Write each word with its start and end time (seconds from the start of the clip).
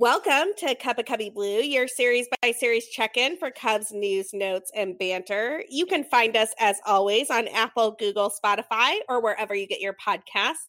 Welcome 0.00 0.52
to 0.58 0.76
Cup 0.76 1.00
of 1.00 1.06
Cubby 1.06 1.28
Blue, 1.28 1.58
your 1.58 1.88
series 1.88 2.28
by 2.40 2.52
series 2.52 2.86
check 2.86 3.16
in 3.16 3.36
for 3.36 3.50
Cubs 3.50 3.90
news, 3.90 4.28
notes, 4.32 4.70
and 4.72 4.96
banter. 4.96 5.64
You 5.68 5.86
can 5.86 6.04
find 6.04 6.36
us, 6.36 6.54
as 6.60 6.76
always, 6.86 7.30
on 7.30 7.48
Apple, 7.48 7.96
Google, 7.98 8.30
Spotify, 8.30 8.98
or 9.08 9.20
wherever 9.20 9.56
you 9.56 9.66
get 9.66 9.80
your 9.80 9.94
podcasts. 9.94 10.68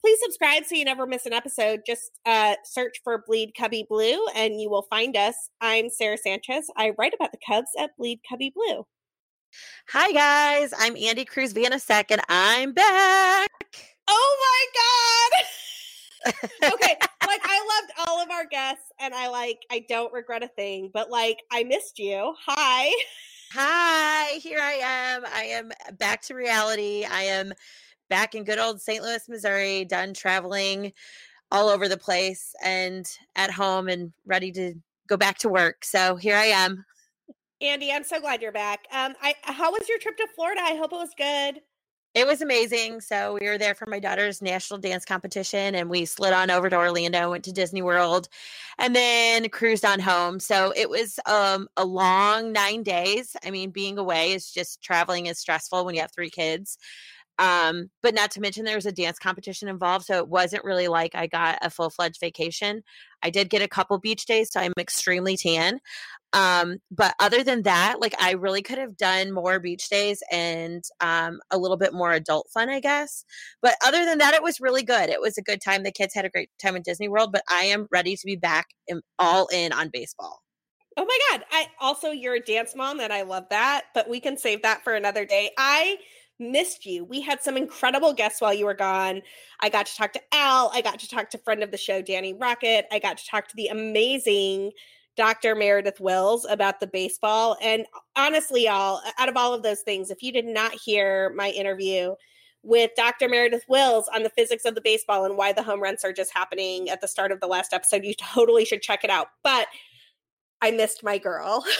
Please 0.00 0.18
subscribe 0.22 0.64
so 0.64 0.76
you 0.76 0.86
never 0.86 1.06
miss 1.06 1.26
an 1.26 1.34
episode. 1.34 1.82
Just 1.86 2.10
uh, 2.24 2.54
search 2.64 3.02
for 3.04 3.22
Bleed 3.26 3.52
Cubby 3.54 3.84
Blue 3.86 4.26
and 4.34 4.58
you 4.58 4.70
will 4.70 4.86
find 4.88 5.14
us. 5.14 5.34
I'm 5.60 5.90
Sarah 5.90 6.16
Sanchez. 6.16 6.64
I 6.74 6.94
write 6.96 7.12
about 7.12 7.32
the 7.32 7.38
Cubs 7.46 7.72
at 7.78 7.90
Bleed 7.98 8.20
Cubby 8.26 8.50
Blue. 8.56 8.86
Hi, 9.90 10.10
guys. 10.10 10.72
I'm 10.78 10.96
Andy 10.96 11.26
Cruz 11.26 11.52
Vanasek, 11.52 12.06
and 12.08 12.22
I'm 12.30 12.72
back. 12.72 13.50
Oh 14.08 14.36
my 14.40 15.36
God. 15.42 15.46
okay, 16.26 16.32
like 17.26 17.40
I 17.44 17.80
loved 17.80 18.08
all 18.08 18.20
of 18.20 18.30
our 18.30 18.46
guests 18.46 18.92
and 18.98 19.14
I 19.14 19.28
like 19.28 19.60
I 19.70 19.84
don't 19.88 20.12
regret 20.12 20.42
a 20.42 20.48
thing, 20.48 20.90
but 20.92 21.10
like 21.10 21.38
I 21.50 21.64
missed 21.64 21.98
you. 21.98 22.34
Hi. 22.46 22.92
Hi, 23.52 24.38
here 24.38 24.60
I 24.60 24.74
am. 24.74 25.24
I 25.26 25.42
am 25.44 25.72
back 25.98 26.22
to 26.22 26.34
reality. 26.34 27.04
I 27.04 27.22
am 27.22 27.52
back 28.08 28.34
in 28.34 28.44
good 28.44 28.58
old 28.58 28.80
St. 28.80 29.02
Louis, 29.02 29.28
Missouri, 29.28 29.84
done 29.84 30.14
traveling 30.14 30.92
all 31.50 31.68
over 31.68 31.88
the 31.88 31.96
place 31.96 32.54
and 32.62 33.10
at 33.34 33.50
home 33.50 33.88
and 33.88 34.12
ready 34.24 34.52
to 34.52 34.74
go 35.08 35.16
back 35.16 35.38
to 35.38 35.48
work. 35.48 35.84
So 35.84 36.16
here 36.16 36.36
I 36.36 36.46
am. 36.46 36.84
Andy, 37.60 37.92
I'm 37.92 38.04
so 38.04 38.20
glad 38.20 38.40
you're 38.40 38.52
back. 38.52 38.86
Um, 38.92 39.14
I 39.20 39.34
how 39.42 39.70
was 39.70 39.88
your 39.88 39.98
trip 39.98 40.16
to 40.16 40.28
Florida? 40.34 40.60
I 40.62 40.76
hope 40.76 40.92
it 40.92 40.96
was 40.96 41.14
good. 41.16 41.60
It 42.12 42.26
was 42.26 42.42
amazing. 42.42 43.00
So 43.02 43.38
we 43.40 43.46
were 43.46 43.56
there 43.56 43.74
for 43.74 43.86
my 43.86 44.00
daughter's 44.00 44.42
national 44.42 44.80
dance 44.80 45.04
competition 45.04 45.76
and 45.76 45.88
we 45.88 46.04
slid 46.06 46.32
on 46.32 46.50
over 46.50 46.68
to 46.68 46.76
Orlando, 46.76 47.30
went 47.30 47.44
to 47.44 47.52
Disney 47.52 47.82
World, 47.82 48.28
and 48.78 48.96
then 48.96 49.48
cruised 49.48 49.84
on 49.84 50.00
home. 50.00 50.40
So 50.40 50.72
it 50.74 50.90
was 50.90 51.20
um, 51.26 51.68
a 51.76 51.84
long 51.84 52.52
nine 52.52 52.82
days. 52.82 53.36
I 53.44 53.52
mean, 53.52 53.70
being 53.70 53.96
away 53.96 54.32
is 54.32 54.50
just 54.50 54.82
traveling 54.82 55.26
is 55.26 55.38
stressful 55.38 55.84
when 55.84 55.94
you 55.94 56.00
have 56.00 56.10
three 56.12 56.30
kids. 56.30 56.78
Um, 57.38 57.90
but 58.02 58.12
not 58.14 58.32
to 58.32 58.40
mention 58.40 58.64
there 58.64 58.74
was 58.74 58.86
a 58.86 58.92
dance 58.92 59.18
competition 59.18 59.68
involved. 59.68 60.04
So 60.06 60.18
it 60.18 60.28
wasn't 60.28 60.64
really 60.64 60.88
like 60.88 61.14
I 61.14 61.26
got 61.28 61.58
a 61.62 61.70
full 61.70 61.90
fledged 61.90 62.20
vacation. 62.20 62.82
I 63.22 63.30
did 63.30 63.50
get 63.50 63.62
a 63.62 63.68
couple 63.68 63.96
beach 63.98 64.26
days, 64.26 64.50
so 64.52 64.60
I'm 64.60 64.72
extremely 64.78 65.36
tan. 65.36 65.80
Um, 66.32 66.78
but 66.90 67.14
other 67.18 67.42
than 67.42 67.62
that, 67.62 68.00
like 68.00 68.14
I 68.20 68.32
really 68.32 68.62
could 68.62 68.78
have 68.78 68.96
done 68.96 69.32
more 69.32 69.58
beach 69.58 69.88
days 69.88 70.22
and 70.30 70.84
um, 71.00 71.40
a 71.50 71.58
little 71.58 71.76
bit 71.76 71.92
more 71.92 72.12
adult 72.12 72.48
fun, 72.52 72.68
I 72.68 72.80
guess. 72.80 73.24
But 73.60 73.74
other 73.84 74.04
than 74.04 74.18
that, 74.18 74.34
it 74.34 74.42
was 74.42 74.60
really 74.60 74.82
good. 74.84 75.10
It 75.10 75.20
was 75.20 75.38
a 75.38 75.42
good 75.42 75.60
time. 75.60 75.82
The 75.82 75.90
kids 75.90 76.14
had 76.14 76.24
a 76.24 76.30
great 76.30 76.50
time 76.62 76.76
in 76.76 76.82
Disney 76.82 77.08
World, 77.08 77.32
but 77.32 77.42
I 77.48 77.64
am 77.64 77.88
ready 77.90 78.16
to 78.16 78.26
be 78.26 78.36
back 78.36 78.68
in, 78.86 79.02
all 79.18 79.48
in 79.48 79.72
on 79.72 79.90
baseball. 79.92 80.42
Oh 80.96 81.04
my 81.04 81.18
God. 81.30 81.44
I 81.50 81.66
also, 81.80 82.10
you're 82.10 82.34
a 82.34 82.40
dance 82.40 82.74
mom, 82.76 83.00
and 83.00 83.12
I 83.12 83.22
love 83.22 83.44
that, 83.50 83.86
but 83.94 84.08
we 84.08 84.20
can 84.20 84.36
save 84.36 84.62
that 84.62 84.84
for 84.84 84.94
another 84.94 85.24
day. 85.24 85.50
I 85.56 85.96
missed 86.38 86.86
you. 86.86 87.04
We 87.04 87.20
had 87.20 87.42
some 87.42 87.56
incredible 87.56 88.12
guests 88.12 88.40
while 88.40 88.54
you 88.54 88.66
were 88.66 88.74
gone. 88.74 89.22
I 89.60 89.68
got 89.68 89.86
to 89.86 89.96
talk 89.96 90.12
to 90.14 90.20
Al. 90.32 90.70
I 90.72 90.80
got 90.80 90.98
to 91.00 91.08
talk 91.08 91.30
to 91.30 91.38
friend 91.38 91.62
of 91.62 91.70
the 91.70 91.76
show, 91.76 92.02
Danny 92.02 92.34
Rocket. 92.34 92.86
I 92.90 92.98
got 92.98 93.18
to 93.18 93.26
talk 93.26 93.48
to 93.48 93.56
the 93.56 93.68
amazing 93.68 94.72
Dr. 95.16 95.54
Meredith 95.54 96.00
Wills 96.00 96.46
about 96.48 96.80
the 96.80 96.86
baseball. 96.86 97.56
And 97.60 97.86
honestly, 98.16 98.64
y'all, 98.64 99.00
out 99.18 99.28
of 99.28 99.36
all 99.36 99.52
of 99.52 99.62
those 99.62 99.80
things, 99.80 100.10
if 100.10 100.22
you 100.22 100.32
did 100.32 100.46
not 100.46 100.72
hear 100.72 101.32
my 101.36 101.50
interview 101.50 102.14
with 102.62 102.90
Dr. 102.96 103.28
Meredith 103.28 103.64
Wills 103.68 104.08
on 104.14 104.22
the 104.22 104.30
physics 104.30 104.64
of 104.64 104.74
the 104.74 104.80
baseball 104.80 105.24
and 105.24 105.36
why 105.36 105.52
the 105.52 105.62
home 105.62 105.82
runs 105.82 106.04
are 106.04 106.12
just 106.12 106.32
happening 106.32 106.90
at 106.90 107.00
the 107.00 107.08
start 107.08 107.32
of 107.32 107.40
the 107.40 107.46
last 107.46 107.72
episode, 107.72 108.04
you 108.04 108.14
totally 108.14 108.64
should 108.64 108.82
check 108.82 109.04
it 109.04 109.10
out. 109.10 109.28
But 109.42 109.68
I 110.60 110.70
missed 110.70 111.02
my 111.02 111.18
girl. 111.18 111.64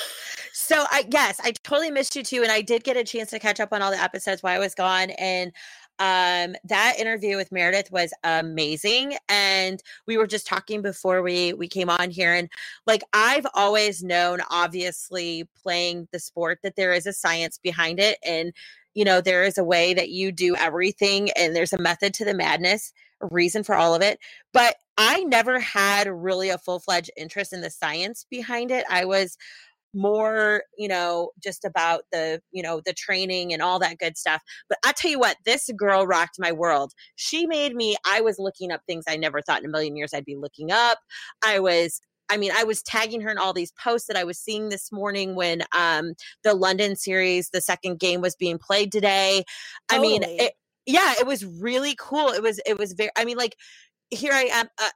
So 0.52 0.84
I 0.91 1.04
yes, 1.10 1.41
I 1.42 1.52
totally 1.52 1.91
missed 1.91 2.16
you 2.16 2.22
too, 2.22 2.42
and 2.42 2.50
I 2.50 2.60
did 2.60 2.84
get 2.84 2.97
a 2.97 3.04
chance 3.04 3.30
to 3.30 3.38
catch 3.38 3.60
up 3.60 3.72
on 3.72 3.82
all 3.82 3.91
the 3.91 4.00
episodes 4.00 4.42
while 4.42 4.54
I 4.54 4.58
was 4.58 4.74
gone, 4.74 5.10
and 5.10 5.52
um 6.00 6.56
that 6.64 6.94
interview 6.98 7.36
with 7.36 7.52
Meredith 7.52 7.92
was 7.92 8.12
amazing 8.24 9.16
and 9.28 9.82
we 10.06 10.16
were 10.16 10.26
just 10.26 10.46
talking 10.46 10.82
before 10.82 11.22
we 11.22 11.52
we 11.52 11.68
came 11.68 11.90
on 11.90 12.10
here 12.10 12.34
and 12.34 12.48
like 12.86 13.02
I've 13.12 13.46
always 13.54 14.02
known 14.02 14.40
obviously 14.50 15.48
playing 15.62 16.08
the 16.10 16.18
sport 16.18 16.60
that 16.62 16.74
there 16.74 16.92
is 16.92 17.06
a 17.06 17.12
science 17.12 17.58
behind 17.62 18.00
it 18.00 18.18
and 18.24 18.52
you 18.94 19.04
know 19.04 19.20
there 19.20 19.44
is 19.44 19.58
a 19.58 19.64
way 19.64 19.94
that 19.94 20.08
you 20.08 20.32
do 20.32 20.56
everything 20.56 21.30
and 21.32 21.54
there's 21.54 21.74
a 21.74 21.78
method 21.78 22.14
to 22.14 22.24
the 22.24 22.34
madness 22.34 22.92
a 23.20 23.26
reason 23.30 23.62
for 23.62 23.74
all 23.74 23.94
of 23.94 24.02
it 24.02 24.18
but 24.52 24.76
I 25.02 25.22
never 25.24 25.58
had 25.58 26.08
really 26.08 26.50
a 26.50 26.58
full-fledged 26.58 27.10
interest 27.16 27.54
in 27.54 27.62
the 27.62 27.70
science 27.70 28.26
behind 28.28 28.70
it. 28.70 28.84
I 28.90 29.06
was 29.06 29.38
more, 29.94 30.62
you 30.76 30.88
know, 30.88 31.30
just 31.42 31.64
about 31.64 32.02
the, 32.12 32.40
you 32.52 32.62
know, 32.62 32.80
the 32.84 32.92
training 32.92 33.52
and 33.52 33.62
all 33.62 33.78
that 33.78 33.98
good 33.98 34.16
stuff. 34.16 34.42
But 34.68 34.78
I 34.84 34.92
tell 34.92 35.10
you 35.10 35.18
what, 35.18 35.36
this 35.44 35.70
girl 35.76 36.06
rocked 36.06 36.38
my 36.38 36.52
world. 36.52 36.92
She 37.16 37.46
made 37.46 37.74
me, 37.74 37.96
I 38.06 38.20
was 38.20 38.38
looking 38.38 38.70
up 38.72 38.82
things 38.86 39.04
I 39.08 39.16
never 39.16 39.42
thought 39.42 39.60
in 39.60 39.66
a 39.66 39.72
million 39.72 39.96
years 39.96 40.14
I'd 40.14 40.24
be 40.24 40.36
looking 40.36 40.70
up. 40.70 40.98
I 41.44 41.58
was 41.58 42.00
I 42.32 42.36
mean, 42.36 42.52
I 42.56 42.62
was 42.62 42.80
tagging 42.82 43.20
her 43.22 43.30
in 43.30 43.38
all 43.38 43.52
these 43.52 43.72
posts 43.72 44.06
that 44.06 44.16
I 44.16 44.22
was 44.22 44.38
seeing 44.38 44.68
this 44.68 44.92
morning 44.92 45.34
when 45.34 45.64
um, 45.76 46.14
the 46.44 46.54
London 46.54 46.94
series, 46.94 47.50
the 47.50 47.60
second 47.60 47.98
game 47.98 48.20
was 48.20 48.36
being 48.36 48.56
played 48.56 48.92
today. 48.92 49.44
Totally. 49.90 50.06
I 50.06 50.10
mean, 50.10 50.22
it, 50.22 50.52
yeah, 50.86 51.14
it 51.18 51.26
was 51.26 51.44
really 51.44 51.96
cool. 51.98 52.28
It 52.28 52.40
was, 52.40 52.60
it 52.64 52.78
was 52.78 52.92
very, 52.92 53.10
I 53.18 53.24
mean, 53.24 53.36
like, 53.36 53.56
here 54.10 54.32
I 54.32 54.44
am, 54.44 54.68
uh, 54.80 54.90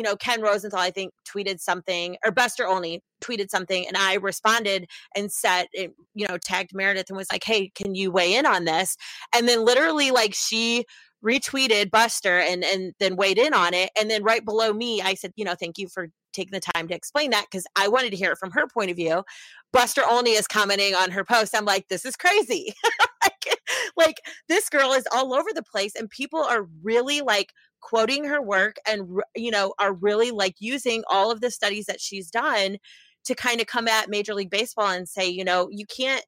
you 0.00 0.04
know, 0.04 0.16
Ken 0.16 0.40
Rosenthal, 0.40 0.80
I 0.80 0.90
think, 0.90 1.12
tweeted 1.28 1.60
something, 1.60 2.16
or 2.24 2.30
Buster 2.30 2.66
Olney 2.66 3.02
tweeted 3.22 3.50
something, 3.50 3.86
and 3.86 3.98
I 3.98 4.14
responded 4.14 4.86
and 5.14 5.30
said, 5.30 5.66
it, 5.74 5.92
you 6.14 6.26
know, 6.26 6.38
tagged 6.42 6.70
Meredith 6.74 7.10
and 7.10 7.18
was 7.18 7.30
like, 7.30 7.44
hey, 7.44 7.70
can 7.74 7.94
you 7.94 8.10
weigh 8.10 8.34
in 8.34 8.46
on 8.46 8.64
this? 8.64 8.96
And 9.34 9.46
then 9.46 9.62
literally, 9.62 10.10
like, 10.10 10.32
she 10.34 10.86
retweeted 11.22 11.90
Buster 11.90 12.38
and 12.38 12.64
and 12.64 12.94
then 12.98 13.14
weighed 13.14 13.36
in 13.36 13.52
on 13.52 13.74
it. 13.74 13.90
And 14.00 14.10
then 14.10 14.22
right 14.22 14.42
below 14.42 14.72
me, 14.72 15.02
I 15.02 15.12
said, 15.12 15.34
you 15.36 15.44
know, 15.44 15.54
thank 15.54 15.76
you 15.76 15.86
for 15.86 16.08
taking 16.32 16.52
the 16.52 16.60
time 16.60 16.88
to 16.88 16.94
explain 16.94 17.30
that 17.32 17.44
because 17.50 17.66
I 17.76 17.88
wanted 17.88 18.12
to 18.12 18.16
hear 18.16 18.32
it 18.32 18.38
from 18.38 18.52
her 18.52 18.66
point 18.66 18.90
of 18.90 18.96
view. 18.96 19.22
Buster 19.70 20.00
Olney 20.08 20.30
is 20.30 20.46
commenting 20.46 20.94
on 20.94 21.10
her 21.10 21.24
post. 21.24 21.54
I'm 21.54 21.66
like, 21.66 21.88
this 21.88 22.06
is 22.06 22.16
crazy. 22.16 22.72
like, 23.22 23.58
like 23.98 24.16
this 24.48 24.70
girl 24.70 24.92
is 24.92 25.06
all 25.14 25.34
over 25.34 25.50
the 25.54 25.62
place, 25.62 25.94
and 25.94 26.08
people 26.08 26.42
are 26.42 26.66
really 26.82 27.20
like 27.20 27.52
quoting 27.80 28.24
her 28.24 28.42
work 28.42 28.76
and 28.86 29.20
you 29.34 29.50
know 29.50 29.74
are 29.78 29.92
really 29.92 30.30
like 30.30 30.54
using 30.58 31.02
all 31.08 31.30
of 31.30 31.40
the 31.40 31.50
studies 31.50 31.86
that 31.86 32.00
she's 32.00 32.30
done 32.30 32.78
to 33.24 33.34
kind 33.34 33.60
of 33.60 33.66
come 33.66 33.88
at 33.88 34.08
major 34.08 34.34
league 34.34 34.50
baseball 34.50 34.88
and 34.88 35.08
say 35.08 35.28
you 35.28 35.44
know 35.44 35.68
you 35.70 35.86
can't 35.86 36.24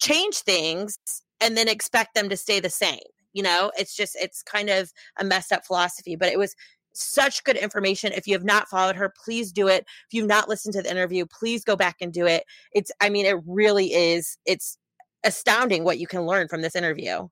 change 0.00 0.36
things 0.36 0.98
and 1.40 1.56
then 1.56 1.68
expect 1.68 2.14
them 2.14 2.28
to 2.28 2.36
stay 2.36 2.60
the 2.60 2.70
same. 2.70 2.98
You 3.32 3.42
know 3.42 3.70
it's 3.78 3.94
just 3.96 4.16
it's 4.20 4.42
kind 4.42 4.70
of 4.70 4.92
a 5.18 5.24
messed 5.24 5.52
up 5.52 5.64
philosophy 5.66 6.16
but 6.16 6.28
it 6.28 6.38
was 6.38 6.54
such 6.94 7.44
good 7.44 7.56
information. 7.56 8.12
If 8.12 8.26
you 8.26 8.34
have 8.34 8.44
not 8.44 8.68
followed 8.68 8.96
her 8.96 9.12
please 9.24 9.52
do 9.52 9.68
it. 9.68 9.84
If 10.06 10.12
you've 10.14 10.26
not 10.26 10.48
listened 10.48 10.74
to 10.74 10.82
the 10.82 10.90
interview 10.90 11.26
please 11.26 11.64
go 11.64 11.76
back 11.76 11.96
and 12.00 12.12
do 12.12 12.26
it. 12.26 12.44
It's 12.72 12.90
i 13.00 13.08
mean 13.08 13.26
it 13.26 13.36
really 13.46 13.92
is 13.92 14.38
it's 14.46 14.78
astounding 15.24 15.84
what 15.84 15.98
you 15.98 16.06
can 16.06 16.26
learn 16.26 16.48
from 16.48 16.62
this 16.62 16.76
interview 16.76 17.28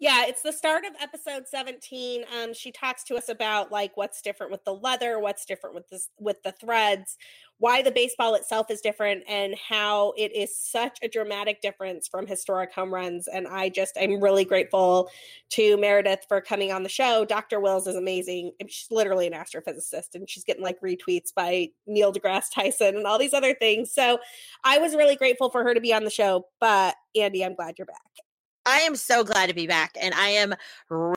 yeah, 0.00 0.26
it's 0.26 0.42
the 0.42 0.52
start 0.52 0.84
of 0.84 0.92
episode 1.00 1.48
17. 1.48 2.24
Um, 2.40 2.54
she 2.54 2.70
talks 2.70 3.02
to 3.04 3.16
us 3.16 3.28
about 3.28 3.72
like 3.72 3.96
what's 3.96 4.22
different 4.22 4.52
with 4.52 4.64
the 4.64 4.74
leather, 4.74 5.18
what's 5.18 5.44
different 5.44 5.74
with 5.74 5.88
this 5.88 6.08
with 6.20 6.40
the 6.44 6.52
threads, 6.52 7.16
why 7.58 7.82
the 7.82 7.90
baseball 7.90 8.36
itself 8.36 8.70
is 8.70 8.80
different, 8.80 9.24
and 9.28 9.56
how 9.68 10.12
it 10.16 10.34
is 10.36 10.54
such 10.56 10.98
a 11.02 11.08
dramatic 11.08 11.60
difference 11.60 12.06
from 12.06 12.28
historic 12.28 12.72
home 12.72 12.94
runs. 12.94 13.26
And 13.26 13.48
I 13.48 13.70
just 13.70 13.98
I'm 14.00 14.22
really 14.22 14.44
grateful 14.44 15.10
to 15.50 15.76
Meredith 15.76 16.26
for 16.28 16.40
coming 16.40 16.70
on 16.70 16.84
the 16.84 16.88
show. 16.88 17.24
Dr. 17.24 17.58
Wills 17.58 17.88
is 17.88 17.96
amazing. 17.96 18.52
She's 18.68 18.90
literally 18.92 19.26
an 19.26 19.32
astrophysicist, 19.32 20.14
and 20.14 20.30
she's 20.30 20.44
getting 20.44 20.62
like 20.62 20.80
retweets 20.80 21.34
by 21.34 21.70
Neil 21.88 22.12
deGrasse 22.12 22.52
Tyson 22.54 22.96
and 22.96 23.06
all 23.06 23.18
these 23.18 23.34
other 23.34 23.54
things. 23.54 23.92
So 23.92 24.20
I 24.62 24.78
was 24.78 24.94
really 24.94 25.16
grateful 25.16 25.50
for 25.50 25.64
her 25.64 25.74
to 25.74 25.80
be 25.80 25.92
on 25.92 26.04
the 26.04 26.10
show. 26.10 26.46
But 26.60 26.94
Andy, 27.16 27.44
I'm 27.44 27.54
glad 27.54 27.74
you're 27.78 27.86
back. 27.86 28.27
I 28.68 28.80
am 28.80 28.96
so 28.96 29.24
glad 29.24 29.46
to 29.46 29.54
be 29.54 29.66
back 29.66 29.96
and 29.98 30.12
I 30.12 30.28
am 30.28 30.54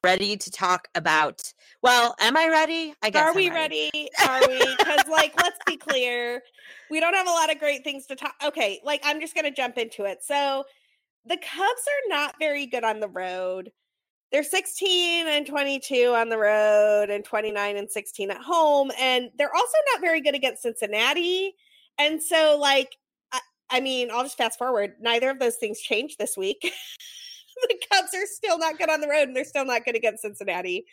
ready 0.05 0.37
to 0.37 0.49
talk 0.49 0.87
about. 0.95 1.53
Well, 1.83 2.15
am 2.21 2.37
I 2.37 2.47
ready? 2.47 2.93
I 3.03 3.09
guess. 3.09 3.23
Are 3.23 3.35
we 3.35 3.49
ready? 3.49 3.91
ready? 3.93 4.09
Are 4.29 4.47
we? 4.47 4.75
Because, 4.77 5.05
like, 5.09 5.33
let's 5.35 5.59
be 5.65 5.75
clear, 5.75 6.41
we 6.89 7.01
don't 7.01 7.13
have 7.13 7.27
a 7.27 7.31
lot 7.31 7.51
of 7.51 7.59
great 7.59 7.83
things 7.83 8.05
to 8.05 8.15
talk. 8.15 8.35
Okay, 8.41 8.79
like, 8.85 9.01
I'm 9.03 9.19
just 9.19 9.35
going 9.35 9.43
to 9.43 9.51
jump 9.51 9.77
into 9.77 10.05
it. 10.05 10.19
So, 10.23 10.63
the 11.25 11.35
Cubs 11.35 11.51
are 11.59 12.09
not 12.09 12.35
very 12.39 12.67
good 12.67 12.85
on 12.85 13.01
the 13.01 13.09
road. 13.09 13.69
They're 14.31 14.43
16 14.43 15.27
and 15.27 15.45
22 15.45 16.13
on 16.15 16.29
the 16.29 16.37
road 16.37 17.09
and 17.09 17.25
29 17.25 17.75
and 17.75 17.91
16 17.91 18.31
at 18.31 18.37
home. 18.37 18.91
And 18.97 19.29
they're 19.37 19.53
also 19.53 19.77
not 19.93 19.99
very 19.99 20.21
good 20.21 20.35
against 20.35 20.61
Cincinnati. 20.61 21.53
And 21.99 22.23
so, 22.23 22.57
like, 22.57 22.95
I, 23.33 23.41
I 23.69 23.79
mean, 23.81 24.09
I'll 24.09 24.23
just 24.23 24.37
fast 24.37 24.57
forward. 24.57 24.93
Neither 25.01 25.29
of 25.29 25.39
those 25.39 25.57
things 25.57 25.81
changed 25.81 26.17
this 26.17 26.37
week. 26.37 26.71
the 27.67 27.79
Cubs 27.91 28.13
are 28.13 28.25
still 28.25 28.57
not 28.57 28.77
good 28.77 28.89
on 28.89 29.01
the 29.01 29.07
road, 29.07 29.27
and 29.27 29.35
they're 29.35 29.43
still 29.43 29.65
not 29.65 29.85
good 29.85 29.95
against 29.95 30.21
Cincinnati. 30.21 30.85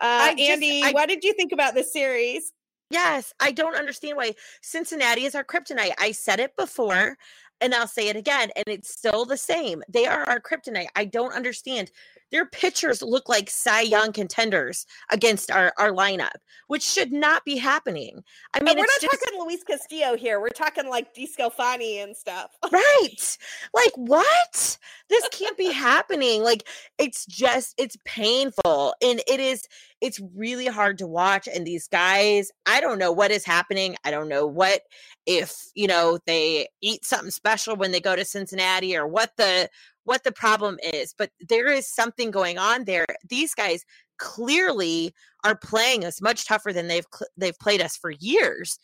Uh, 0.00 0.30
just, 0.30 0.40
Andy, 0.40 0.82
I, 0.84 0.92
what 0.92 1.08
did 1.08 1.24
you 1.24 1.32
think 1.32 1.52
about 1.52 1.74
this 1.74 1.92
series? 1.92 2.52
Yes, 2.90 3.32
I 3.40 3.50
don't 3.50 3.74
understand 3.74 4.16
why 4.16 4.34
Cincinnati 4.62 5.24
is 5.24 5.34
our 5.34 5.42
kryptonite. 5.42 5.92
I 5.98 6.12
said 6.12 6.38
it 6.38 6.56
before 6.56 7.16
and 7.60 7.74
I'll 7.74 7.88
say 7.88 8.08
it 8.08 8.16
again, 8.16 8.50
and 8.56 8.64
it's 8.66 8.90
still 8.90 9.24
the 9.24 9.36
same. 9.36 9.82
They 9.88 10.06
are 10.06 10.24
our 10.24 10.40
kryptonite. 10.40 10.88
I 10.94 11.06
don't 11.06 11.32
understand. 11.32 11.90
Their 12.32 12.46
pitchers 12.46 13.02
look 13.02 13.28
like 13.28 13.48
Cy 13.48 13.82
Young 13.82 14.12
contenders 14.12 14.86
against 15.10 15.50
our, 15.50 15.72
our 15.78 15.90
lineup, 15.90 16.36
which 16.66 16.82
should 16.82 17.12
not 17.12 17.44
be 17.44 17.56
happening. 17.56 18.22
I 18.52 18.60
mean, 18.60 18.76
we're 18.76 18.82
not 18.82 19.00
just, 19.00 19.22
talking 19.22 19.40
Luis 19.40 19.62
Castillo 19.62 20.16
here. 20.16 20.40
We're 20.40 20.48
talking 20.48 20.88
like 20.88 21.14
DeSclafani 21.14 22.02
and 22.02 22.16
stuff. 22.16 22.50
right. 22.72 23.38
Like, 23.74 23.92
what? 23.94 24.78
This 25.08 25.28
can't 25.30 25.56
be 25.56 25.72
happening. 25.72 26.42
Like, 26.42 26.66
it's 26.98 27.26
just, 27.26 27.74
it's 27.78 27.96
painful. 28.04 28.94
And 29.00 29.20
it 29.28 29.38
is, 29.38 29.62
it's 30.00 30.20
really 30.34 30.66
hard 30.66 30.98
to 30.98 31.06
watch. 31.06 31.48
And 31.52 31.66
these 31.66 31.86
guys, 31.86 32.50
I 32.66 32.80
don't 32.80 32.98
know 32.98 33.12
what 33.12 33.30
is 33.30 33.44
happening. 33.44 33.96
I 34.04 34.10
don't 34.10 34.28
know 34.28 34.46
what, 34.46 34.82
if, 35.26 35.54
you 35.74 35.86
know, 35.86 36.18
they 36.26 36.68
eat 36.82 37.04
something 37.04 37.30
special 37.30 37.76
when 37.76 37.92
they 37.92 38.00
go 38.00 38.16
to 38.16 38.24
Cincinnati 38.24 38.96
or 38.96 39.06
what 39.06 39.30
the, 39.36 39.68
what 40.06 40.24
the 40.24 40.32
problem 40.32 40.78
is, 40.82 41.14
but 41.16 41.30
there 41.46 41.70
is 41.70 41.92
something 41.92 42.30
going 42.30 42.58
on 42.58 42.84
there. 42.84 43.04
These 43.28 43.54
guys 43.54 43.84
clearly 44.18 45.12
are 45.44 45.56
playing 45.56 46.04
us 46.04 46.22
much 46.22 46.46
tougher 46.46 46.72
than 46.72 46.88
they've 46.88 47.06
they've 47.36 47.58
played 47.58 47.82
us 47.82 47.96
for 47.96 48.10
years. 48.10 48.78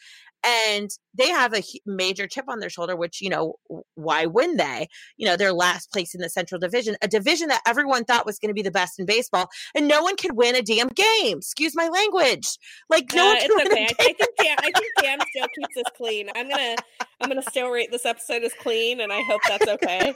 And 0.44 0.90
they 1.14 1.28
have 1.28 1.54
a 1.54 1.62
major 1.86 2.26
chip 2.26 2.46
on 2.48 2.58
their 2.58 2.68
shoulder, 2.68 2.96
which, 2.96 3.20
you 3.20 3.30
know, 3.30 3.54
why 3.94 4.26
wouldn't 4.26 4.58
they? 4.58 4.88
You 5.16 5.26
know, 5.26 5.36
they're 5.36 5.52
last 5.52 5.92
place 5.92 6.16
in 6.16 6.20
the 6.20 6.28
Central 6.28 6.58
Division, 6.58 6.96
a 7.00 7.06
division 7.06 7.46
that 7.48 7.62
everyone 7.64 8.04
thought 8.04 8.26
was 8.26 8.40
going 8.40 8.48
to 8.48 8.54
be 8.54 8.62
the 8.62 8.72
best 8.72 8.98
in 8.98 9.06
baseball, 9.06 9.48
and 9.76 9.86
no 9.86 10.02
one 10.02 10.16
could 10.16 10.36
win 10.36 10.56
a 10.56 10.62
damn 10.62 10.88
game. 10.88 11.38
Excuse 11.38 11.76
my 11.76 11.86
language. 11.86 12.58
Like, 12.90 13.12
no 13.14 13.30
uh, 13.30 13.34
it's 13.38 13.72
okay. 13.72 13.86
I, 13.86 14.02
I, 14.02 14.12
think 14.14 14.36
Dan, 14.36 14.56
I 14.58 14.62
think 14.76 14.92
Dan 15.00 15.18
still 15.30 15.46
keeps 15.54 15.76
us 15.76 15.92
clean. 15.96 16.28
I'm 16.34 16.48
gonna, 16.48 16.74
I'm 17.20 17.28
gonna 17.28 17.42
still 17.48 17.70
rate 17.70 17.92
this 17.92 18.04
episode 18.04 18.42
as 18.42 18.52
clean, 18.54 19.00
and 19.00 19.12
I 19.12 19.22
hope 19.22 19.42
that's 19.46 19.68
okay. 19.68 20.12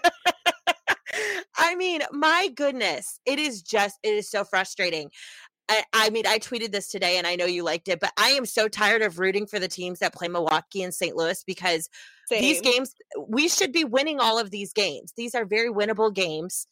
I 1.56 1.74
mean, 1.74 2.02
my 2.12 2.48
goodness, 2.54 3.20
it 3.26 3.38
is 3.38 3.62
just, 3.62 3.98
it 4.02 4.14
is 4.14 4.30
so 4.30 4.44
frustrating. 4.44 5.10
I, 5.68 5.84
I, 5.92 6.10
mean, 6.10 6.26
I 6.26 6.38
tweeted 6.38 6.70
this 6.70 6.88
today 6.88 7.18
and 7.18 7.26
I 7.26 7.34
know 7.34 7.46
you 7.46 7.64
liked 7.64 7.88
it, 7.88 7.98
but 8.00 8.12
I 8.16 8.30
am 8.30 8.46
so 8.46 8.68
tired 8.68 9.02
of 9.02 9.18
rooting 9.18 9.46
for 9.46 9.58
the 9.58 9.68
teams 9.68 9.98
that 9.98 10.14
play 10.14 10.28
Milwaukee 10.28 10.82
and 10.82 10.94
St. 10.94 11.16
Louis 11.16 11.42
because 11.44 11.88
Same. 12.28 12.40
these 12.40 12.60
games, 12.60 12.94
we 13.28 13.48
should 13.48 13.72
be 13.72 13.84
winning 13.84 14.20
all 14.20 14.38
of 14.38 14.50
these 14.50 14.72
games. 14.72 15.12
These 15.16 15.34
are 15.34 15.44
very 15.44 15.70
winnable 15.70 16.14
games. 16.14 16.66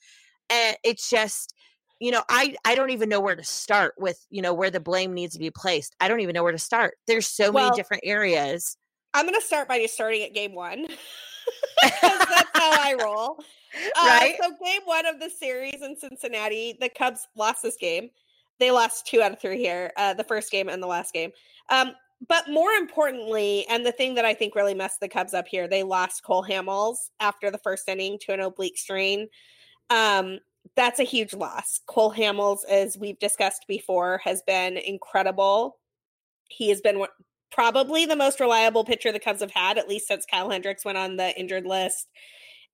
And 0.48 0.76
it's 0.84 1.10
just, 1.10 1.54
you 2.00 2.12
know, 2.12 2.22
I, 2.28 2.54
I 2.64 2.74
don't 2.74 2.90
even 2.90 3.08
know 3.08 3.20
where 3.20 3.34
to 3.34 3.44
start 3.44 3.94
with, 3.98 4.18
you 4.30 4.42
know, 4.42 4.54
where 4.54 4.70
the 4.70 4.80
blame 4.80 5.12
needs 5.12 5.32
to 5.32 5.40
be 5.40 5.50
placed. 5.50 5.96
I 6.00 6.06
don't 6.06 6.20
even 6.20 6.34
know 6.34 6.42
where 6.42 6.52
to 6.52 6.58
start. 6.58 6.94
There's 7.06 7.26
so 7.26 7.50
well, 7.50 7.64
many 7.64 7.76
different 7.76 8.04
areas. 8.06 8.76
I'm 9.12 9.26
going 9.26 9.38
to 9.38 9.44
start 9.44 9.68
by 9.68 9.80
just 9.80 9.94
starting 9.94 10.22
at 10.22 10.34
game 10.34 10.54
one 10.54 10.86
how 12.72 12.82
I 12.82 12.94
roll. 13.02 13.38
Uh, 13.96 14.06
right. 14.06 14.36
So 14.40 14.50
game 14.64 14.82
one 14.84 15.06
of 15.06 15.20
the 15.20 15.30
series 15.30 15.82
in 15.82 15.96
Cincinnati, 15.96 16.76
the 16.80 16.88
Cubs 16.88 17.26
lost 17.36 17.62
this 17.62 17.76
game. 17.76 18.10
They 18.60 18.70
lost 18.70 19.06
two 19.06 19.20
out 19.20 19.32
of 19.32 19.40
three 19.40 19.58
here, 19.58 19.92
uh, 19.96 20.14
the 20.14 20.24
first 20.24 20.50
game 20.50 20.68
and 20.68 20.82
the 20.82 20.86
last 20.86 21.12
game. 21.12 21.32
Um, 21.70 21.92
but 22.28 22.48
more 22.48 22.70
importantly, 22.70 23.66
and 23.68 23.84
the 23.84 23.92
thing 23.92 24.14
that 24.14 24.24
I 24.24 24.34
think 24.34 24.54
really 24.54 24.74
messed 24.74 25.00
the 25.00 25.08
Cubs 25.08 25.34
up 25.34 25.48
here, 25.48 25.68
they 25.68 25.82
lost 25.82 26.22
Cole 26.22 26.46
Hamels 26.48 26.96
after 27.20 27.50
the 27.50 27.58
first 27.58 27.88
inning 27.88 28.18
to 28.22 28.32
an 28.32 28.40
oblique 28.40 28.78
strain. 28.78 29.28
Um, 29.90 30.38
that's 30.76 31.00
a 31.00 31.04
huge 31.04 31.34
loss. 31.34 31.80
Cole 31.86 32.12
Hamels, 32.12 32.64
as 32.70 32.96
we've 32.96 33.18
discussed 33.18 33.66
before, 33.68 34.20
has 34.24 34.42
been 34.46 34.76
incredible. 34.76 35.78
He 36.48 36.70
has 36.70 36.80
been 36.80 37.04
probably 37.50 38.06
the 38.06 38.16
most 38.16 38.40
reliable 38.40 38.84
pitcher 38.84 39.12
the 39.12 39.18
Cubs 39.18 39.40
have 39.40 39.50
had, 39.50 39.78
at 39.78 39.88
least 39.88 40.08
since 40.08 40.24
Kyle 40.24 40.50
Hendricks 40.50 40.84
went 40.84 40.98
on 40.98 41.16
the 41.16 41.38
injured 41.38 41.66
list. 41.66 42.08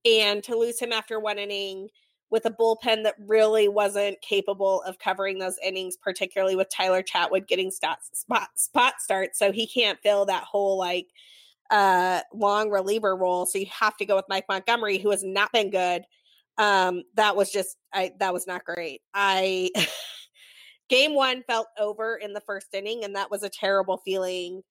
And 0.04 0.42
to 0.44 0.56
lose 0.56 0.78
him 0.78 0.92
after 0.92 1.20
one 1.20 1.38
inning 1.38 1.88
with 2.30 2.46
a 2.46 2.50
bullpen 2.50 3.02
that 3.02 3.16
really 3.26 3.68
wasn't 3.68 4.20
capable 4.22 4.82
of 4.82 4.98
covering 4.98 5.38
those 5.38 5.58
innings, 5.64 5.96
particularly 5.96 6.56
with 6.56 6.68
Tyler 6.70 7.02
Chatwood 7.02 7.48
getting 7.48 7.70
spot 7.70 7.98
spot 8.54 8.92
starts, 8.98 9.38
so 9.38 9.52
he 9.52 9.66
can't 9.66 9.98
fill 10.02 10.24
that 10.26 10.44
whole 10.44 10.78
like 10.78 11.08
uh 11.70 12.20
long 12.32 12.70
reliever 12.70 13.16
role. 13.16 13.46
So 13.46 13.58
you 13.58 13.66
have 13.70 13.96
to 13.98 14.06
go 14.06 14.16
with 14.16 14.26
Mike 14.28 14.46
Montgomery, 14.48 14.98
who 14.98 15.10
has 15.10 15.24
not 15.24 15.52
been 15.52 15.70
good. 15.70 16.04
Um, 16.56 17.02
that 17.14 17.36
was 17.36 17.50
just 17.50 17.76
I 17.92 18.12
that 18.20 18.32
was 18.32 18.46
not 18.46 18.64
great. 18.64 19.02
I 19.12 19.70
game 20.88 21.14
one 21.14 21.42
felt 21.44 21.66
over 21.78 22.16
in 22.16 22.32
the 22.32 22.40
first 22.40 22.74
inning, 22.74 23.04
and 23.04 23.16
that 23.16 23.30
was 23.30 23.42
a 23.42 23.48
terrible 23.48 23.98
feeling. 23.98 24.62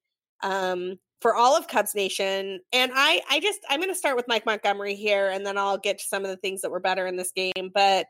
Um, 0.41 0.97
for 1.21 1.35
all 1.35 1.55
of 1.55 1.67
Cubs 1.67 1.95
Nation. 1.95 2.59
And 2.71 2.91
I, 2.95 3.21
I 3.29 3.39
just, 3.39 3.59
I'm 3.69 3.79
going 3.79 3.89
to 3.89 3.95
start 3.95 4.15
with 4.15 4.27
Mike 4.27 4.45
Montgomery 4.45 4.95
here, 4.95 5.29
and 5.29 5.45
then 5.45 5.57
I'll 5.57 5.77
get 5.77 5.99
to 5.99 6.05
some 6.05 6.23
of 6.23 6.29
the 6.29 6.37
things 6.37 6.61
that 6.61 6.71
were 6.71 6.79
better 6.79 7.07
in 7.07 7.17
this 7.17 7.31
game. 7.31 7.71
But 7.73 8.07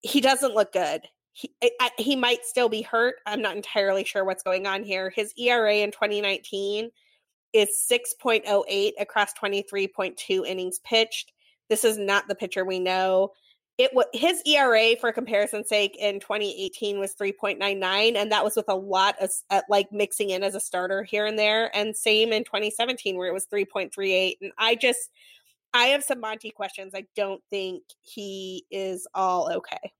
he 0.00 0.20
doesn't 0.20 0.54
look 0.54 0.72
good. 0.72 1.02
He, 1.32 1.54
I, 1.80 1.90
he 1.98 2.16
might 2.16 2.44
still 2.44 2.68
be 2.68 2.82
hurt. 2.82 3.16
I'm 3.26 3.40
not 3.40 3.56
entirely 3.56 4.04
sure 4.04 4.24
what's 4.24 4.42
going 4.42 4.66
on 4.66 4.82
here. 4.82 5.10
His 5.14 5.32
ERA 5.38 5.76
in 5.76 5.90
2019 5.90 6.90
is 7.52 7.68
6.08 7.90 8.92
across 8.98 9.32
23.2 9.34 10.46
innings 10.46 10.78
pitched. 10.80 11.32
This 11.68 11.84
is 11.84 11.96
not 11.98 12.28
the 12.28 12.34
pitcher 12.34 12.64
we 12.64 12.78
know 12.78 13.30
it 13.78 13.90
was 13.94 14.06
his 14.12 14.42
ERA 14.44 14.96
for 15.00 15.12
comparison's 15.12 15.68
sake 15.68 15.96
in 15.98 16.20
2018 16.20 16.98
was 16.98 17.14
3.99 17.14 18.16
and 18.16 18.30
that 18.30 18.44
was 18.44 18.54
with 18.54 18.68
a 18.68 18.74
lot 18.74 19.16
of 19.20 19.30
uh, 19.50 19.62
like 19.68 19.90
mixing 19.90 20.30
in 20.30 20.42
as 20.42 20.54
a 20.54 20.60
starter 20.60 21.02
here 21.02 21.26
and 21.26 21.38
there 21.38 21.74
and 21.74 21.96
same 21.96 22.32
in 22.32 22.44
2017 22.44 23.16
where 23.16 23.28
it 23.28 23.32
was 23.32 23.46
3.38 23.46 24.36
and 24.42 24.52
I 24.58 24.74
just 24.74 25.10
I 25.74 25.86
have 25.86 26.04
some 26.04 26.20
Monty 26.20 26.50
questions. 26.50 26.92
I 26.94 27.06
don't 27.16 27.42
think 27.50 27.82
he 28.02 28.66
is 28.70 29.06
all 29.14 29.50
okay. 29.50 29.92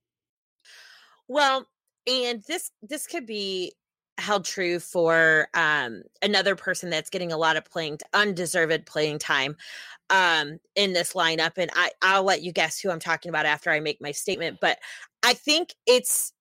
Well, 1.29 1.67
and 2.07 2.43
this 2.47 2.71
this 2.83 3.07
could 3.07 3.27
be 3.27 3.73
held 4.19 4.45
true 4.45 4.79
for 4.79 5.49
um, 5.55 6.03
another 6.21 6.55
person 6.55 6.91
that's 6.91 7.11
getting 7.11 7.33
a 7.33 7.37
lot 7.37 7.57
of 7.57 7.65
playing 7.65 7.99
undeserved 8.13 8.87
playing 8.87 9.19
time 9.19 9.57
um, 10.11 10.59
in 10.77 10.93
this 10.93 11.15
lineup 11.15 11.53
and 11.57 11.71
I 11.75 11.91
I'll 12.03 12.23
let 12.23 12.43
you 12.43 12.53
guess 12.53 12.79
who 12.79 12.91
I'm 12.91 13.01
talking 13.01 13.31
about 13.31 13.47
after 13.47 13.71
I 13.71 13.81
make 13.81 14.01
my 14.01 14.13
statement 14.13 14.59
but 14.61 14.79
I 15.23 15.35
think 15.35 15.75
it's 15.87 16.33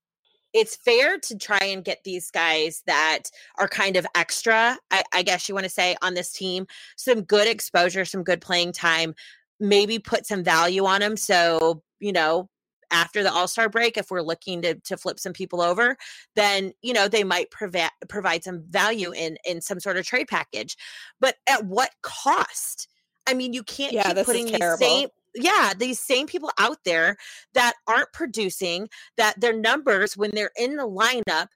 it's 0.52 0.76
fair 0.76 1.18
to 1.18 1.38
try 1.38 1.60
and 1.62 1.82
get 1.82 2.04
these 2.04 2.30
guys 2.30 2.82
that 2.86 3.22
are 3.58 3.68
kind 3.68 3.96
of 3.96 4.06
extra 4.14 4.76
I, 4.90 5.02
I 5.12 5.22
guess 5.22 5.48
you 5.48 5.54
want 5.54 5.64
to 5.64 5.70
say 5.70 5.96
on 6.02 6.14
this 6.14 6.32
team 6.32 6.66
some 6.96 7.22
good 7.22 7.48
exposure 7.48 8.04
some 8.04 8.22
good 8.22 8.40
playing 8.40 8.72
time 8.72 9.14
maybe 9.58 9.98
put 9.98 10.26
some 10.26 10.44
value 10.44 10.84
on 10.84 11.00
them 11.00 11.16
so 11.16 11.82
you 12.00 12.12
know 12.12 12.48
after 12.92 13.22
the 13.22 13.32
all-star 13.32 13.68
break 13.68 13.96
if 13.96 14.10
we're 14.10 14.22
looking 14.22 14.62
to, 14.62 14.74
to 14.76 14.96
flip 14.96 15.18
some 15.18 15.32
people 15.32 15.60
over 15.60 15.96
then 16.36 16.72
you 16.82 16.92
know 16.92 17.08
they 17.08 17.24
might 17.24 17.50
provide 17.50 17.90
provide 18.08 18.44
some 18.44 18.62
value 18.68 19.12
in 19.12 19.36
in 19.44 19.60
some 19.60 19.80
sort 19.80 19.96
of 19.96 20.06
trade 20.06 20.28
package. 20.28 20.76
But 21.20 21.36
at 21.48 21.64
what 21.66 21.90
cost? 22.02 22.88
I 23.26 23.34
mean 23.34 23.52
you 23.52 23.62
can't 23.62 23.92
yeah, 23.92 24.12
keep 24.12 24.24
putting 24.24 24.46
these 24.46 24.78
same 24.78 25.08
yeah 25.34 25.72
these 25.76 26.00
same 26.00 26.26
people 26.26 26.50
out 26.58 26.78
there 26.84 27.16
that 27.54 27.74
aren't 27.86 28.12
producing 28.12 28.88
that 29.16 29.40
their 29.40 29.56
numbers 29.56 30.16
when 30.16 30.30
they're 30.32 30.50
in 30.56 30.76
the 30.76 30.86
lineup 30.86 31.48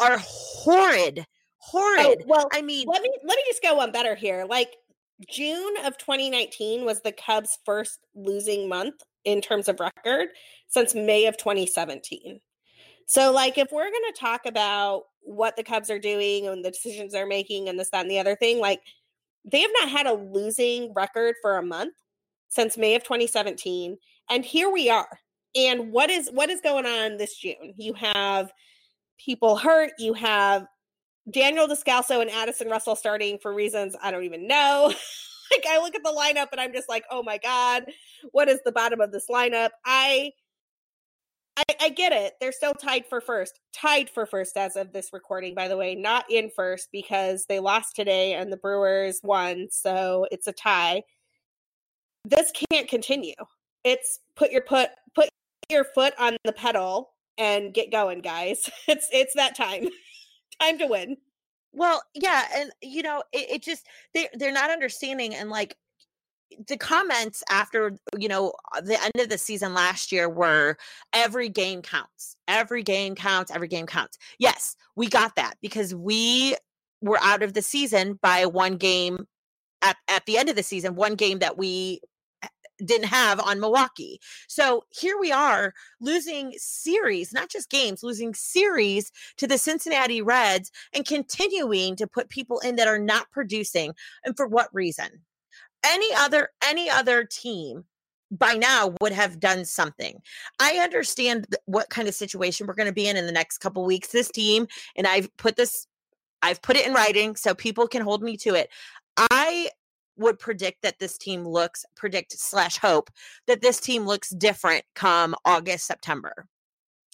are 0.00 0.18
horrid 0.18 1.20
oh, 1.20 1.24
horrid. 1.58 2.22
oh, 2.22 2.24
well 2.26 2.48
i 2.52 2.60
mean 2.60 2.86
let 2.86 3.02
me 3.02 3.10
let 3.24 3.36
me 3.36 3.42
just 3.46 3.62
go 3.62 3.74
one 3.74 3.92
better 3.92 4.14
here. 4.14 4.46
Like 4.48 4.76
June 5.28 5.74
of 5.84 5.98
2019 5.98 6.84
was 6.84 7.00
the 7.00 7.10
Cubs' 7.10 7.58
first 7.64 7.98
losing 8.14 8.68
month 8.68 9.02
in 9.32 9.40
terms 9.40 9.68
of 9.68 9.80
record 9.80 10.28
since 10.68 10.94
May 10.94 11.26
of 11.26 11.36
2017. 11.36 12.40
So, 13.06 13.32
like, 13.32 13.56
if 13.56 13.72
we're 13.72 13.90
going 13.90 14.12
to 14.12 14.20
talk 14.20 14.46
about 14.46 15.04
what 15.22 15.56
the 15.56 15.62
Cubs 15.62 15.90
are 15.90 15.98
doing 15.98 16.46
and 16.46 16.64
the 16.64 16.70
decisions 16.70 17.12
they're 17.12 17.26
making 17.26 17.68
and 17.68 17.78
this, 17.78 17.90
that, 17.90 18.02
and 18.02 18.10
the 18.10 18.18
other 18.18 18.36
thing, 18.36 18.58
like, 18.58 18.80
they 19.44 19.60
have 19.60 19.70
not 19.80 19.88
had 19.88 20.06
a 20.06 20.12
losing 20.12 20.92
record 20.94 21.36
for 21.40 21.56
a 21.56 21.62
month 21.62 21.94
since 22.48 22.76
May 22.76 22.94
of 22.94 23.04
2017. 23.04 23.96
And 24.30 24.44
here 24.44 24.70
we 24.70 24.90
are. 24.90 25.18
And 25.54 25.90
what 25.90 26.10
is 26.10 26.28
what 26.32 26.50
is 26.50 26.60
going 26.60 26.84
on 26.84 27.16
this 27.16 27.36
June? 27.36 27.72
You 27.76 27.94
have 27.94 28.52
people 29.18 29.56
hurt, 29.56 29.92
you 29.98 30.12
have 30.12 30.66
Daniel 31.30 31.66
Descalso 31.66 32.20
and 32.20 32.30
Addison 32.30 32.68
Russell 32.68 32.96
starting 32.96 33.38
for 33.38 33.54
reasons 33.54 33.96
I 34.02 34.10
don't 34.10 34.24
even 34.24 34.46
know. 34.46 34.92
like 35.52 35.64
I 35.68 35.78
look 35.78 35.94
at 35.94 36.02
the 36.02 36.10
lineup 36.10 36.48
and 36.52 36.60
I'm 36.60 36.72
just 36.72 36.88
like, 36.88 37.04
oh 37.10 37.22
my 37.22 37.38
God, 37.38 37.84
what 38.32 38.48
is 38.48 38.60
the 38.64 38.72
bottom 38.72 39.00
of 39.00 39.12
this 39.12 39.26
lineup? 39.30 39.70
I 39.84 40.32
I, 41.58 41.64
I 41.80 41.88
get 41.88 42.12
it. 42.12 42.34
They're 42.40 42.52
still 42.52 42.74
tied 42.74 43.04
for 43.06 43.20
first. 43.20 43.58
Tied 43.72 44.08
for 44.08 44.26
first 44.26 44.56
as 44.56 44.76
of 44.76 44.92
this 44.92 45.10
recording, 45.12 45.56
by 45.56 45.66
the 45.66 45.76
way, 45.76 45.96
not 45.96 46.24
in 46.30 46.50
first 46.54 46.88
because 46.92 47.46
they 47.46 47.58
lost 47.58 47.96
today 47.96 48.34
and 48.34 48.52
the 48.52 48.56
Brewers 48.56 49.20
won. 49.24 49.66
So 49.70 50.26
it's 50.30 50.46
a 50.46 50.52
tie. 50.52 51.02
This 52.24 52.52
can't 52.70 52.88
continue. 52.88 53.34
It's 53.82 54.20
put 54.36 54.52
your 54.52 54.60
put 54.62 54.90
put 55.16 55.28
your 55.68 55.84
foot 55.84 56.14
on 56.18 56.36
the 56.44 56.52
pedal 56.52 57.10
and 57.38 57.74
get 57.74 57.90
going, 57.90 58.20
guys. 58.20 58.70
It's 58.88 59.08
it's 59.10 59.34
that 59.34 59.56
time. 59.56 59.88
time 60.60 60.78
to 60.78 60.86
win. 60.86 61.16
Well, 61.72 62.02
yeah, 62.14 62.44
and 62.54 62.70
you 62.82 63.02
know, 63.02 63.22
it, 63.32 63.50
it 63.50 63.62
just 63.62 63.86
they 64.14 64.28
they're 64.34 64.52
not 64.52 64.70
understanding 64.70 65.34
and 65.34 65.50
like 65.50 65.76
the 66.66 66.78
comments 66.78 67.42
after 67.50 67.92
you 68.16 68.28
know 68.28 68.52
uh, 68.74 68.80
the 68.80 69.02
end 69.02 69.12
of 69.18 69.28
the 69.28 69.38
season 69.38 69.74
last 69.74 70.10
year 70.10 70.28
were 70.28 70.76
every 71.12 71.48
game 71.48 71.82
counts. 71.82 72.36
Every 72.48 72.82
game 72.82 73.14
counts. 73.14 73.50
Every 73.50 73.68
game 73.68 73.86
counts. 73.86 74.18
Yes 74.38 74.76
we 74.98 75.06
got 75.06 75.36
that 75.36 75.54
because 75.62 75.94
we 75.94 76.56
were 77.00 77.20
out 77.22 77.44
of 77.44 77.54
the 77.54 77.62
season 77.62 78.18
by 78.20 78.44
one 78.44 78.76
game 78.76 79.26
at, 79.80 79.96
at 80.08 80.26
the 80.26 80.36
end 80.36 80.48
of 80.48 80.56
the 80.56 80.62
season 80.62 80.96
one 80.96 81.14
game 81.14 81.38
that 81.38 81.56
we 81.56 82.00
didn't 82.84 83.08
have 83.08 83.40
on 83.40 83.60
Milwaukee. 83.60 84.20
So 84.46 84.84
here 84.90 85.18
we 85.18 85.32
are 85.32 85.74
losing 86.00 86.54
series, 86.56 87.32
not 87.32 87.48
just 87.48 87.70
games, 87.70 88.02
losing 88.02 88.34
series 88.34 89.12
to 89.36 89.46
the 89.46 89.58
Cincinnati 89.58 90.22
Reds 90.22 90.70
and 90.92 91.06
continuing 91.06 91.96
to 91.96 92.06
put 92.06 92.28
people 92.28 92.58
in 92.60 92.76
that 92.76 92.88
are 92.88 92.98
not 92.98 93.30
producing. 93.30 93.92
And 94.24 94.36
for 94.36 94.46
what 94.46 94.68
reason? 94.72 95.08
any 95.84 96.08
other 96.16 96.48
any 96.64 96.90
other 96.90 97.24
team 97.24 97.84
by 98.30 98.54
now 98.54 98.94
would 99.00 99.12
have 99.12 99.40
done 99.40 99.64
something. 99.64 100.20
I 100.60 100.78
understand 100.78 101.46
what 101.64 101.88
kind 101.88 102.08
of 102.08 102.14
situation 102.14 102.66
we're 102.66 102.74
going 102.74 102.88
to 102.88 102.92
be 102.92 103.08
in 103.08 103.16
in 103.16 103.24
the 103.24 103.32
next 103.32 103.58
couple 103.58 103.84
weeks. 103.86 104.08
This 104.08 104.30
team, 104.30 104.66
and 104.96 105.06
I've 105.06 105.34
put 105.38 105.56
this, 105.56 105.86
I've 106.42 106.60
put 106.60 106.76
it 106.76 106.86
in 106.86 106.92
writing 106.92 107.36
so 107.36 107.54
people 107.54 107.88
can 107.88 108.02
hold 108.02 108.22
me 108.22 108.36
to 108.38 108.54
it. 108.54 108.68
I 109.16 109.70
would 110.18 110.38
predict 110.38 110.82
that 110.82 110.98
this 110.98 111.16
team 111.16 111.46
looks, 111.46 111.84
predict 111.94 112.32
slash 112.32 112.78
hope 112.78 113.10
that 113.46 113.60
this 113.60 113.80
team 113.80 114.04
looks 114.04 114.30
different 114.30 114.84
come 114.94 115.34
August, 115.44 115.86
September. 115.86 116.46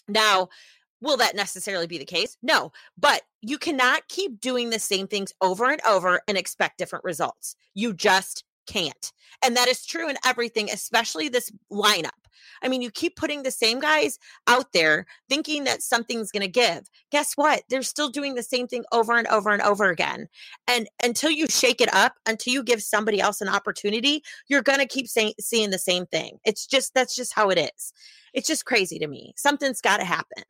Now, 0.09 0.49
Will 1.05 1.19
that 1.19 1.37
necessarily 1.37 1.87
be 1.87 1.99
the 1.99 2.07
case? 2.07 2.39
No, 2.43 2.73
but 2.97 3.21
you 3.43 3.59
cannot 3.59 4.09
keep 4.09 4.41
doing 4.41 4.71
the 4.71 4.79
same 4.79 5.07
things 5.07 5.35
over 5.43 5.71
and 5.71 5.83
over 5.87 6.23
and 6.27 6.39
expect 6.39 6.79
different 6.79 7.05
results. 7.05 7.57
You 7.75 7.93
just 7.93 8.43
can't. 8.66 9.12
And 9.44 9.56
that 9.56 9.68
is 9.68 9.85
true 9.85 10.09
in 10.09 10.16
everything, 10.25 10.71
especially 10.71 11.28
this 11.28 11.50
lineup. 11.71 12.11
I 12.62 12.68
mean, 12.68 12.83
you 12.83 12.90
keep 12.90 13.16
putting 13.16 13.42
the 13.42 13.50
same 13.50 13.80
guys 13.80 14.18
out 14.47 14.73
there 14.73 15.06
thinking 15.28 15.64
that 15.64 15.83
something's 15.83 16.30
going 16.30 16.42
to 16.42 16.49
give. 16.49 16.88
Guess 17.11 17.35
what? 17.35 17.62
They're 17.68 17.83
still 17.83 18.09
doing 18.09 18.35
the 18.35 18.42
same 18.42 18.66
thing 18.66 18.85
over 18.92 19.14
and 19.14 19.26
over 19.28 19.50
and 19.50 19.62
over 19.62 19.90
again. 19.90 20.28
And 20.66 20.88
until 21.02 21.30
you 21.30 21.47
shake 21.49 21.80
it 21.80 21.92
up, 21.92 22.14
until 22.26 22.52
you 22.52 22.62
give 22.62 22.83
somebody 22.83 23.21
else 23.21 23.40
an 23.40 23.49
opportunity, 23.49 24.23
you're 24.49 24.62
going 24.62 24.78
to 24.78 24.87
keep 24.87 25.09
saying, 25.09 25.35
seeing 25.40 25.71
the 25.71 25.78
same 25.78 26.06
thing. 26.06 26.38
It's 26.44 26.66
just, 26.66 26.94
that's 26.94 27.14
just 27.14 27.35
how 27.35 27.50
it 27.50 27.59
is. 27.59 27.92
It's 28.33 28.49
just 28.49 28.64
crazy 28.64 28.99
to 28.99 29.06
me. 29.06 29.33
Something's 29.37 29.80
got 29.80 29.99
to 29.99 30.04
happen. 30.04 30.44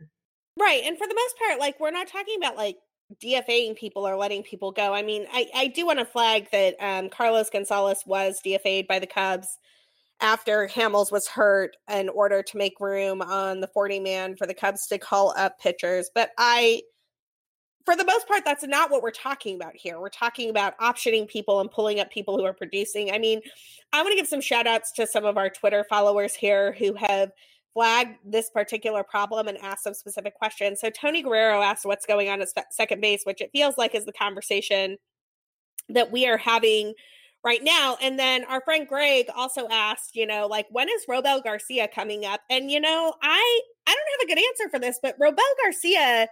Right. 0.58 0.82
And 0.84 0.96
for 0.96 1.06
the 1.06 1.14
most 1.14 1.36
part, 1.38 1.58
like, 1.58 1.80
we're 1.80 1.90
not 1.90 2.06
talking 2.06 2.36
about 2.38 2.56
like 2.56 2.76
DFAing 3.22 3.76
people 3.76 4.06
or 4.06 4.16
letting 4.16 4.42
people 4.42 4.72
go. 4.72 4.94
I 4.94 5.02
mean, 5.02 5.26
I, 5.32 5.46
I 5.54 5.66
do 5.68 5.86
want 5.86 5.98
to 5.98 6.04
flag 6.04 6.48
that 6.52 6.76
um, 6.80 7.08
Carlos 7.10 7.50
Gonzalez 7.50 8.02
was 8.06 8.40
DFA'd 8.44 8.86
by 8.86 8.98
the 8.98 9.06
Cubs 9.06 9.58
after 10.20 10.68
Hamels 10.68 11.12
was 11.12 11.26
hurt 11.26 11.76
in 11.90 12.08
order 12.08 12.42
to 12.42 12.56
make 12.56 12.80
room 12.80 13.20
on 13.20 13.60
the 13.60 13.68
40 13.68 14.00
man 14.00 14.36
for 14.36 14.46
the 14.46 14.54
Cubs 14.54 14.86
to 14.86 14.98
call 14.98 15.34
up 15.36 15.58
pitchers. 15.60 16.10
But 16.14 16.30
I, 16.38 16.82
for 17.84 17.94
the 17.94 18.04
most 18.04 18.26
part, 18.26 18.44
that's 18.44 18.64
not 18.64 18.90
what 18.90 19.02
we're 19.02 19.10
talking 19.10 19.56
about 19.56 19.76
here. 19.76 20.00
We're 20.00 20.08
talking 20.08 20.48
about 20.48 20.78
optioning 20.78 21.28
people 21.28 21.60
and 21.60 21.70
pulling 21.70 22.00
up 22.00 22.10
people 22.10 22.38
who 22.38 22.44
are 22.44 22.54
producing. 22.54 23.12
I 23.12 23.18
mean, 23.18 23.40
I 23.92 24.02
want 24.02 24.12
to 24.12 24.16
give 24.16 24.28
some 24.28 24.40
shout 24.40 24.66
outs 24.66 24.92
to 24.92 25.06
some 25.06 25.24
of 25.24 25.36
our 25.36 25.50
Twitter 25.50 25.84
followers 25.88 26.34
here 26.34 26.72
who 26.72 26.94
have 26.94 27.30
flag 27.74 28.16
this 28.24 28.48
particular 28.50 29.02
problem 29.02 29.48
and 29.48 29.58
ask 29.58 29.82
some 29.82 29.94
specific 29.94 30.34
questions. 30.34 30.80
So 30.80 30.90
Tony 30.90 31.22
Guerrero 31.22 31.60
asked 31.60 31.84
what's 31.84 32.06
going 32.06 32.30
on 32.30 32.40
at 32.40 32.48
second 32.72 33.00
base, 33.00 33.22
which 33.24 33.40
it 33.40 33.50
feels 33.52 33.76
like 33.76 33.94
is 33.94 34.06
the 34.06 34.12
conversation 34.12 34.96
that 35.88 36.10
we 36.10 36.26
are 36.26 36.38
having 36.38 36.94
right 37.44 37.62
now. 37.62 37.98
And 38.00 38.18
then 38.18 38.44
our 38.44 38.62
friend 38.62 38.88
Greg 38.88 39.26
also 39.34 39.68
asked, 39.68 40.16
you 40.16 40.26
know, 40.26 40.46
like 40.46 40.66
when 40.70 40.88
is 40.88 41.04
Robel 41.08 41.42
Garcia 41.42 41.88
coming 41.88 42.24
up? 42.24 42.40
And 42.48 42.70
you 42.70 42.80
know, 42.80 43.14
I 43.22 43.60
I 43.86 43.94
don't 43.94 44.20
have 44.20 44.24
a 44.24 44.34
good 44.34 44.44
answer 44.48 44.70
for 44.70 44.78
this, 44.78 44.98
but 45.02 45.18
Robel 45.18 45.38
Garcia 45.62 46.28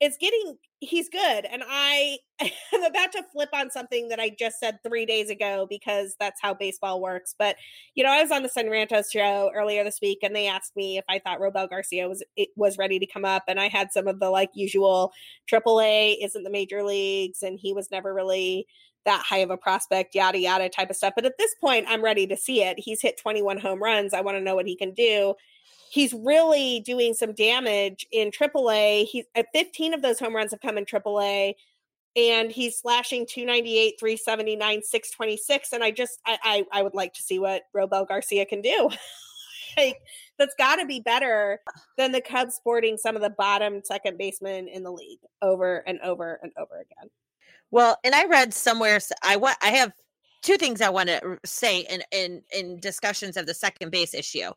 is 0.00 0.16
getting 0.20 0.58
he's 0.80 1.08
good 1.08 1.46
and 1.46 1.62
i 1.66 2.18
am 2.40 2.84
about 2.84 3.10
to 3.12 3.22
flip 3.32 3.48
on 3.54 3.70
something 3.70 4.08
that 4.08 4.20
i 4.20 4.28
just 4.38 4.60
said 4.60 4.78
three 4.86 5.06
days 5.06 5.30
ago 5.30 5.66
because 5.70 6.14
that's 6.20 6.40
how 6.42 6.52
baseball 6.52 7.00
works 7.00 7.34
but 7.38 7.56
you 7.94 8.04
know 8.04 8.10
i 8.10 8.20
was 8.20 8.30
on 8.30 8.42
the 8.42 8.48
Son 8.48 8.66
Rantos 8.66 9.10
show 9.10 9.50
earlier 9.54 9.84
this 9.84 9.98
week 10.02 10.18
and 10.22 10.36
they 10.36 10.46
asked 10.46 10.76
me 10.76 10.98
if 10.98 11.04
i 11.08 11.18
thought 11.18 11.40
robel 11.40 11.68
garcia 11.68 12.08
was 12.08 12.22
was 12.56 12.76
ready 12.76 12.98
to 12.98 13.06
come 13.06 13.24
up 13.24 13.44
and 13.48 13.58
i 13.58 13.68
had 13.68 13.90
some 13.90 14.06
of 14.06 14.20
the 14.20 14.28
like 14.28 14.50
usual 14.54 15.12
aaa 15.50 16.16
isn't 16.22 16.42
the 16.42 16.50
major 16.50 16.82
leagues 16.82 17.42
and 17.42 17.58
he 17.58 17.72
was 17.72 17.90
never 17.90 18.12
really 18.12 18.66
that 19.06 19.24
high 19.26 19.38
of 19.38 19.50
a 19.50 19.56
prospect 19.56 20.14
yada 20.14 20.38
yada 20.38 20.68
type 20.68 20.90
of 20.90 20.96
stuff 20.96 21.14
but 21.16 21.24
at 21.24 21.38
this 21.38 21.54
point 21.58 21.86
i'm 21.88 22.04
ready 22.04 22.26
to 22.26 22.36
see 22.36 22.62
it. 22.62 22.78
He's 22.78 23.00
hit 23.00 23.16
21 23.16 23.58
home 23.58 23.82
runs. 23.82 24.12
I 24.12 24.20
want 24.20 24.36
to 24.36 24.42
know 24.42 24.56
what 24.56 24.66
he 24.66 24.76
can 24.76 24.92
do 24.92 25.34
he's 25.90 26.12
really 26.14 26.80
doing 26.80 27.14
some 27.14 27.32
damage 27.32 28.06
in 28.12 28.30
AAA. 28.30 29.06
He's 29.06 29.24
at 29.34 29.46
15 29.54 29.94
of 29.94 30.02
those 30.02 30.18
home 30.18 30.34
runs 30.34 30.50
have 30.50 30.60
come 30.60 30.78
in 30.78 30.84
AAA 30.84 31.54
and 32.16 32.50
he's 32.50 32.78
slashing 32.78 33.26
298, 33.26 34.00
379, 34.00 34.82
626. 34.82 35.72
And 35.72 35.84
I 35.84 35.90
just 35.90 36.20
I 36.26 36.38
I, 36.42 36.80
I 36.80 36.82
would 36.82 36.94
like 36.94 37.12
to 37.14 37.22
see 37.22 37.38
what 37.38 37.64
Robel 37.74 38.08
Garcia 38.08 38.46
can 38.46 38.62
do. 38.62 38.90
like 39.76 39.98
that's 40.38 40.54
got 40.56 40.76
to 40.76 40.86
be 40.86 41.00
better 41.00 41.60
than 41.96 42.12
the 42.12 42.20
Cubs 42.20 42.54
sporting 42.54 42.96
some 42.96 43.16
of 43.16 43.22
the 43.22 43.30
bottom 43.30 43.80
second 43.84 44.18
basemen 44.18 44.68
in 44.68 44.82
the 44.82 44.92
league 44.92 45.20
over 45.42 45.78
and 45.86 46.00
over 46.00 46.38
and 46.42 46.52
over 46.58 46.76
again. 46.80 47.10
Well, 47.70 47.98
and 48.04 48.14
I 48.14 48.26
read 48.26 48.54
somewhere 48.54 48.98
I 49.22 49.36
want 49.36 49.58
I 49.62 49.70
have 49.70 49.92
two 50.42 50.56
things 50.56 50.80
I 50.80 50.88
want 50.88 51.08
to 51.08 51.38
say 51.44 51.80
in 51.80 52.02
in 52.12 52.42
in 52.52 52.80
discussions 52.80 53.36
of 53.36 53.46
the 53.46 53.54
second 53.54 53.90
base 53.90 54.14
issue. 54.14 54.50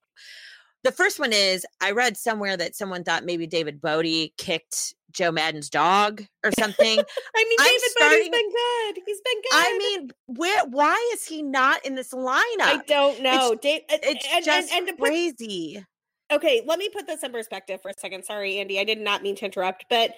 The 0.84 0.92
first 0.92 1.20
one 1.20 1.34
is 1.34 1.66
I 1.82 1.92
read 1.92 2.16
somewhere 2.16 2.56
that 2.56 2.76
someone 2.76 3.04
thought 3.04 3.26
maybe 3.26 3.46
David 3.46 3.82
Bote 3.82 4.32
kicked 4.38 4.96
Joe 5.12 5.32
Maddon's 5.32 5.70
dog 5.70 6.24
or 6.44 6.52
something. 6.58 7.00
I 7.36 7.44
mean, 7.44 7.58
David 7.58 7.82
starting, 7.82 8.18
Bote's 8.20 8.30
been 8.30 8.50
good. 8.50 9.04
He's 9.06 9.22
been 9.22 9.42
good. 9.42 9.52
I 9.52 9.78
mean, 9.78 10.10
where? 10.28 10.66
Why 10.68 11.12
is 11.14 11.26
he 11.26 11.42
not 11.42 11.86
in 11.86 11.96
this 11.96 12.14
lineup? 12.14 12.44
I 12.60 12.82
don't 12.88 13.22
know. 13.22 13.52
It's, 13.52 13.62
Dave, 13.62 13.82
it's 13.90 14.28
and, 14.34 14.46
just 14.46 14.72
and, 14.72 14.88
and 14.88 14.98
crazy. 14.98 15.86
Put, 16.30 16.38
okay, 16.38 16.62
let 16.66 16.80
me 16.80 16.90
put 16.90 17.08
this 17.08 17.24
in 17.24 17.32
perspective 17.32 17.82
for 17.82 17.90
a 17.90 17.94
second. 18.00 18.24
Sorry, 18.24 18.60
Andy, 18.60 18.80
I 18.80 18.84
did 18.86 19.00
not 19.00 19.22
mean 19.22 19.36
to 19.38 19.46
interrupt, 19.46 19.86
but 19.90 20.14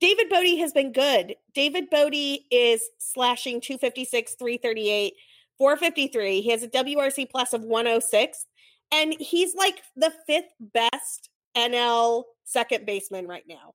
David 0.00 0.28
Bote 0.28 0.58
has 0.58 0.72
been 0.72 0.92
good. 0.92 1.34
David 1.54 1.90
Bote 1.90 2.40
is 2.50 2.82
slashing 2.98 3.60
256, 3.60 4.34
338, 4.34 5.14
453. 5.58 6.40
He 6.40 6.50
has 6.50 6.62
a 6.62 6.68
WRC 6.68 7.30
plus 7.30 7.52
of 7.52 7.62
106 7.62 8.46
and 8.92 9.14
he's 9.18 9.54
like 9.54 9.82
the 9.96 10.12
fifth 10.26 10.52
best 10.60 11.30
NL 11.56 12.24
second 12.44 12.86
baseman 12.86 13.26
right 13.26 13.44
now. 13.48 13.74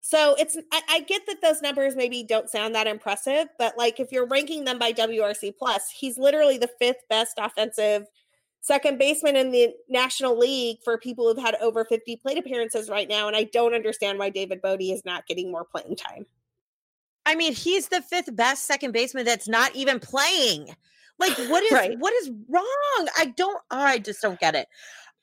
So 0.00 0.34
it's 0.36 0.56
I, 0.72 0.82
I, 0.88 1.00
get 1.00 1.22
that 1.28 1.40
those 1.40 1.62
numbers 1.62 1.94
maybe 1.94 2.24
don't 2.24 2.50
sound 2.50 2.74
that 2.74 2.88
impressive, 2.88 3.46
but 3.56 3.78
like 3.78 4.00
if 4.00 4.10
you're 4.10 4.26
ranking 4.26 4.64
them 4.64 4.76
by 4.76 4.92
WRC 4.92 5.56
plus, 5.56 5.90
he's 5.90 6.18
literally 6.18 6.58
the 6.58 6.70
fifth 6.80 7.04
best 7.08 7.38
offensive 7.38 8.06
second 8.62 8.98
baseman 8.98 9.36
in 9.36 9.52
the 9.52 9.72
National 9.88 10.36
League 10.36 10.78
for 10.84 10.98
people 10.98 11.28
who've 11.28 11.42
had 11.42 11.54
over 11.60 11.84
50 11.84 12.16
plate 12.16 12.38
appearances 12.38 12.88
right 12.88 13.08
now. 13.08 13.28
And 13.28 13.36
I 13.36 13.44
don't 13.44 13.74
understand 13.74 14.18
why 14.18 14.30
David 14.30 14.60
Bote 14.60 14.80
is 14.80 15.04
not 15.04 15.26
getting 15.26 15.52
more 15.52 15.64
playing 15.64 15.94
time. 15.94 16.26
I 17.24 17.36
mean, 17.36 17.52
he's 17.52 17.88
the 17.88 18.02
fifth 18.02 18.34
best 18.34 18.64
second 18.64 18.92
baseman 18.92 19.24
that's 19.24 19.48
not 19.48 19.74
even 19.76 20.00
playing. 20.00 20.74
Like 21.22 21.38
what 21.48 21.62
is 21.64 21.72
right. 21.72 21.98
what 21.98 22.12
is 22.14 22.30
wrong? 22.48 23.08
I 23.16 23.32
don't 23.36 23.60
I 23.70 23.98
just 23.98 24.20
don't 24.20 24.40
get 24.40 24.54
it. 24.54 24.66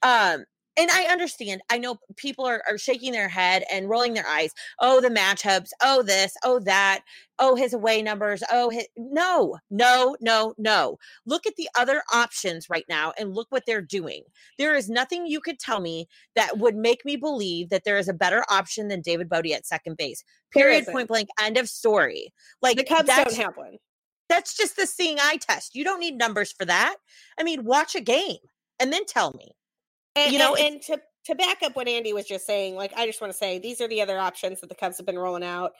Um 0.01 0.45
and 0.79 0.89
I 0.91 1.03
understand. 1.11 1.61
I 1.69 1.77
know 1.77 1.97
people 2.15 2.45
are, 2.45 2.63
are 2.69 2.77
shaking 2.77 3.11
their 3.11 3.27
head 3.27 3.65
and 3.69 3.89
rolling 3.89 4.13
their 4.13 4.27
eyes. 4.27 4.53
Oh, 4.79 5.01
the 5.01 5.09
matchups. 5.09 5.71
Oh, 5.83 6.03
this. 6.03 6.33
Oh, 6.45 6.59
that. 6.59 7.01
Oh, 7.37 7.55
his 7.55 7.73
away 7.73 8.01
numbers. 8.01 8.41
Oh, 8.49 8.69
his, 8.69 8.87
no, 8.95 9.57
no, 9.69 10.15
no, 10.21 10.53
no. 10.57 10.97
Look 11.25 11.45
at 11.45 11.57
the 11.57 11.67
other 11.77 12.01
options 12.13 12.69
right 12.69 12.85
now 12.87 13.11
and 13.19 13.35
look 13.35 13.47
what 13.49 13.63
they're 13.65 13.81
doing. 13.81 14.23
There 14.57 14.73
is 14.73 14.89
nothing 14.89 15.25
you 15.25 15.41
could 15.41 15.59
tell 15.59 15.81
me 15.81 16.07
that 16.35 16.59
would 16.59 16.75
make 16.75 17.03
me 17.03 17.17
believe 17.17 17.69
that 17.71 17.83
there 17.83 17.97
is 17.97 18.07
a 18.07 18.13
better 18.13 18.45
option 18.49 18.87
than 18.87 19.01
David 19.01 19.27
Bote 19.27 19.47
at 19.47 19.67
second 19.67 19.97
base. 19.97 20.23
Period. 20.51 20.85
Point 20.85 21.09
blank. 21.09 21.27
End 21.41 21.57
of 21.57 21.67
story. 21.67 22.33
Like 22.61 22.77
the 22.77 22.85
Cubs 22.85 23.09
don't 23.09 23.35
have 23.35 23.57
one. 23.57 23.79
That's 24.29 24.55
just 24.55 24.75
the 24.75 24.85
seeing 24.85 25.17
eye 25.19 25.37
test. 25.41 25.75
You 25.75 25.83
don't 25.83 25.99
need 25.99 26.17
numbers 26.17 26.51
for 26.51 26.65
that. 26.65 26.95
I 27.37 27.43
mean, 27.43 27.65
watch 27.65 27.95
a 27.95 28.01
game 28.01 28.37
and 28.79 28.93
then 28.93 29.05
tell 29.05 29.33
me. 29.33 29.51
And, 30.15 30.31
you 30.31 30.39
know, 30.39 30.55
and, 30.55 30.75
and 30.75 30.81
to 30.83 31.01
to 31.25 31.35
back 31.35 31.61
up 31.63 31.75
what 31.75 31.87
Andy 31.87 32.13
was 32.13 32.25
just 32.25 32.45
saying, 32.45 32.75
like 32.75 32.93
I 32.95 33.05
just 33.05 33.21
want 33.21 33.31
to 33.33 33.37
say 33.37 33.59
these 33.59 33.81
are 33.81 33.87
the 33.87 34.01
other 34.01 34.17
options 34.17 34.61
that 34.61 34.69
the 34.69 34.75
Cubs 34.75 34.97
have 34.97 35.05
been 35.05 35.19
rolling 35.19 35.43
out 35.43 35.73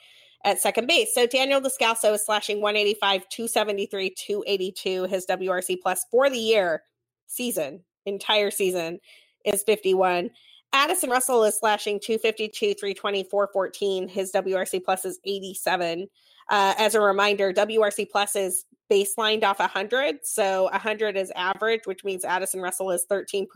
at 0.44 0.60
second 0.60 0.86
base. 0.86 1.14
So 1.14 1.26
Daniel 1.26 1.60
Descalso 1.60 2.14
is 2.14 2.24
slashing 2.24 2.60
185, 2.60 3.28
273, 3.28 4.14
282. 4.16 5.04
His 5.04 5.26
WRC 5.26 5.76
plus 5.82 6.04
for 6.10 6.30
the 6.30 6.38
year 6.38 6.82
season, 7.26 7.80
entire 8.06 8.50
season 8.50 9.00
is 9.44 9.62
51. 9.64 10.30
Addison 10.72 11.10
Russell 11.10 11.42
is 11.44 11.58
slashing 11.58 11.98
252, 12.00 12.74
320, 12.74 13.24
414. 13.24 14.08
His 14.08 14.32
WRC 14.32 14.84
plus 14.84 15.04
is 15.04 15.18
87. 15.24 16.06
Uh, 16.48 16.74
as 16.78 16.94
a 16.94 17.00
reminder, 17.00 17.52
WRC 17.52 18.10
plus 18.10 18.34
is 18.36 18.64
baselined 18.90 19.44
off 19.44 19.58
100. 19.58 20.18
So 20.24 20.64
100 20.64 21.16
is 21.16 21.32
average, 21.36 21.82
which 21.84 22.04
means 22.04 22.24
Addison 22.24 22.60
Russell 22.60 22.90
is 22.90 23.06
13% 23.10 23.46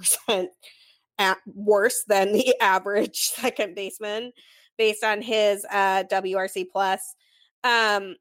at 1.19 1.39
worse 1.47 2.05
than 2.07 2.33
the 2.33 2.55
average 2.61 3.19
second 3.19 3.75
baseman 3.75 4.33
based 4.79 5.05
on 5.05 5.23
his 5.23 5.65
uh, 5.71 6.05
WRC 6.11 6.67
plus. 6.71 7.15
Um, 7.63 8.17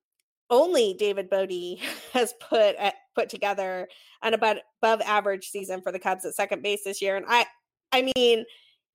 only 0.49 0.95
David 0.97 1.29
Bote 1.29 1.79
has 2.13 2.33
put 2.39 2.75
uh, 2.79 2.91
put 3.15 3.29
together 3.29 3.87
an 4.21 4.33
about 4.33 4.57
above 4.81 5.01
average 5.01 5.49
season 5.49 5.81
for 5.81 5.91
the 5.91 5.99
Cubs 5.99 6.25
at 6.25 6.35
second 6.35 6.61
base 6.63 6.83
this 6.83 7.01
year, 7.01 7.15
and 7.15 7.25
I, 7.27 7.45
I 7.91 8.11
mean, 8.15 8.45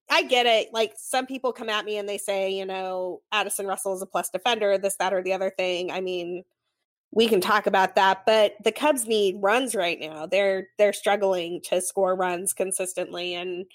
I 0.09 0.23
get 0.23 0.45
it. 0.45 0.73
Like 0.73 0.93
some 0.97 1.25
people 1.25 1.53
come 1.53 1.69
at 1.69 1.85
me 1.85 1.97
and 1.97 2.09
they 2.09 2.17
say, 2.17 2.51
you 2.51 2.65
know, 2.65 3.21
Addison 3.31 3.67
Russell 3.67 3.93
is 3.95 4.01
a 4.01 4.07
plus 4.07 4.29
defender, 4.29 4.77
this, 4.77 4.95
that, 4.97 5.13
or 5.13 5.21
the 5.21 5.33
other 5.33 5.51
thing. 5.51 5.91
I 5.91 6.01
mean, 6.01 6.43
we 7.11 7.27
can 7.27 7.41
talk 7.41 7.67
about 7.67 7.95
that, 7.95 8.25
but 8.25 8.53
the 8.63 8.71
Cubs 8.71 9.07
need 9.07 9.37
runs 9.39 9.75
right 9.75 9.99
now. 9.99 10.25
They're 10.25 10.67
they're 10.77 10.93
struggling 10.93 11.61
to 11.69 11.81
score 11.81 12.15
runs 12.15 12.53
consistently 12.53 13.33
and 13.33 13.65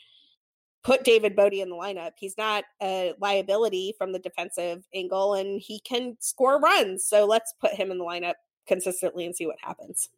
put 0.85 1.03
David 1.03 1.35
Bote 1.35 1.55
in 1.55 1.71
the 1.71 1.77
lineup. 1.77 2.13
He's 2.17 2.37
not 2.39 2.65
a 2.83 3.15
liability 3.21 3.95
from 3.99 4.13
the 4.13 4.19
defensive 4.19 4.85
angle 4.95 5.35
and 5.35 5.61
he 5.61 5.81
can 5.81 6.17
score 6.21 6.61
runs. 6.61 7.05
So 7.05 7.25
let's 7.25 7.55
put 7.61 7.73
him 7.73 7.91
in 7.91 7.99
the 7.99 8.05
lineup 8.05 8.35
consistently 8.67 9.25
and 9.25 9.35
see 9.35 9.47
what 9.47 9.57
happens. 9.61 10.11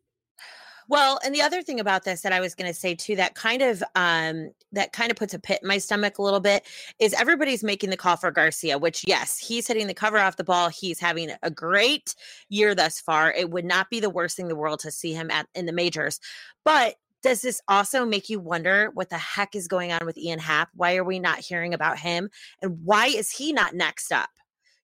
Well, 0.88 1.18
and 1.24 1.34
the 1.34 1.42
other 1.42 1.62
thing 1.62 1.80
about 1.80 2.04
this 2.04 2.22
that 2.22 2.32
I 2.32 2.40
was 2.40 2.54
going 2.54 2.72
to 2.72 2.78
say 2.78 2.94
too 2.94 3.16
that 3.16 3.34
kind 3.34 3.62
of 3.62 3.82
um 3.94 4.50
that 4.72 4.92
kind 4.92 5.10
of 5.10 5.16
puts 5.16 5.34
a 5.34 5.38
pit 5.38 5.60
in 5.62 5.68
my 5.68 5.78
stomach 5.78 6.18
a 6.18 6.22
little 6.22 6.40
bit 6.40 6.66
is 6.98 7.14
everybody's 7.14 7.64
making 7.64 7.90
the 7.90 7.96
call 7.96 8.16
for 8.16 8.30
Garcia, 8.30 8.78
which 8.78 9.04
yes, 9.06 9.38
he's 9.38 9.66
hitting 9.66 9.86
the 9.86 9.94
cover 9.94 10.18
off 10.18 10.36
the 10.36 10.44
ball. 10.44 10.68
He's 10.68 11.00
having 11.00 11.30
a 11.42 11.50
great 11.50 12.14
year 12.48 12.74
thus 12.74 13.00
far. 13.00 13.32
It 13.32 13.50
would 13.50 13.64
not 13.64 13.90
be 13.90 14.00
the 14.00 14.10
worst 14.10 14.36
thing 14.36 14.46
in 14.46 14.50
the 14.50 14.56
world 14.56 14.80
to 14.80 14.90
see 14.90 15.12
him 15.12 15.30
at 15.30 15.48
in 15.54 15.66
the 15.66 15.72
majors. 15.72 16.20
But 16.64 16.96
does 17.22 17.42
this 17.42 17.60
also 17.66 18.04
make 18.04 18.28
you 18.28 18.38
wonder 18.38 18.90
what 18.94 19.10
the 19.10 19.18
heck 19.18 19.56
is 19.56 19.66
going 19.66 19.90
on 19.90 20.06
with 20.06 20.18
Ian 20.18 20.38
Happ? 20.38 20.68
Why 20.74 20.96
are 20.96 21.04
we 21.04 21.18
not 21.18 21.40
hearing 21.40 21.74
about 21.74 21.98
him? 21.98 22.30
And 22.62 22.84
why 22.84 23.06
is 23.06 23.30
he 23.30 23.52
not 23.52 23.74
next 23.74 24.12
up? 24.12 24.30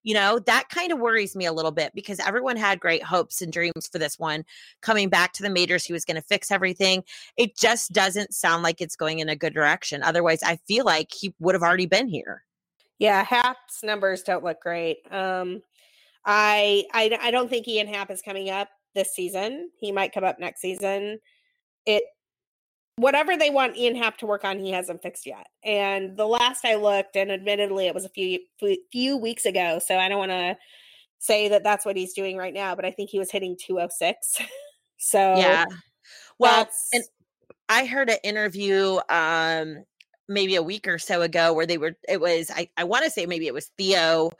You 0.03 0.13
know, 0.13 0.39
that 0.39 0.69
kind 0.69 0.91
of 0.91 0.99
worries 0.99 1.35
me 1.35 1.45
a 1.45 1.53
little 1.53 1.71
bit 1.71 1.91
because 1.95 2.19
everyone 2.19 2.57
had 2.57 2.79
great 2.79 3.03
hopes 3.03 3.41
and 3.41 3.51
dreams 3.51 3.87
for 3.91 3.99
this 3.99 4.19
one. 4.19 4.43
Coming 4.81 5.09
back 5.09 5.33
to 5.33 5.43
the 5.43 5.49
majors, 5.49 5.85
he 5.85 5.93
was 5.93 6.05
going 6.05 6.15
to 6.15 6.21
fix 6.21 6.51
everything. 6.51 7.03
It 7.37 7.57
just 7.57 7.91
doesn't 7.93 8.33
sound 8.33 8.63
like 8.63 8.81
it's 8.81 8.95
going 8.95 9.19
in 9.19 9.29
a 9.29 9.35
good 9.35 9.53
direction. 9.53 10.03
Otherwise, 10.03 10.43
I 10.43 10.57
feel 10.67 10.85
like 10.85 11.11
he 11.11 11.33
would 11.39 11.55
have 11.55 11.63
already 11.63 11.85
been 11.85 12.07
here. 12.07 12.43
Yeah, 12.99 13.23
Happ's 13.23 13.83
numbers 13.83 14.21
don't 14.23 14.43
look 14.43 14.61
great. 14.61 14.97
Um, 15.11 15.61
I, 16.25 16.85
I 16.93 17.17
I 17.21 17.31
don't 17.31 17.49
think 17.49 17.67
Ian 17.67 17.87
Happ 17.87 18.11
is 18.11 18.21
coming 18.21 18.49
up 18.49 18.69
this 18.95 19.13
season. 19.13 19.69
He 19.79 19.91
might 19.91 20.13
come 20.13 20.23
up 20.23 20.39
next 20.39 20.61
season. 20.61 21.19
It 21.85 22.03
whatever 22.97 23.35
they 23.37 23.49
want 23.49 23.77
Ian 23.77 23.95
Happ 23.95 24.17
to 24.17 24.25
work 24.25 24.45
on, 24.45 24.59
he 24.59 24.71
hasn't 24.71 25.01
fixed 25.01 25.25
yet. 25.25 25.47
And 25.63 26.15
the 26.17 26.27
last 26.27 26.65
I 26.65 26.75
looked, 26.75 27.15
and 27.15 27.31
admittedly, 27.31 27.87
it 27.87 27.95
was 27.95 28.05
a 28.05 28.09
few 28.09 28.39
few 28.91 29.17
weeks 29.17 29.45
ago, 29.45 29.79
so 29.85 29.97
I 29.97 30.09
don't 30.09 30.19
want 30.19 30.31
to 30.31 30.57
say 31.19 31.47
that 31.49 31.63
that's 31.63 31.85
what 31.85 31.95
he's 31.95 32.13
doing 32.13 32.37
right 32.37 32.53
now. 32.53 32.75
But 32.75 32.85
I 32.85 32.91
think 32.91 33.09
he 33.09 33.19
was 33.19 33.31
hitting 33.31 33.57
206. 33.59 34.37
so 34.97 35.35
yeah, 35.37 35.65
well, 36.39 36.67
and 36.93 37.03
I 37.69 37.85
heard 37.85 38.09
an 38.09 38.17
interview 38.23 38.99
um 39.09 39.83
maybe 40.29 40.55
a 40.55 40.63
week 40.63 40.87
or 40.87 40.97
so 40.97 41.21
ago 41.21 41.53
where 41.53 41.65
they 41.65 41.77
were. 41.77 41.95
It 42.07 42.21
was 42.21 42.51
I 42.53 42.69
I 42.77 42.83
want 42.83 43.05
to 43.05 43.11
say 43.11 43.25
maybe 43.25 43.47
it 43.47 43.53
was 43.53 43.71
Theo 43.77 44.31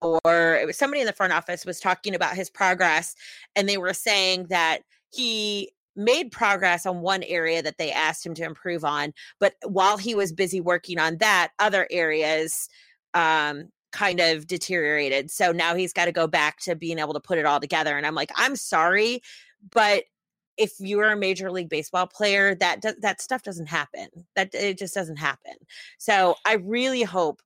or 0.00 0.54
it 0.54 0.66
was 0.66 0.78
somebody 0.78 1.00
in 1.00 1.06
the 1.06 1.12
front 1.12 1.32
office 1.32 1.66
was 1.66 1.80
talking 1.80 2.14
about 2.14 2.36
his 2.36 2.48
progress 2.48 3.16
and 3.56 3.68
they 3.68 3.78
were 3.78 3.92
saying 3.92 4.46
that 4.48 4.82
he 5.12 5.72
made 5.98 6.30
progress 6.30 6.86
on 6.86 7.00
one 7.00 7.22
area 7.24 7.60
that 7.60 7.76
they 7.76 7.92
asked 7.92 8.24
him 8.24 8.34
to 8.34 8.44
improve 8.44 8.84
on 8.84 9.12
but 9.38 9.54
while 9.66 9.98
he 9.98 10.14
was 10.14 10.32
busy 10.32 10.60
working 10.60 10.98
on 10.98 11.18
that 11.18 11.50
other 11.58 11.86
areas 11.90 12.68
um 13.14 13.68
kind 13.90 14.20
of 14.20 14.46
deteriorated. 14.46 15.30
So 15.30 15.50
now 15.50 15.74
he's 15.74 15.94
got 15.94 16.04
to 16.04 16.12
go 16.12 16.26
back 16.26 16.60
to 16.60 16.76
being 16.76 16.98
able 16.98 17.14
to 17.14 17.20
put 17.20 17.38
it 17.38 17.46
all 17.46 17.58
together 17.58 17.96
and 17.96 18.06
i'm 18.06 18.14
like 18.14 18.30
i'm 18.36 18.54
sorry 18.54 19.22
but 19.72 20.04
if 20.58 20.72
you're 20.80 21.10
a 21.10 21.16
major 21.16 21.50
league 21.50 21.68
baseball 21.68 22.06
player 22.06 22.54
that 22.56 22.84
that 23.00 23.20
stuff 23.22 23.42
doesn't 23.42 23.68
happen. 23.68 24.08
That 24.34 24.54
it 24.54 24.76
just 24.76 24.94
doesn't 24.94 25.16
happen. 25.16 25.54
So 25.98 26.34
i 26.46 26.54
really 26.54 27.02
hope 27.02 27.40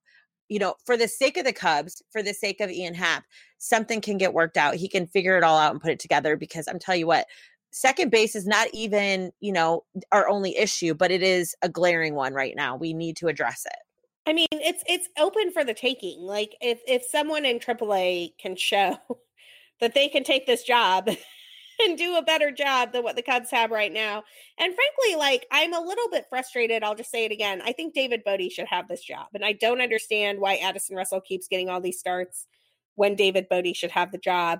you 0.49 0.59
know 0.59 0.75
for 0.85 0.97
the 0.97 1.07
sake 1.07 1.37
of 1.37 1.45
the 1.45 1.53
cubs 1.53 2.01
for 2.11 2.21
the 2.21 2.33
sake 2.33 2.59
of 2.59 2.69
ian 2.69 2.93
happ 2.93 3.23
something 3.59 4.01
can 4.01 4.17
get 4.17 4.33
worked 4.33 4.57
out. 4.57 4.75
He 4.75 4.89
can 4.89 5.07
figure 5.07 5.37
it 5.37 5.43
all 5.43 5.57
out 5.57 5.71
and 5.71 5.81
put 5.81 5.91
it 5.91 5.99
together 5.99 6.35
because 6.35 6.67
i'm 6.67 6.79
telling 6.79 6.99
you 6.99 7.07
what 7.07 7.27
second 7.73 8.11
base 8.11 8.35
is 8.35 8.45
not 8.45 8.67
even, 8.71 9.31
you 9.41 9.51
know, 9.51 9.83
our 10.11 10.29
only 10.29 10.55
issue, 10.55 10.93
but 10.93 11.11
it 11.11 11.23
is 11.23 11.55
a 11.63 11.67
glaring 11.67 12.13
one 12.13 12.33
right 12.33 12.53
now. 12.55 12.77
We 12.77 12.93
need 12.93 13.17
to 13.17 13.27
address 13.27 13.65
it. 13.65 14.29
I 14.29 14.31
mean, 14.31 14.47
it's 14.51 14.83
it's 14.87 15.09
open 15.19 15.51
for 15.51 15.65
the 15.65 15.73
taking. 15.73 16.21
Like 16.21 16.55
if 16.61 16.79
if 16.87 17.03
someone 17.03 17.45
in 17.45 17.59
AAA 17.59 18.37
can 18.39 18.55
show 18.55 18.97
that 19.81 19.93
they 19.93 20.07
can 20.07 20.23
take 20.23 20.45
this 20.45 20.63
job 20.63 21.09
and 21.83 21.97
do 21.97 22.15
a 22.15 22.21
better 22.21 22.51
job 22.51 22.93
than 22.93 23.03
what 23.03 23.15
the 23.15 23.23
Cubs 23.23 23.49
have 23.51 23.71
right 23.71 23.91
now. 23.91 24.23
And 24.59 24.73
frankly, 24.73 25.17
like 25.17 25.47
I'm 25.51 25.73
a 25.73 25.81
little 25.81 26.09
bit 26.09 26.27
frustrated. 26.29 26.83
I'll 26.83 26.95
just 26.95 27.11
say 27.11 27.25
it 27.25 27.31
again. 27.31 27.61
I 27.65 27.73
think 27.73 27.93
David 27.93 28.23
Bote 28.23 28.51
should 28.51 28.67
have 28.67 28.87
this 28.87 29.03
job. 29.03 29.27
And 29.33 29.43
I 29.43 29.53
don't 29.53 29.81
understand 29.81 30.39
why 30.39 30.55
Addison 30.57 30.95
Russell 30.95 31.21
keeps 31.21 31.47
getting 31.47 31.69
all 31.69 31.81
these 31.81 31.99
starts 31.99 32.47
when 32.95 33.15
David 33.15 33.49
Bote 33.49 33.75
should 33.75 33.91
have 33.91 34.11
the 34.11 34.19
job. 34.19 34.59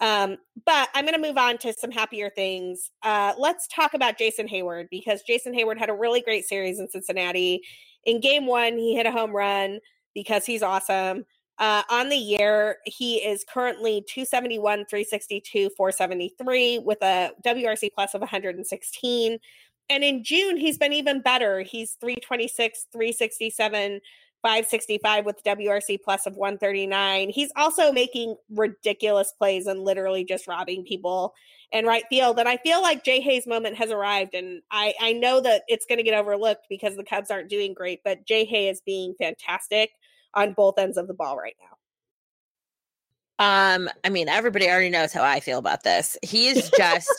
Um, 0.00 0.38
but 0.64 0.88
I'm 0.94 1.04
going 1.04 1.20
to 1.20 1.26
move 1.28 1.38
on 1.38 1.58
to 1.58 1.72
some 1.74 1.90
happier 1.90 2.30
things. 2.30 2.90
Uh, 3.02 3.34
let's 3.38 3.68
talk 3.68 3.94
about 3.94 4.18
Jason 4.18 4.48
Heyward 4.48 4.88
because 4.90 5.22
Jason 5.22 5.52
Heyward 5.52 5.78
had 5.78 5.90
a 5.90 5.94
really 5.94 6.22
great 6.22 6.46
series 6.46 6.80
in 6.80 6.88
Cincinnati. 6.88 7.62
In 8.04 8.20
game 8.20 8.46
one, 8.46 8.78
he 8.78 8.96
hit 8.96 9.06
a 9.06 9.12
home 9.12 9.32
run 9.36 9.80
because 10.14 10.46
he's 10.46 10.62
awesome. 10.62 11.24
Uh, 11.58 11.82
on 11.90 12.08
the 12.08 12.16
year, 12.16 12.78
he 12.86 13.16
is 13.16 13.44
currently 13.44 14.02
271, 14.08 14.86
362, 14.86 15.70
473 15.76 16.78
with 16.78 17.02
a 17.02 17.32
WRC 17.44 17.90
plus 17.94 18.14
of 18.14 18.22
116. 18.22 19.38
And 19.90 20.04
in 20.04 20.24
June, 20.24 20.56
he's 20.56 20.78
been 20.78 20.94
even 20.94 21.20
better. 21.20 21.60
He's 21.60 21.96
326, 22.00 22.86
367, 22.92 24.00
565 24.42 25.26
with 25.26 25.42
WRC 25.44 25.98
plus 26.02 26.26
of 26.26 26.36
139. 26.36 27.30
He's 27.30 27.52
also 27.56 27.92
making 27.92 28.36
ridiculous 28.50 29.32
plays 29.36 29.66
and 29.66 29.80
literally 29.80 30.24
just 30.24 30.46
robbing 30.46 30.84
people 30.84 31.34
in 31.72 31.84
right 31.86 32.04
field. 32.08 32.38
And 32.38 32.48
I 32.48 32.56
feel 32.58 32.82
like 32.82 33.04
Jay 33.04 33.20
Hayes' 33.20 33.46
moment 33.46 33.76
has 33.76 33.90
arrived. 33.90 34.34
And 34.34 34.62
I, 34.70 34.94
I 35.00 35.12
know 35.12 35.40
that 35.40 35.62
it's 35.68 35.86
going 35.86 35.98
to 35.98 36.04
get 36.04 36.18
overlooked 36.18 36.66
because 36.68 36.96
the 36.96 37.04
Cubs 37.04 37.30
aren't 37.30 37.50
doing 37.50 37.74
great, 37.74 38.00
but 38.04 38.26
Jay 38.26 38.44
Hay 38.44 38.68
is 38.68 38.80
being 38.84 39.14
fantastic 39.18 39.90
on 40.34 40.54
both 40.54 40.78
ends 40.78 40.96
of 40.96 41.06
the 41.06 41.14
ball 41.14 41.36
right 41.36 41.56
now. 41.60 41.66
Um, 43.42 43.88
I 44.04 44.10
mean, 44.10 44.28
everybody 44.28 44.68
already 44.68 44.90
knows 44.90 45.12
how 45.12 45.22
I 45.22 45.40
feel 45.40 45.58
about 45.58 45.82
this. 45.82 46.16
He 46.22 46.48
is 46.48 46.70
just 46.76 47.10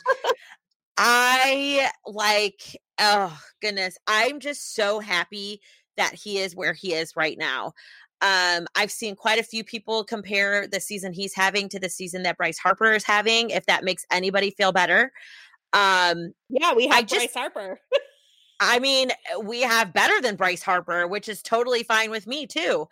I 0.97 1.89
like, 2.05 2.79
oh 2.99 3.35
goodness, 3.61 3.97
I'm 4.05 4.39
just 4.39 4.75
so 4.75 4.99
happy 4.99 5.61
that 6.01 6.15
he 6.15 6.39
is 6.39 6.55
where 6.55 6.73
he 6.73 6.93
is 6.93 7.15
right 7.15 7.37
now. 7.37 7.73
Um, 8.21 8.67
I've 8.75 8.91
seen 8.91 9.15
quite 9.15 9.39
a 9.39 9.43
few 9.43 9.63
people 9.63 10.03
compare 10.03 10.67
the 10.67 10.79
season 10.79 11.13
he's 11.13 11.33
having 11.33 11.69
to 11.69 11.79
the 11.79 11.89
season 11.89 12.23
that 12.23 12.37
Bryce 12.37 12.59
Harper 12.59 12.91
is 12.93 13.03
having, 13.03 13.49
if 13.49 13.65
that 13.65 13.83
makes 13.83 14.05
anybody 14.11 14.51
feel 14.51 14.71
better. 14.71 15.11
Um, 15.73 16.33
yeah, 16.49 16.73
we 16.73 16.87
have 16.87 17.07
Bryce 17.07 17.33
Harper. 17.33 17.79
I 18.59 18.77
mean, 18.77 19.11
we 19.43 19.61
have 19.61 19.91
better 19.93 20.21
than 20.21 20.35
Bryce 20.35 20.61
Harper, 20.61 21.07
which 21.07 21.27
is 21.27 21.41
totally 21.41 21.81
fine 21.81 22.11
with 22.11 22.27
me 22.27 22.45
too. 22.45 22.87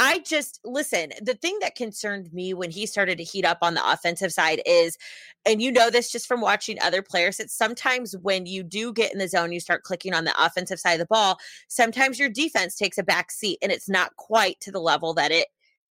I 0.00 0.20
just 0.20 0.60
listen, 0.64 1.10
the 1.20 1.34
thing 1.34 1.58
that 1.60 1.74
concerned 1.74 2.32
me 2.32 2.54
when 2.54 2.70
he 2.70 2.86
started 2.86 3.18
to 3.18 3.24
heat 3.24 3.44
up 3.44 3.58
on 3.62 3.74
the 3.74 3.90
offensive 3.92 4.32
side 4.32 4.62
is, 4.64 4.96
and 5.44 5.60
you 5.60 5.72
know 5.72 5.90
this 5.90 6.12
just 6.12 6.28
from 6.28 6.40
watching 6.40 6.78
other 6.80 7.02
players, 7.02 7.38
that 7.38 7.50
sometimes 7.50 8.16
when 8.22 8.46
you 8.46 8.62
do 8.62 8.92
get 8.92 9.12
in 9.12 9.18
the 9.18 9.26
zone, 9.26 9.50
you 9.50 9.58
start 9.58 9.82
clicking 9.82 10.14
on 10.14 10.24
the 10.24 10.44
offensive 10.44 10.78
side 10.78 10.92
of 10.92 10.98
the 11.00 11.06
ball, 11.06 11.38
sometimes 11.66 12.18
your 12.18 12.28
defense 12.28 12.76
takes 12.76 12.98
a 12.98 13.02
back 13.02 13.32
seat 13.32 13.58
and 13.60 13.72
it's 13.72 13.88
not 13.88 14.14
quite 14.16 14.60
to 14.60 14.70
the 14.70 14.80
level 14.80 15.14
that 15.14 15.32
it 15.32 15.48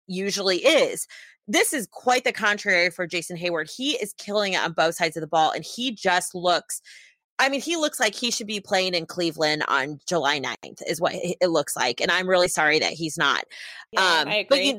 usually 0.06 0.58
is. 0.58 1.06
This 1.46 1.74
is 1.74 1.86
quite 1.90 2.24
the 2.24 2.32
contrary 2.32 2.90
for 2.90 3.06
Jason 3.06 3.36
Heyward. 3.36 3.70
He 3.70 3.92
is 3.92 4.14
killing 4.14 4.54
it 4.54 4.62
on 4.62 4.72
both 4.72 4.94
sides 4.94 5.16
of 5.16 5.20
the 5.20 5.26
ball 5.26 5.50
and 5.50 5.64
he 5.64 5.90
just 5.92 6.34
looks 6.34 6.80
I 7.40 7.48
mean, 7.48 7.60
he 7.60 7.76
looks 7.76 7.98
like 7.98 8.14
he 8.14 8.30
should 8.30 8.46
be 8.46 8.60
playing 8.60 8.94
in 8.94 9.06
Cleveland 9.06 9.64
on 9.66 9.98
July 10.06 10.38
9th, 10.38 10.82
is 10.86 11.00
what 11.00 11.12
it 11.14 11.48
looks 11.48 11.74
like. 11.74 12.00
And 12.00 12.10
I'm 12.10 12.28
really 12.28 12.48
sorry 12.48 12.78
that 12.78 12.92
he's 12.92 13.16
not. 13.16 13.44
Yeah, 13.92 14.00
um, 14.00 14.28
I 14.28 14.36
agree. 14.36 14.44
But 14.48 14.64
you, 14.64 14.78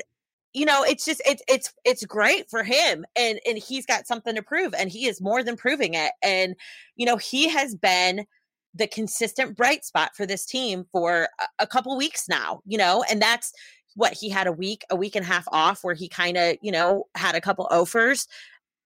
you 0.53 0.65
know, 0.65 0.83
it's 0.83 1.03
just 1.03 1.21
it's 1.25 1.41
it's 1.47 1.73
it's 1.85 2.05
great 2.05 2.49
for 2.49 2.63
him, 2.63 3.05
and 3.15 3.39
and 3.47 3.57
he's 3.57 3.85
got 3.85 4.07
something 4.07 4.35
to 4.35 4.43
prove, 4.43 4.73
and 4.73 4.91
he 4.91 5.07
is 5.07 5.19
more 5.19 5.43
than 5.43 5.57
proving 5.57 5.95
it. 5.95 6.11
And 6.21 6.55
you 6.95 7.05
know, 7.05 7.17
he 7.17 7.49
has 7.49 7.75
been 7.75 8.25
the 8.73 8.87
consistent 8.87 9.57
bright 9.57 9.83
spot 9.83 10.11
for 10.15 10.25
this 10.25 10.45
team 10.45 10.85
for 10.91 11.27
a, 11.39 11.63
a 11.63 11.67
couple 11.67 11.97
weeks 11.97 12.29
now, 12.29 12.61
you 12.65 12.77
know, 12.77 13.03
and 13.09 13.21
that's 13.21 13.53
what 13.95 14.13
he 14.13 14.29
had 14.29 14.47
a 14.47 14.51
week, 14.51 14.85
a 14.89 14.95
week 14.95 15.15
and 15.15 15.25
a 15.25 15.27
half 15.27 15.45
off 15.51 15.83
where 15.83 15.93
he 15.93 16.07
kind 16.07 16.37
of, 16.37 16.55
you 16.61 16.71
know, 16.71 17.05
had 17.15 17.35
a 17.35 17.41
couple 17.41 17.67
offers. 17.69 18.27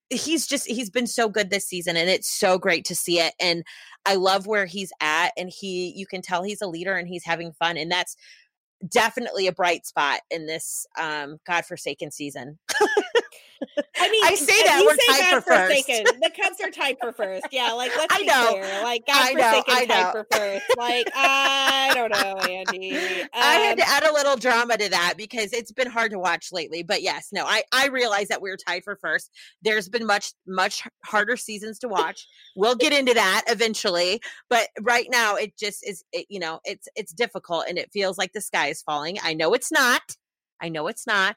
He's 0.10 0.48
just 0.48 0.68
he's 0.68 0.90
been 0.90 1.08
so 1.08 1.30
good 1.30 1.50
this 1.50 1.68
season 1.68 1.98
and 1.98 2.10
it's 2.10 2.30
so 2.30 2.58
great 2.58 2.86
to 2.86 2.96
see 2.96 3.20
it 3.20 3.34
and 3.40 3.64
I 4.06 4.16
love 4.16 4.46
where 4.46 4.68
he's 4.68 4.92
at 5.02 5.32
and 5.36 5.50
he 5.50 5.94
you 5.96 6.06
can 6.06 6.22
tell 6.22 6.44
he's 6.44 6.62
a 6.62 6.68
leader 6.68 6.94
and 6.96 7.08
he's 7.08 7.26
having 7.26 7.52
fun 7.54 7.76
and 7.76 7.92
that's 7.92 8.16
definitely 8.88 9.48
a 9.48 9.52
bright 9.52 9.86
spot 9.86 10.20
in 10.30 10.46
this 10.46 10.86
um 11.00 11.38
godforsaken 11.48 12.12
season. 12.12 12.60
I 14.00 14.10
mean, 14.10 14.24
I 14.26 14.36
say 14.36 14.64
that 14.66 14.84
we're 14.86 14.96
say 14.96 15.22
tied 15.22 15.30
for 15.36 15.42
first. 15.42 15.88
forsaken. 15.88 16.22
The 16.22 16.32
Cubs 16.42 16.62
are 16.62 16.72
tied 16.72 16.98
for 17.02 17.12
first. 17.14 17.46
Yeah, 17.52 17.72
like 17.74 17.92
let's 17.98 18.14
I 18.16 18.20
be 18.20 18.26
know. 18.26 18.48
clear. 18.50 18.84
Like 18.84 19.06
God 19.08 19.16
I 19.30 19.34
know, 19.34 19.42
forsaken 19.64 19.74
I 19.76 19.86
tied 19.86 20.12
for 20.12 20.28
first. 20.32 20.66
Like 20.78 21.08
I 21.16 21.92
don't 21.94 22.12
know, 22.12 22.38
Andy. 22.40 22.96
I 23.34 23.56
had 23.56 23.72
Um, 23.74 23.78
to 23.78 23.88
add 23.90 24.04
a 24.04 24.14
little 24.14 24.36
drama 24.38 24.78
to 24.78 24.90
that 24.90 25.16
because 25.18 25.54
it's 25.54 25.72
been 25.72 25.90
hard 25.90 26.12
to 26.12 26.20
watch 26.20 26.50
lately. 26.52 26.84
But 26.84 27.02
yes, 27.02 27.30
no, 27.32 27.46
I 27.46 27.64
I 27.74 27.88
realize 27.88 28.28
that 28.30 28.42
we 28.42 28.50
are 28.52 28.58
tied 28.58 28.84
for 28.84 28.96
first. 28.96 29.30
There's 29.62 29.90
been 29.90 30.06
much 30.06 30.32
much 30.48 30.84
harder 31.06 31.38
seasons 31.38 31.80
to 31.80 31.88
watch. 31.88 32.28
We'll 32.56 32.76
get 32.76 32.94
into 32.94 33.14
that 33.14 33.44
eventually, 33.48 34.22
but 34.50 34.68
right 34.82 35.08
now 35.10 35.36
it 35.36 35.58
just 35.58 35.88
is. 35.88 36.04
It, 36.12 36.26
you 36.30 36.40
know, 36.40 36.60
it's 36.66 36.88
it's 36.96 37.14
difficult 37.14 37.66
and 37.68 37.78
it 37.78 37.90
feels 37.92 38.18
like 38.18 38.34
the 38.34 38.42
sky 38.42 38.68
is 38.68 38.82
falling. 38.82 39.18
I 39.24 39.34
know 39.34 39.54
it's 39.54 39.72
not. 39.72 40.02
I 40.62 40.70
know 40.70 40.88
it's 40.88 41.06
not, 41.06 41.36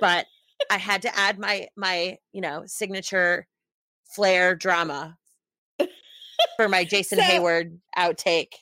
but 0.00 0.26
I 0.70 0.78
had 0.78 1.02
to 1.02 1.18
add 1.18 1.38
my 1.38 1.68
my 1.76 2.18
you 2.32 2.40
know 2.40 2.62
signature 2.66 3.46
flair 4.14 4.54
drama 4.54 5.16
for 6.56 6.68
my 6.68 6.84
Jason 6.90 7.18
So- 7.18 7.24
Heyward 7.24 7.78
outtake. 7.96 8.52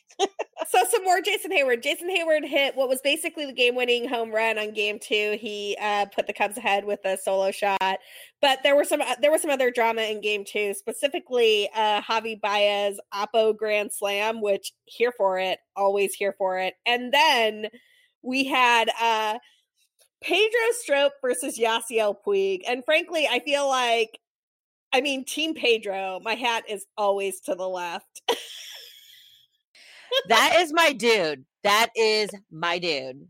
so 0.69 0.83
some 0.91 1.05
more 1.05 1.21
Jason 1.21 1.51
Heyward. 1.51 1.83
Jason 1.83 2.09
Heyward 2.09 2.43
hit 2.47 2.75
what 2.75 2.89
was 2.89 3.03
basically 3.05 3.45
the 3.45 3.53
game-winning 3.53 4.09
home 4.09 4.31
run 4.35 4.59
on 4.59 4.73
game 4.73 4.99
two. 4.99 5.37
He 5.39 5.77
uh, 5.79 6.07
put 6.07 6.27
the 6.27 6.33
Cubs 6.33 6.57
ahead 6.57 6.87
with 6.87 7.01
a 7.05 7.19
solo 7.19 7.51
shot, 7.51 7.99
but 8.41 8.61
there 8.63 8.75
were 8.75 8.85
some 8.85 9.03
uh, 9.03 9.17
there 9.21 9.31
was 9.31 9.43
some 9.43 9.51
other 9.51 9.71
drama 9.71 10.01
in 10.03 10.23
game 10.23 10.43
two, 10.47 10.73
specifically 10.73 11.69
uh, 11.75 12.01
Javi 12.01 12.41
Baez 12.41 12.99
Oppo 13.13 13.55
Grand 13.55 13.93
Slam, 13.93 14.41
which 14.41 14.73
here 14.87 15.13
for 15.13 15.39
it, 15.39 15.59
always 15.77 16.15
here 16.15 16.35
for 16.39 16.59
it, 16.59 16.73
and 16.87 17.13
then 17.13 17.67
we 18.23 18.45
had 18.45 18.89
uh, 18.99 19.39
Pedro 20.23 20.61
Strop 20.81 21.13
versus 21.23 21.59
Yasiel 21.59 22.17
Puig, 22.27 22.61
and 22.67 22.85
frankly, 22.85 23.27
I 23.31 23.41
feel 23.41 23.69
like. 23.69 24.19
I 24.93 25.01
mean, 25.03 25.25
Team 25.25 25.53
Pedro, 25.53 26.21
my 26.23 26.35
hat 26.37 26.63
is 26.71 26.87
always 26.97 27.41
to 27.41 27.55
the 27.55 27.69
left. 27.69 28.23
that 30.29 30.55
is 30.59 30.73
my 30.73 30.93
dude. 30.97 31.45
That 31.65 31.89
is 31.97 32.31
my 32.51 32.79
dude. 32.79 33.27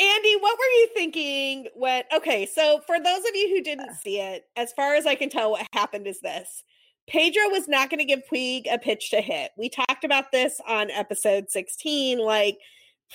Andy, 0.00 0.36
what 0.40 0.58
were 0.58 0.78
you 0.80 0.88
thinking 0.94 1.68
when 1.74 2.04
okay, 2.16 2.46
so 2.46 2.80
for 2.86 2.98
those 2.98 3.18
of 3.18 3.34
you 3.34 3.48
who 3.50 3.60
Uh. 3.60 3.64
didn't 3.64 3.94
see 3.96 4.18
it, 4.18 4.44
as 4.56 4.72
far 4.72 4.94
as 4.94 5.06
I 5.06 5.14
can 5.14 5.28
tell 5.28 5.50
what 5.52 5.66
happened 5.72 6.06
is 6.06 6.20
this. 6.20 6.64
Pedro 7.08 7.48
was 7.50 7.68
not 7.68 7.90
going 7.90 7.98
to 7.98 8.04
give 8.04 8.22
Puig 8.32 8.62
a 8.72 8.78
pitch 8.78 9.10
to 9.10 9.20
hit. 9.20 9.50
We 9.58 9.68
talked 9.68 10.04
about 10.04 10.32
this 10.32 10.60
on 10.66 10.90
episode 10.90 11.50
16 11.50 12.18
like 12.18 12.56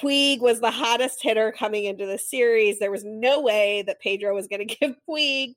Puig 0.02 0.42
was 0.42 0.60
the 0.60 0.72
hottest 0.72 1.22
hitter 1.22 1.52
coming 1.52 1.86
into 1.86 2.06
the 2.06 2.18
series. 2.18 2.80
There 2.80 2.92
was 2.92 3.04
no 3.06 3.42
way 3.42 3.84
that 3.84 4.02
Pedro 4.02 4.34
was 4.34 4.48
going 4.48 4.68
to 4.68 4.76
give 4.76 4.96
Puig 5.08 5.56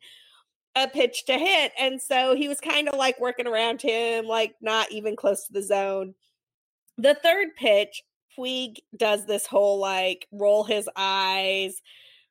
a 0.76 0.88
pitch 0.88 1.24
to 1.26 1.34
hit. 1.34 1.72
And 1.78 2.00
so 2.00 2.34
he 2.34 2.48
was 2.48 2.60
kind 2.60 2.88
of 2.88 2.96
like 2.96 3.20
working 3.20 3.46
around 3.46 3.82
him, 3.82 4.26
like 4.26 4.54
not 4.60 4.90
even 4.92 5.16
close 5.16 5.46
to 5.46 5.52
the 5.52 5.62
zone. 5.62 6.14
The 6.98 7.14
third 7.14 7.48
pitch, 7.56 8.02
Puig 8.36 8.76
does 8.96 9.26
this 9.26 9.46
whole 9.46 9.78
like 9.78 10.26
roll 10.32 10.64
his 10.64 10.88
eyes, 10.96 11.80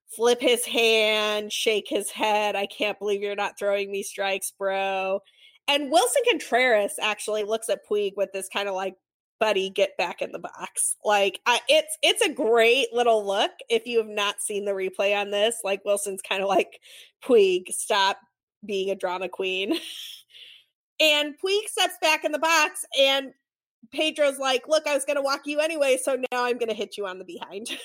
flip 0.08 0.40
his 0.40 0.66
hand, 0.66 1.52
shake 1.52 1.88
his 1.90 2.10
head. 2.10 2.56
I 2.56 2.66
can't 2.66 3.00
believe 3.00 3.22
you're 3.22 3.36
not 3.36 3.60
throwing 3.60 3.92
me 3.92 4.04
strikes, 4.04 4.52
bro. 4.58 5.22
And 5.68 5.92
Willson 5.92 6.24
Contreras 6.30 6.94
actually 7.02 7.44
looks 7.44 7.68
at 7.68 7.86
Puig 7.90 8.14
with 8.16 8.32
this 8.32 8.48
kind 8.48 8.70
of 8.70 8.76
like, 8.76 8.96
buddy, 9.40 9.70
get 9.70 9.98
back 9.98 10.22
in 10.22 10.32
the 10.32 10.40
box. 10.40 10.96
Like 11.04 11.40
I, 11.46 11.60
it's 11.68 11.98
it's 12.02 12.22
a 12.22 12.32
great 12.32 12.94
little 12.94 13.26
look. 13.26 13.52
If 13.70 13.86
you 13.86 13.98
have 14.00 14.08
not 14.08 14.42
seen 14.42 14.66
the 14.66 14.72
replay 14.72 15.20
on 15.20 15.32
this, 15.32 15.62
like 15.64 15.86
Wilson's 15.86 16.22
kind 16.22 16.42
of 16.42 16.50
like, 16.50 16.80
Puig, 17.24 17.72
stop 17.72 18.18
being 18.66 18.90
a 18.90 18.96
drama 18.96 19.30
queen. 19.30 19.78
and 21.00 21.36
Puig 21.44 21.68
steps 21.68 21.96
back 22.02 22.24
in 22.24 22.32
the 22.32 22.40
box 22.40 22.86
and 23.00 23.34
Pedro's 23.92 24.40
like, 24.40 24.68
look, 24.68 24.88
I 24.88 24.94
was 24.94 25.06
gonna 25.06 25.22
walk 25.22 25.42
you 25.46 25.60
anyway, 25.60 25.98
so 26.02 26.16
now 26.32 26.46
I'm 26.46 26.58
gonna 26.58 26.74
hit 26.74 26.98
you 26.98 27.06
on 27.06 27.20
the 27.20 27.26
behind. 27.26 27.68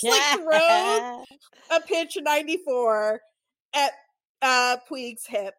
He's 0.00 0.10
like 0.10 0.40
throws 0.40 1.26
a 1.70 1.80
pitch 1.86 2.16
94 2.20 3.20
at 3.74 3.92
uh 4.42 4.76
Puig's 4.90 5.26
hip. 5.26 5.54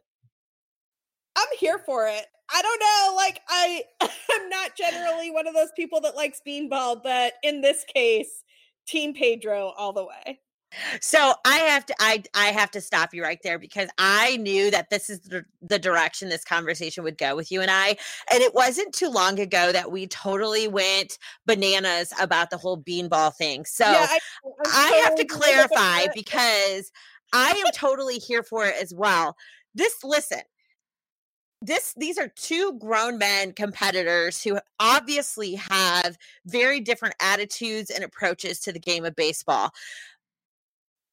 I'm 1.40 1.58
here 1.58 1.80
for 1.80 2.08
it. 2.08 2.26
I 2.54 2.62
don't 2.62 2.80
know, 2.80 3.16
like 3.16 3.42
I 3.48 3.84
I'm 4.02 4.50
not 4.50 4.76
generally 4.76 5.32
one 5.32 5.48
of 5.48 5.54
those 5.54 5.72
people 5.76 6.02
that 6.02 6.16
likes 6.16 6.42
beanball, 6.46 7.02
but 7.02 7.34
in 7.44 7.62
this 7.62 7.86
case, 7.94 8.44
Team 8.88 9.14
Pedro 9.14 9.74
all 9.78 9.94
the 9.94 10.06
way. 10.06 10.40
So 11.02 11.34
I 11.46 11.58
have 11.58 11.86
to 11.88 11.96
I 12.00 12.24
I 12.36 12.48
have 12.48 12.70
to 12.72 12.82
stop 12.82 13.14
you 13.14 13.24
right 13.24 13.40
there 13.44 13.58
because 13.58 13.90
I 13.98 14.38
knew 14.38 14.70
that 14.70 14.90
this 14.92 15.10
is 15.10 15.22
the, 15.22 15.44
the 15.62 15.80
direction 15.80 16.30
this 16.30 16.44
conversation 16.44 17.04
would 17.04 17.18
go 17.18 17.36
with 17.36 17.52
you 17.52 17.62
and 17.62 17.72
I 17.72 17.98
and 18.32 18.42
it 18.42 18.54
wasn't 18.54 18.94
too 18.94 19.10
long 19.10 19.40
ago 19.40 19.72
that 19.72 19.92
we 19.92 20.06
totally 20.06 20.68
went 20.68 21.18
bananas 21.48 22.14
about 22.22 22.52
the 22.52 22.58
whole 22.58 22.78
beanball 22.78 23.34
thing. 23.34 23.66
So 23.66 23.86
I, 23.86 24.20
I 24.68 25.02
have 25.04 25.16
to 25.16 25.26
clarify 25.26 26.08
because 26.14 26.92
I 27.34 27.52
am 27.52 27.72
totally 27.74 28.18
here 28.18 28.44
for 28.44 28.66
it 28.66 28.76
as 28.80 28.94
well. 28.94 29.36
This 29.74 30.04
listen, 30.04 30.42
this 31.62 31.94
these 31.98 32.18
are 32.18 32.30
two 32.30 32.74
grown 32.80 33.18
men 33.18 33.52
competitors 33.52 34.42
who 34.44 34.60
obviously 34.80 35.56
have 35.56 36.18
very 36.46 36.80
different 36.80 37.16
attitudes 37.20 37.90
and 37.90 38.04
approaches 38.04 38.60
to 38.62 38.72
the 38.72 38.80
game 38.80 39.06
of 39.06 39.16
baseball. 39.16 39.72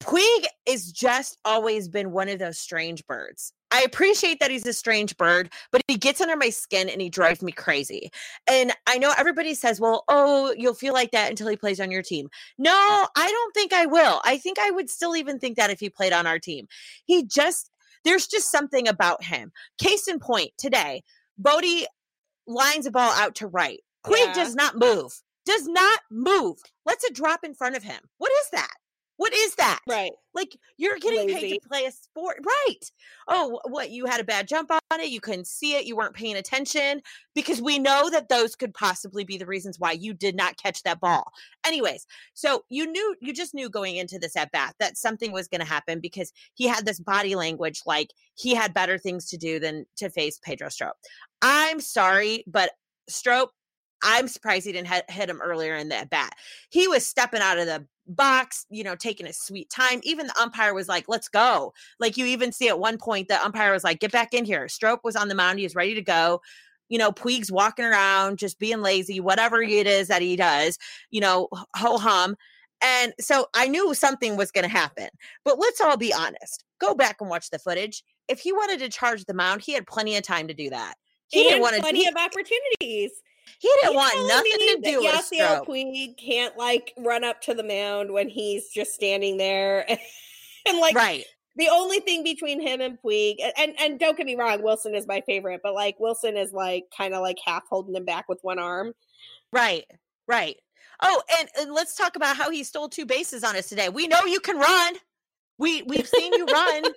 Puig 0.01 0.45
is 0.67 0.93
just 0.93 1.39
always 1.45 1.89
been 1.89 2.13
one 2.13 2.29
of 2.29 2.39
those 2.39 2.59
strange 2.59 3.05
birds. 3.07 3.53
I 3.73 3.83
appreciate 3.83 4.39
that 4.41 4.51
he's 4.51 4.67
a 4.67 4.73
strange 4.73 5.17
bird, 5.17 5.51
but 5.73 5.83
he 5.89 5.97
gets 5.97 6.21
under 6.21 6.37
my 6.37 6.51
skin 6.51 6.89
and 6.89 7.01
he 7.01 7.09
drives 7.09 7.43
me 7.43 7.51
crazy. 7.51 8.11
And 8.49 8.73
I 8.87 8.99
know 8.99 9.13
everybody 9.19 9.55
says, 9.55 9.81
well, 9.81 10.05
oh, 10.09 10.55
you'll 10.57 10.75
feel 10.75 10.93
like 10.93 11.11
that 11.11 11.31
until 11.31 11.49
he 11.49 11.57
plays 11.57 11.81
on 11.81 11.91
your 11.91 12.03
team. 12.03 12.29
No, 12.59 12.73
I 13.17 13.31
don't 13.31 13.55
think 13.55 13.73
I 13.73 13.87
will. 13.87 14.21
I 14.25 14.39
think 14.39 14.59
I 14.59 14.71
would 14.71 14.89
still 14.89 15.17
even 15.17 15.39
think 15.39 15.57
that 15.57 15.71
if 15.71 15.81
he 15.81 15.91
played 15.91 16.13
on 16.13 16.27
our 16.27 16.39
team. 16.39 16.69
He 17.05 17.25
just, 17.25 17.71
there's 18.07 18.27
just 18.27 18.51
something 18.51 18.89
about 18.89 19.23
him. 19.25 19.53
Case 19.79 20.09
in 20.09 20.19
point, 20.19 20.53
today, 20.57 21.03
Bote 21.39 21.87
lines 22.47 22.87
a 22.87 22.91
ball 22.91 23.13
out 23.13 23.35
to 23.37 23.47
right. 23.47 23.81
Puig 24.07 24.27
Yeah. 24.27 24.33
does 24.33 24.55
not 24.55 24.77
move, 24.77 25.21
does 25.45 25.67
not 25.67 26.01
move. 26.11 26.59
Lets 26.85 27.05
it 27.05 27.15
drop 27.15 27.45
in 27.45 27.55
front 27.55 27.77
of 27.77 27.83
him. 27.83 28.01
What 28.19 28.33
is 28.45 28.51
that? 28.53 28.75
What 29.17 29.35
is 29.35 29.55
that? 29.55 29.81
right. 29.89 30.13
Like 30.35 30.57
you're 30.77 30.99
getting 30.99 31.29
paid 31.29 31.55
to 31.55 31.69
play 31.69 31.85
a 31.85 31.91
sport, 31.91 32.39
right? 32.45 32.91
Oh, 33.29 33.59
what? 33.69 33.91
You 33.91 34.05
had 34.07 34.21
a 34.21 34.25
bad 34.25 34.47
jump 34.47 34.71
on 34.71 35.01
it. 35.01 35.09
You 35.09 35.21
couldn't 35.21 35.47
see 35.47 35.75
it. 35.75 35.87
You 35.87 35.97
weren't 35.97 36.15
paying 36.15 36.37
attention 36.37 37.01
because 37.35 37.63
we 37.63 37.79
know 37.79 38.11
that 38.11 38.29
those 38.29 38.55
could 38.55 38.75
possibly 38.75 39.25
be 39.25 39.39
the 39.39 39.47
reasons 39.47 39.79
why 39.79 39.93
you 39.93 40.13
did 40.13 40.37
not 40.37 40.59
catch 40.59 40.83
that 40.83 41.01
ball. 41.01 41.33
Anyways, 41.67 42.07
so 42.35 42.65
you 42.69 42.87
knew, 42.87 43.17
you 43.21 43.33
just 43.33 43.55
knew 43.55 43.71
going 43.71 43.97
into 43.97 44.19
this 44.19 44.37
at 44.37 44.53
bat 44.53 44.75
that 44.79 44.99
something 44.99 45.33
was 45.33 45.49
going 45.49 45.61
to 45.61 45.67
happen 45.67 46.01
because 46.01 46.33
he 46.55 46.67
had 46.67 46.85
this 46.85 47.01
body 47.01 47.35
language 47.35 47.81
like 47.87 48.11
he 48.35 48.55
had 48.55 48.75
better 48.75 48.99
things 48.99 49.29
to 49.31 49.39
do 49.39 49.59
than 49.59 49.87
to 49.97 50.11
face 50.11 50.39
Pedro 50.43 50.69
Strop. 50.69 50.97
I'm 51.41 51.81
sorry, 51.81 52.45
but 52.47 52.73
Strop, 53.09 53.53
I'm 54.03 54.29
surprised 54.29 54.67
he 54.67 54.73
didn't 54.73 54.89
hit, 54.89 55.31
him 55.31 55.41
earlier 55.43 55.77
in 55.77 55.89
the 55.89 55.97
at 55.97 56.11
bat. 56.11 56.33
He 56.71 56.87
was 56.87 57.07
stepping 57.07 57.41
out 57.41 57.59
of 57.59 57.67
the 57.67 57.87
box, 58.07 58.67
you 58.71 58.85
know, 58.85 58.95
taking 58.97 59.27
his 59.27 59.39
sweet 59.39 59.71
time. 59.71 60.01
Even 60.03 60.27
the 60.27 60.41
umpire 60.41 60.75
was 60.75 60.89
like, 60.89 61.07
let's 61.09 61.29
go. 61.29 61.73
Like 61.99 62.17
you 62.17 62.27
even 62.27 62.53
see 62.53 62.69
at 62.69 62.79
one 62.79 62.99
point, 62.99 63.29
the 63.29 63.43
umpire 63.45 63.73
was 63.73 63.85
like, 63.85 64.01
get 64.01 64.13
back 64.13 64.35
in 64.35 64.45
here. 64.45 64.69
Strop 64.69 65.01
was 65.05 65.17
on 65.17 65.29
the 65.29 65.35
mound. 65.35 65.59
He 65.59 65.65
was 65.65 65.75
ready 65.75 65.95
to 65.95 66.03
go. 66.03 66.41
You 66.89 66.99
know, 66.99 67.11
Puig's 67.11 67.51
walking 67.51 67.85
around, 67.85 68.39
just 68.39 68.59
being 68.59 68.81
lazy, 68.81 69.19
whatever 69.19 69.61
it 69.61 69.87
is 69.87 70.09
that 70.09 70.23
he 70.23 70.37
does, 70.37 70.79
you 71.11 71.21
know, 71.21 71.49
ho 71.75 71.99
hum. 71.99 72.37
And 72.83 73.13
so 73.19 73.47
I 73.55 73.69
knew 73.69 73.95
something 73.95 74.37
was 74.37 74.53
going 74.53 74.65
to 74.65 74.71
happen. 74.71 75.09
But 75.45 75.59
let's 75.59 75.81
all 75.81 75.97
be 75.97 76.13
honest. 76.13 76.65
Go 76.79 76.95
back 76.95 77.17
and 77.21 77.31
watch 77.31 77.51
the 77.51 77.59
footage. 77.59 78.05
If 78.29 78.41
he 78.41 78.53
wanted 78.53 78.81
to 78.81 78.89
charge 78.89 79.25
the 79.25 79.35
mound, 79.35 79.63
he 79.63 79.73
had 79.73 79.87
plenty 79.87 80.17
of 80.17 80.23
time 80.23 80.47
to 80.49 80.55
do 80.55 80.71
that. 80.71 80.95
He 81.29 81.41
and 81.41 81.49
didn't 81.49 81.63
want 81.63 81.75
to. 81.77 81.81
plenty 81.81 82.05
He, 82.05 82.09
of 82.09 82.15
opportunities. 82.17 83.11
He 83.59 83.69
didn't 83.81 83.93
You 83.93 83.97
want 83.97 84.29
nothing 84.29 84.53
to 84.53 84.81
do 84.83 85.01
with 85.01 85.15
Yasiel. 85.15 85.67
Puig 85.67 86.17
can't 86.19 86.57
like 86.57 86.93
run 86.99 87.25
up 87.25 87.41
to 87.43 87.55
the 87.55 87.63
mound 87.65 88.11
when 88.13 88.29
he's 88.29 88.69
just 88.69 88.93
standing 88.93 89.37
there 89.37 89.89
and 90.67 90.79
like 90.79 90.95
Right. 90.95 91.25
the 91.57 91.69
only 91.69 92.01
thing 92.01 92.23
between 92.23 92.61
him 92.61 92.81
and 92.81 92.99
Puig, 93.03 93.37
and 93.57 93.75
and 93.81 93.99
don't 93.99 94.17
get 94.17 94.27
me 94.27 94.37
wrong, 94.37 94.63
Wilson 94.63 94.95
is 94.95 95.07
my 95.07 95.21
favorite, 95.23 95.61
but 95.63 95.75
like 95.75 95.99
Wilson 95.99 96.37
is 96.37 96.53
like 96.53 96.85
kind 96.97 97.15
of 97.15 97.23
like 97.23 97.39
half 97.45 97.63
holding 97.69 97.95
him 97.95 98.05
back 98.05 98.29
with 98.29 98.39
one 98.43 98.59
arm. 98.59 98.93
Right, 99.53 99.85
right. 100.29 100.57
Oh, 101.03 101.23
and, 101.39 101.49
and 101.61 101.73
let's 101.75 101.95
talk 101.95 102.17
about 102.17 102.37
how 102.37 102.51
he 102.51 102.65
stole 102.65 102.89
two 102.89 103.05
bases 103.05 103.45
on 103.45 103.55
us 103.55 103.69
today. 103.69 103.89
We 103.91 104.07
know 104.09 104.25
you 104.25 104.41
can 104.41 104.57
run. 104.59 104.95
We 105.59 105.83
we've 105.83 106.09
seen 106.09 106.33
you 106.33 106.47
run. 106.47 106.85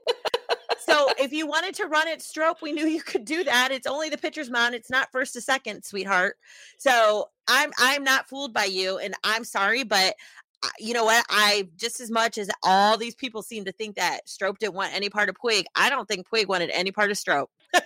so 0.80 1.10
if 1.20 1.32
you 1.32 1.48
wanted 1.48 1.76
to 1.76 1.88
run 1.88 2.08
it 2.08 2.22
Strop, 2.22 2.62
we 2.62 2.72
knew 2.72 2.88
you 2.88 3.02
could 3.02 3.26
do 3.26 3.44
that. 3.44 3.72
It's 3.72 3.88
only 3.88 4.10
the 4.10 4.18
pitcher's 4.18 4.50
mound. 4.50 4.76
It's 4.76 4.90
not 4.90 5.12
first 5.12 5.34
to 5.34 5.42
second, 5.42 5.84
sweetheart. 5.84 6.38
So 6.78 7.30
I'm 7.48 7.72
I'm 7.80 8.04
not 8.04 8.30
fooled 8.30 8.54
by 8.54 8.66
you, 8.66 8.98
and 8.98 9.14
I'm 9.24 9.44
sorry, 9.44 9.84
but 9.84 10.16
uh, 10.64 10.70
you 10.80 10.94
know 10.94 11.06
what? 11.06 11.26
I 11.30 11.70
just 11.78 12.00
as 12.00 12.12
much 12.12 12.38
as 12.38 12.50
all 12.64 12.98
these 12.98 13.16
people 13.16 13.42
seem 13.42 13.66
to 13.66 13.72
think 13.72 13.96
that 13.96 14.28
Strop 14.28 14.60
didn't 14.60 14.76
want 14.76 14.94
any 14.94 15.10
part 15.10 15.30
of 15.30 15.36
Puig, 15.44 15.66
I 15.76 15.90
don't 15.90 16.08
think 16.08 16.28
Puig 16.30 16.48
wanted 16.48 16.70
any 16.72 16.92
part 16.92 17.12
of 17.12 17.18
Strop. 17.18 17.50
and 17.74 17.84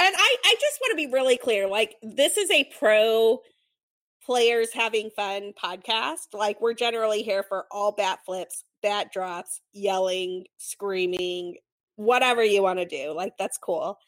I, 0.00 0.36
I 0.44 0.54
just 0.60 0.78
want 0.80 0.92
to 0.92 0.96
be 0.96 1.12
really 1.12 1.36
clear. 1.36 1.68
Like, 1.68 1.96
this 2.02 2.36
is 2.36 2.50
a 2.50 2.64
pro 2.78 3.40
players 4.24 4.72
having 4.72 5.10
fun 5.10 5.52
podcast. 5.62 6.32
Like, 6.32 6.60
we're 6.60 6.74
generally 6.74 7.22
here 7.22 7.42
for 7.42 7.66
all 7.70 7.92
bat 7.92 8.20
flips, 8.24 8.64
bat 8.82 9.12
drops, 9.12 9.60
yelling, 9.72 10.46
screaming, 10.56 11.56
whatever 11.98 12.44
you 12.44 12.62
want 12.62 12.78
to 12.78 12.86
do. 12.86 13.12
Like, 13.12 13.36
that's 13.38 13.58
cool. 13.58 13.98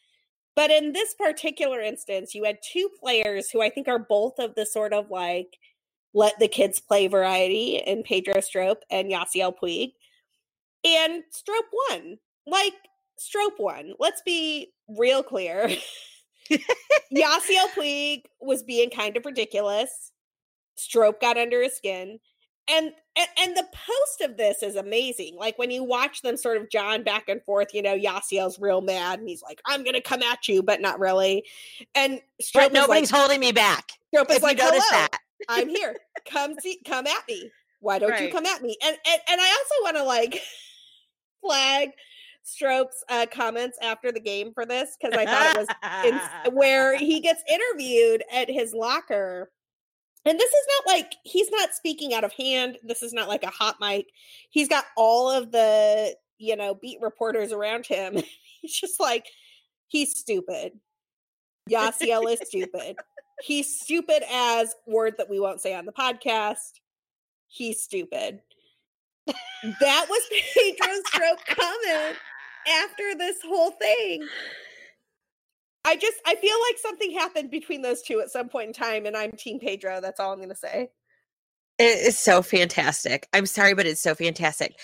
But 0.57 0.71
in 0.71 0.93
this 0.93 1.15
particular 1.15 1.81
instance, 1.81 2.35
you 2.35 2.45
had 2.45 2.59
two 2.63 2.89
players 3.01 3.51
who 3.51 3.61
I 3.61 3.71
think 3.71 3.89
are 3.89 3.99
both 3.99 4.39
of 4.39 4.55
the 4.55 4.65
sort 4.65 4.93
of 4.93 5.11
like 5.11 5.59
let 6.15 6.39
the 6.39 6.49
kids 6.49 6.81
play 6.81 7.07
variety 7.07 7.77
in 7.77 8.03
Pedro 8.03 8.41
Strop 8.41 8.79
and 8.91 9.11
Yasiel 9.11 9.55
Puig. 9.63 9.93
And 10.85 11.23
Strop 11.31 11.65
won. 11.91 12.19
Like, 12.47 12.75
Strop 13.19 13.55
won. 13.59 13.93
Let's 13.99 14.23
be 14.23 14.73
real 14.89 15.23
clear. 15.23 15.69
Yasiel 16.51 17.69
Puig 17.77 18.23
was 18.41 18.63
being 18.63 18.91
kind 18.91 19.17
of 19.17 19.25
ridiculous. 19.25 20.13
Strop 20.77 21.21
got 21.21 21.37
under 21.37 21.63
his 21.63 21.77
skin. 21.77 22.19
And, 22.69 22.93
and 23.17 23.29
and 23.39 23.57
the 23.57 23.67
post 23.73 24.21
of 24.21 24.37
this 24.37 24.63
is 24.63 24.77
amazing. 24.77 25.37
Like 25.37 25.59
when 25.59 25.71
you 25.71 25.83
watch 25.83 26.23
them 26.23 26.37
sort 26.37 26.57
of 26.57 26.71
John 26.71 27.03
back 27.03 27.29
and 27.29 27.43
forth, 27.43 27.75
you 27.75 27.83
know, 27.83 27.97
Yasiel's 27.97 28.61
real 28.61 28.81
mad 28.81 29.19
and 29.19 29.29
he's 29.29 29.43
like, 29.43 29.61
I'm 29.67 29.83
gonna 29.83 30.01
come 30.01 30.23
at 30.23 30.47
you, 30.47 30.63
but 30.63 30.81
not 30.81 31.01
really. 31.01 31.45
And 31.95 32.21
Strop 32.41 32.73
nobody's 32.73 33.11
like, 33.11 33.21
holding 33.21 33.41
me 33.41 33.53
back. 33.53 33.93
Strop 34.13 34.31
is 34.31 34.43
like, 34.43 34.59
Hello. 34.61 34.79
that. 34.91 35.19
I'm 35.49 35.69
here. 35.77 35.97
Come 36.31 36.55
see, 36.61 36.81
come 36.87 37.07
at 37.07 37.27
me. 37.29 37.51
Why 37.81 37.99
don't 37.99 38.11
right. 38.11 38.23
you 38.23 38.33
come 38.33 38.47
at 38.47 38.63
me? 38.63 38.77
And 38.83 38.97
and, 39.07 39.21
and 39.29 39.41
I 39.41 39.49
also 39.49 39.85
want 39.85 39.97
to 39.97 40.05
like 40.05 40.41
flag 41.41 41.91
Strop's 42.45 43.05
uh, 43.09 43.27
comments 43.31 43.79
after 43.83 44.13
the 44.13 44.21
game 44.21 44.53
for 44.53 44.67
this 44.67 44.97
because 45.01 45.17
I 45.17 45.25
thought 45.25 45.57
it 45.57 45.69
was 46.05 46.47
in, 46.47 46.55
where 46.55 46.97
he 46.97 47.21
gets 47.21 47.43
interviewed 47.49 48.23
at 48.33 48.51
his 48.51 48.75
locker. 48.75 49.51
And 50.25 50.39
this 50.39 50.51
is 50.51 50.67
not 50.77 50.95
like 50.95 51.15
he's 51.25 51.51
not 51.51 51.75
speaking 51.75 52.13
out 52.13 52.25
of 52.25 52.33
hand. 52.33 52.79
This 52.83 53.03
is 53.03 53.13
not 53.13 53.29
like 53.29 53.43
a 53.43 53.51
hot 53.51 53.77
mic. 53.81 54.07
He's 54.51 54.69
got 54.69 54.85
all 54.97 55.31
of 55.31 55.51
the, 55.51 56.15
you 56.39 56.57
know, 56.57 56.75
beat 56.75 56.99
reporters 57.01 57.53
around 57.53 57.87
him. 57.87 58.23
he's 58.61 58.75
just 58.75 59.01
like, 59.01 59.27
he's 59.89 60.19
stupid. 60.19 60.73
Yasiel 61.71 62.31
is 62.31 62.41
stupid. 62.47 62.97
He's 63.43 63.81
stupid 63.81 64.23
as 64.31 64.75
word 64.87 65.15
that 65.19 65.31
we 65.31 65.41
won't 65.41 65.61
say 65.63 65.75
on 65.75 65.87
the 65.87 65.93
podcast. 65.93 66.81
He's 67.49 67.83
stupid. 67.83 68.41
that 69.27 70.07
was 70.09 70.23
Pedro's 70.55 71.03
Strop 71.07 71.39
comment 71.47 72.17
after 72.69 73.15
this 73.17 73.37
whole 73.43 73.71
thing. 73.71 74.27
I 75.91 75.97
just 75.97 76.19
I 76.25 76.37
feel 76.37 76.57
like 76.69 76.79
something 76.79 77.11
happened 77.11 77.51
between 77.51 77.83
those 77.83 78.01
two 78.01 78.21
at 78.21 78.31
some 78.31 78.49
point 78.49 78.69
in 78.69 78.73
time, 78.73 79.07
and 79.07 79.17
I'm 79.17 79.33
Team 79.33 79.59
Pedro. 79.59 80.01
That's 80.01 80.21
all 80.21 80.33
I'm 80.33 80.41
gonna 80.41 80.55
say. 80.55 80.91
It 81.81 82.07
is 82.07 82.17
so 82.17 82.43
fantastic. 82.43 83.27
I'm 83.33 83.47
sorry, 83.47 83.75
but 83.75 83.87
it's 83.87 84.01
so 84.01 84.15
fantastic. 84.15 84.79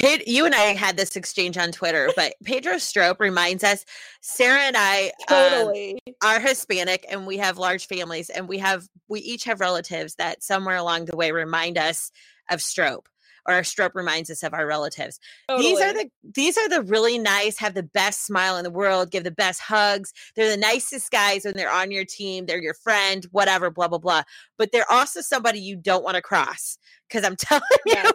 Ped- 0.00 0.26
you 0.26 0.46
and 0.46 0.54
I 0.56 0.72
had 0.74 0.96
this 0.96 1.14
exchange 1.14 1.56
on 1.58 1.70
Twitter, 1.70 2.10
but 2.16 2.34
Pedro 2.44 2.78
Strop 2.78 3.20
reminds 3.20 3.62
us 3.62 3.84
Sarah 4.20 4.62
and 4.62 4.76
I 4.76 5.12
um, 5.28 5.50
totally 5.50 6.00
um, 6.08 6.14
are 6.24 6.40
Hispanic 6.40 7.06
and 7.08 7.24
we 7.24 7.36
have 7.36 7.58
large 7.58 7.86
families 7.86 8.28
and 8.28 8.48
we 8.48 8.58
have 8.58 8.88
we 9.08 9.20
each 9.20 9.44
have 9.44 9.60
relatives 9.60 10.16
that 10.16 10.42
somewhere 10.42 10.76
along 10.76 11.04
the 11.04 11.16
way 11.16 11.30
remind 11.30 11.78
us 11.78 12.10
of 12.50 12.60
Strop 12.60 13.08
or 13.48 13.54
our 13.54 13.64
Strop 13.64 13.94
reminds 13.94 14.30
us 14.30 14.42
of 14.42 14.52
our 14.52 14.66
relatives. 14.66 15.18
Totally. 15.48 15.68
These 15.68 15.80
are 15.80 15.92
the 15.94 16.10
these 16.34 16.58
are 16.58 16.68
the 16.68 16.82
really 16.82 17.18
nice, 17.18 17.58
have 17.58 17.74
the 17.74 17.82
best 17.82 18.26
smile 18.26 18.56
in 18.56 18.64
the 18.64 18.70
world, 18.70 19.10
give 19.10 19.24
the 19.24 19.30
best 19.30 19.60
hugs. 19.60 20.12
They're 20.36 20.50
the 20.50 20.56
nicest 20.56 21.10
guys 21.10 21.44
when 21.44 21.54
they're 21.54 21.72
on 21.72 21.90
your 21.90 22.04
team. 22.04 22.46
They're 22.46 22.62
your 22.62 22.74
friend, 22.74 23.26
whatever, 23.32 23.70
blah 23.70 23.88
blah 23.88 23.98
blah. 23.98 24.22
But 24.58 24.70
they're 24.70 24.90
also 24.90 25.22
somebody 25.22 25.60
you 25.60 25.76
don't 25.76 26.04
want 26.04 26.16
to 26.16 26.22
cross 26.22 26.78
because 27.08 27.24
I'm 27.24 27.36
telling 27.38 27.62
yes. 27.86 28.06
you, 28.06 28.12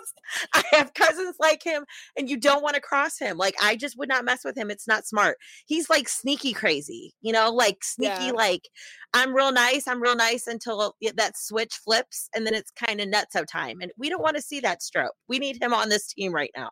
I 0.54 0.64
have 0.72 0.94
cousins 0.94 1.36
like 1.40 1.64
him, 1.64 1.86
and 2.18 2.30
you 2.30 2.38
don't 2.38 2.64
want 2.64 2.76
to 2.76 2.82
cross 2.82 3.20
him. 3.20 3.38
Like 3.38 3.56
I 3.62 3.76
just 3.76 3.98
would 3.98 4.10
not 4.10 4.26
mess 4.26 4.44
with 4.46 4.58
him. 4.58 4.72
It's 4.72 4.88
not 4.88 5.06
smart. 5.06 5.38
He's 5.66 5.90
like 5.90 6.08
sneaky 6.08 6.54
crazy, 6.54 7.14
you 7.22 7.34
know, 7.34 7.52
like 7.52 7.84
sneaky. 7.84 8.26
Yeah. 8.26 8.32
Like 8.32 8.70
I'm 9.14 9.36
real 9.36 9.52
nice. 9.52 9.88
I'm 9.88 10.02
real 10.02 10.16
nice 10.16 10.48
until 10.48 10.96
that 11.16 11.38
switch 11.38 11.74
flips, 11.84 12.30
and 12.36 12.46
then 12.46 12.54
it's 12.54 12.72
kind 12.72 13.02
of 13.02 13.10
nuts 13.10 13.34
nutso 13.34 13.46
time. 13.46 13.78
And 13.82 13.92
we 13.98 14.10
don't 14.10 14.22
want 14.22 14.36
to 14.36 14.42
see 14.42 14.60
that 14.62 14.82
Strop. 14.82 15.12
We 15.28 15.40
need 15.40 15.62
him 15.62 15.74
on 15.74 15.90
this 15.90 16.08
team 16.08 16.34
right 16.34 16.52
now. 16.56 16.70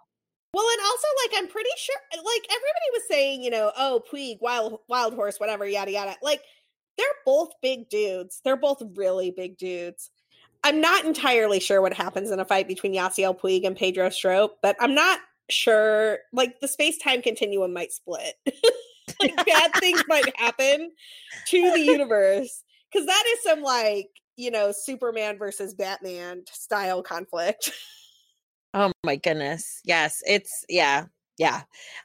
Well, 0.53 0.65
and 0.69 0.81
also 0.81 1.07
like 1.25 1.41
I'm 1.41 1.47
pretty 1.47 1.69
sure, 1.77 1.95
like 2.11 2.45
everybody 2.45 2.89
was 2.93 3.03
saying, 3.09 3.43
you 3.43 3.51
know, 3.51 3.71
oh 3.77 4.01
Puig, 4.11 4.37
wild 4.41 4.79
wild 4.89 5.13
horse, 5.13 5.39
whatever, 5.39 5.65
yada 5.65 5.91
yada. 5.91 6.15
Like 6.21 6.41
they're 6.97 7.07
both 7.25 7.51
big 7.61 7.89
dudes. 7.89 8.41
They're 8.43 8.57
both 8.57 8.81
really 8.95 9.31
big 9.31 9.57
dudes. 9.57 10.11
I'm 10.63 10.79
not 10.79 11.05
entirely 11.05 11.59
sure 11.59 11.81
what 11.81 11.93
happens 11.93 12.31
in 12.31 12.39
a 12.39 12.45
fight 12.45 12.67
between 12.67 12.93
Yasiel 12.93 13.39
Puig 13.39 13.65
and 13.65 13.75
Pedro 13.75 14.09
Strop, 14.09 14.57
but 14.61 14.75
I'm 14.79 14.93
not 14.93 15.19
sure. 15.49 16.19
Like 16.33 16.59
the 16.59 16.67
space 16.67 16.97
time 16.97 17.21
continuum 17.21 17.73
might 17.73 17.91
split. 17.91 18.35
like 19.19 19.35
bad 19.45 19.73
things 19.79 20.03
might 20.07 20.35
happen 20.37 20.91
to 21.47 21.71
the 21.71 21.79
universe 21.79 22.63
because 22.91 23.07
that 23.07 23.23
is 23.33 23.43
some 23.43 23.61
like 23.61 24.09
you 24.37 24.51
know 24.51 24.71
Superman 24.71 25.37
versus 25.37 25.73
Batman 25.73 26.43
style 26.51 27.01
conflict. 27.01 27.71
oh 28.73 28.91
my 29.03 29.15
goodness! 29.15 29.81
Yes, 29.83 30.21
it's 30.27 30.65
yeah 30.69 31.05
yeah 31.37 31.61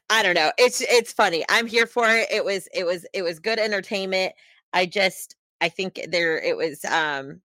i 0.09 0.23
don't 0.23 0.35
know 0.35 0.53
it's 0.57 0.81
it's 0.83 1.13
funny 1.13 1.45
i'm 1.49 1.67
here 1.67 1.87
for 1.87 2.09
it 2.09 2.29
it 2.31 2.45
was 2.45 2.69
it 2.73 2.87
was 2.87 3.05
it 3.13 3.23
was 3.23 3.41
good 3.41 3.59
entertainment 3.59 4.33
i 4.73 4.87
just 4.87 5.35
i 5.61 5.69
think 5.69 6.01
there 6.09 6.39
it 6.39 6.57
was 6.57 6.85
um 6.87 7.41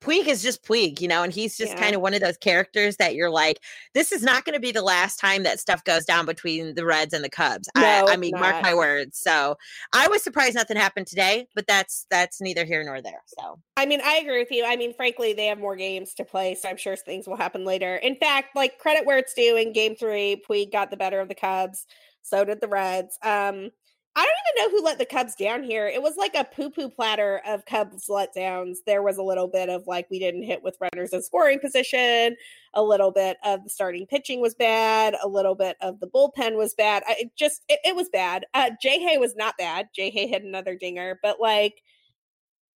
Puig 0.00 0.26
is 0.26 0.42
just 0.42 0.62
Puig, 0.64 1.00
you 1.00 1.08
know, 1.08 1.22
and 1.22 1.32
he's 1.32 1.56
just 1.56 1.72
yeah. 1.72 1.80
kind 1.80 1.94
of 1.94 2.02
one 2.02 2.14
of 2.14 2.20
those 2.20 2.36
characters 2.36 2.96
that 2.96 3.14
you're 3.14 3.30
like, 3.30 3.60
this 3.94 4.12
is 4.12 4.22
not 4.22 4.44
going 4.44 4.54
to 4.54 4.60
be 4.60 4.70
the 4.70 4.82
last 4.82 5.18
time 5.18 5.42
that 5.44 5.58
stuff 5.58 5.82
goes 5.84 6.04
down 6.04 6.26
between 6.26 6.74
the 6.74 6.84
Reds 6.84 7.14
and 7.14 7.24
the 7.24 7.30
Cubs. 7.30 7.68
No, 7.76 7.82
I, 7.82 8.12
I 8.12 8.16
mean, 8.16 8.32
not. 8.32 8.40
mark 8.40 8.62
my 8.62 8.74
words. 8.74 9.18
So 9.18 9.56
I 9.92 10.08
was 10.08 10.22
surprised 10.22 10.54
nothing 10.54 10.76
happened 10.76 11.06
today, 11.06 11.48
but 11.54 11.66
that's 11.66 12.06
that's 12.10 12.40
neither 12.40 12.64
here 12.64 12.84
nor 12.84 13.00
there. 13.00 13.22
So 13.26 13.58
I 13.76 13.86
mean, 13.86 14.00
I 14.04 14.16
agree 14.16 14.38
with 14.38 14.52
you. 14.52 14.64
I 14.64 14.76
mean, 14.76 14.94
frankly, 14.94 15.32
they 15.32 15.46
have 15.46 15.58
more 15.58 15.76
games 15.76 16.14
to 16.14 16.24
play, 16.24 16.54
so 16.54 16.68
I'm 16.68 16.76
sure 16.76 16.96
things 16.96 17.26
will 17.26 17.36
happen 17.36 17.64
later. 17.64 17.96
In 17.96 18.16
fact, 18.16 18.54
like 18.54 18.78
credit 18.78 19.06
where 19.06 19.18
it's 19.18 19.34
due. 19.34 19.56
In 19.56 19.72
Game 19.72 19.96
Three, 19.96 20.42
Puig 20.48 20.72
got 20.72 20.90
the 20.90 20.96
better 20.96 21.20
of 21.20 21.28
the 21.28 21.34
Cubs. 21.34 21.86
So 22.22 22.44
did 22.44 22.60
the 22.60 22.68
Reds. 22.68 23.18
Um, 23.22 23.70
I 24.18 24.24
don't 24.24 24.62
even 24.62 24.72
know 24.72 24.78
who 24.78 24.84
let 24.84 24.98
the 24.98 25.04
Cubs 25.04 25.34
down 25.34 25.62
here. 25.62 25.86
It 25.86 26.00
was 26.00 26.16
like 26.16 26.34
a 26.34 26.44
poo 26.44 26.70
poo 26.70 26.88
platter 26.88 27.42
of 27.46 27.66
Cubs 27.66 28.06
letdowns. 28.08 28.78
There 28.86 29.02
was 29.02 29.18
a 29.18 29.22
little 29.22 29.46
bit 29.46 29.68
of 29.68 29.86
like 29.86 30.08
we 30.10 30.18
didn't 30.18 30.44
hit 30.44 30.62
with 30.62 30.78
runners 30.80 31.12
in 31.12 31.22
scoring 31.22 31.60
position. 31.60 32.34
A 32.72 32.82
little 32.82 33.10
bit 33.10 33.36
of 33.44 33.62
the 33.62 33.68
starting 33.68 34.06
pitching 34.06 34.40
was 34.40 34.54
bad. 34.54 35.16
A 35.22 35.28
little 35.28 35.54
bit 35.54 35.76
of 35.82 36.00
the 36.00 36.06
bullpen 36.06 36.56
was 36.56 36.72
bad. 36.72 37.02
I, 37.06 37.16
it 37.18 37.36
just 37.36 37.62
it, 37.68 37.78
it 37.84 37.94
was 37.94 38.08
bad. 38.08 38.46
Uh, 38.54 38.70
Jay 38.80 38.98
Hay 39.00 39.18
was 39.18 39.36
not 39.36 39.58
bad. 39.58 39.88
Jay 39.94 40.08
Hay 40.08 40.26
hit 40.26 40.42
another 40.42 40.76
dinger, 40.76 41.20
but 41.22 41.38
like, 41.38 41.82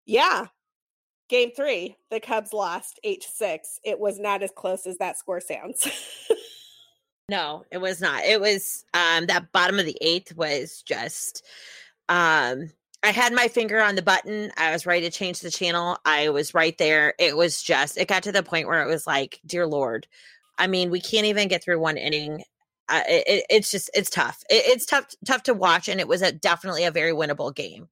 yeah, 0.07 0.47
game 1.29 1.51
three, 1.55 1.97
the 2.11 2.19
Cubs 2.19 2.55
lost 2.55 2.99
eight 3.05 3.21
to 3.21 3.29
six. 3.29 3.79
It 3.85 3.99
was 3.99 4.19
not 4.19 4.43
as 4.43 4.53
close 4.57 4.87
as 4.87 4.97
that 4.99 5.19
score 5.19 5.41
sounds. 5.43 5.87
No, 7.29 7.65
it 7.73 7.79
was 7.79 8.01
not. 8.01 8.25
It 8.25 8.41
was 8.41 8.85
um 8.95 9.27
that 9.27 9.51
bottom 9.53 9.79
of 9.79 9.87
the 9.87 9.99
eighth 10.01 10.37
was 10.37 10.83
just 10.83 11.45
um 12.09 12.71
I 13.03 13.11
had 13.11 13.33
my 13.33 13.49
finger 13.49 13.81
on 13.81 13.95
the 13.95 14.03
button. 14.03 14.53
I 14.57 14.73
was 14.73 14.87
ready 14.87 15.03
to 15.03 15.17
change 15.17 15.41
the 15.41 15.51
channel. 15.51 15.99
I 16.05 16.31
was 16.31 16.55
right 16.55 16.77
there. 16.79 17.15
It 17.19 17.37
was 17.37 17.63
just 17.63 17.99
it 17.99 18.09
got 18.09 18.23
to 18.25 18.33
the 18.33 18.43
point 18.43 18.69
where 18.69 18.83
it 18.83 18.89
was 18.89 19.07
like, 19.07 19.41
dear 19.45 19.67
lord. 19.67 20.07
I 20.59 20.67
mean, 20.69 20.91
we 20.91 21.01
can't 21.01 21.27
even 21.27 21.49
get 21.49 21.63
through 21.63 21.81
one 21.81 21.99
inning. 21.99 22.43
Uh, 22.89 23.03
it, 23.09 23.45
it's 23.51 23.71
just 23.73 23.91
it's 23.93 24.11
tough. 24.11 24.43
It, 24.49 24.63
it's 24.67 24.87
tough 24.87 25.07
tough 25.25 25.43
to 25.45 25.55
watch, 25.55 25.89
and 25.89 26.01
it 26.01 26.09
was 26.09 26.23
a 26.23 26.33
definitely 26.33 26.85
a 26.85 26.93
very 26.93 27.13
winnable 27.13 27.55
game. 27.55 27.89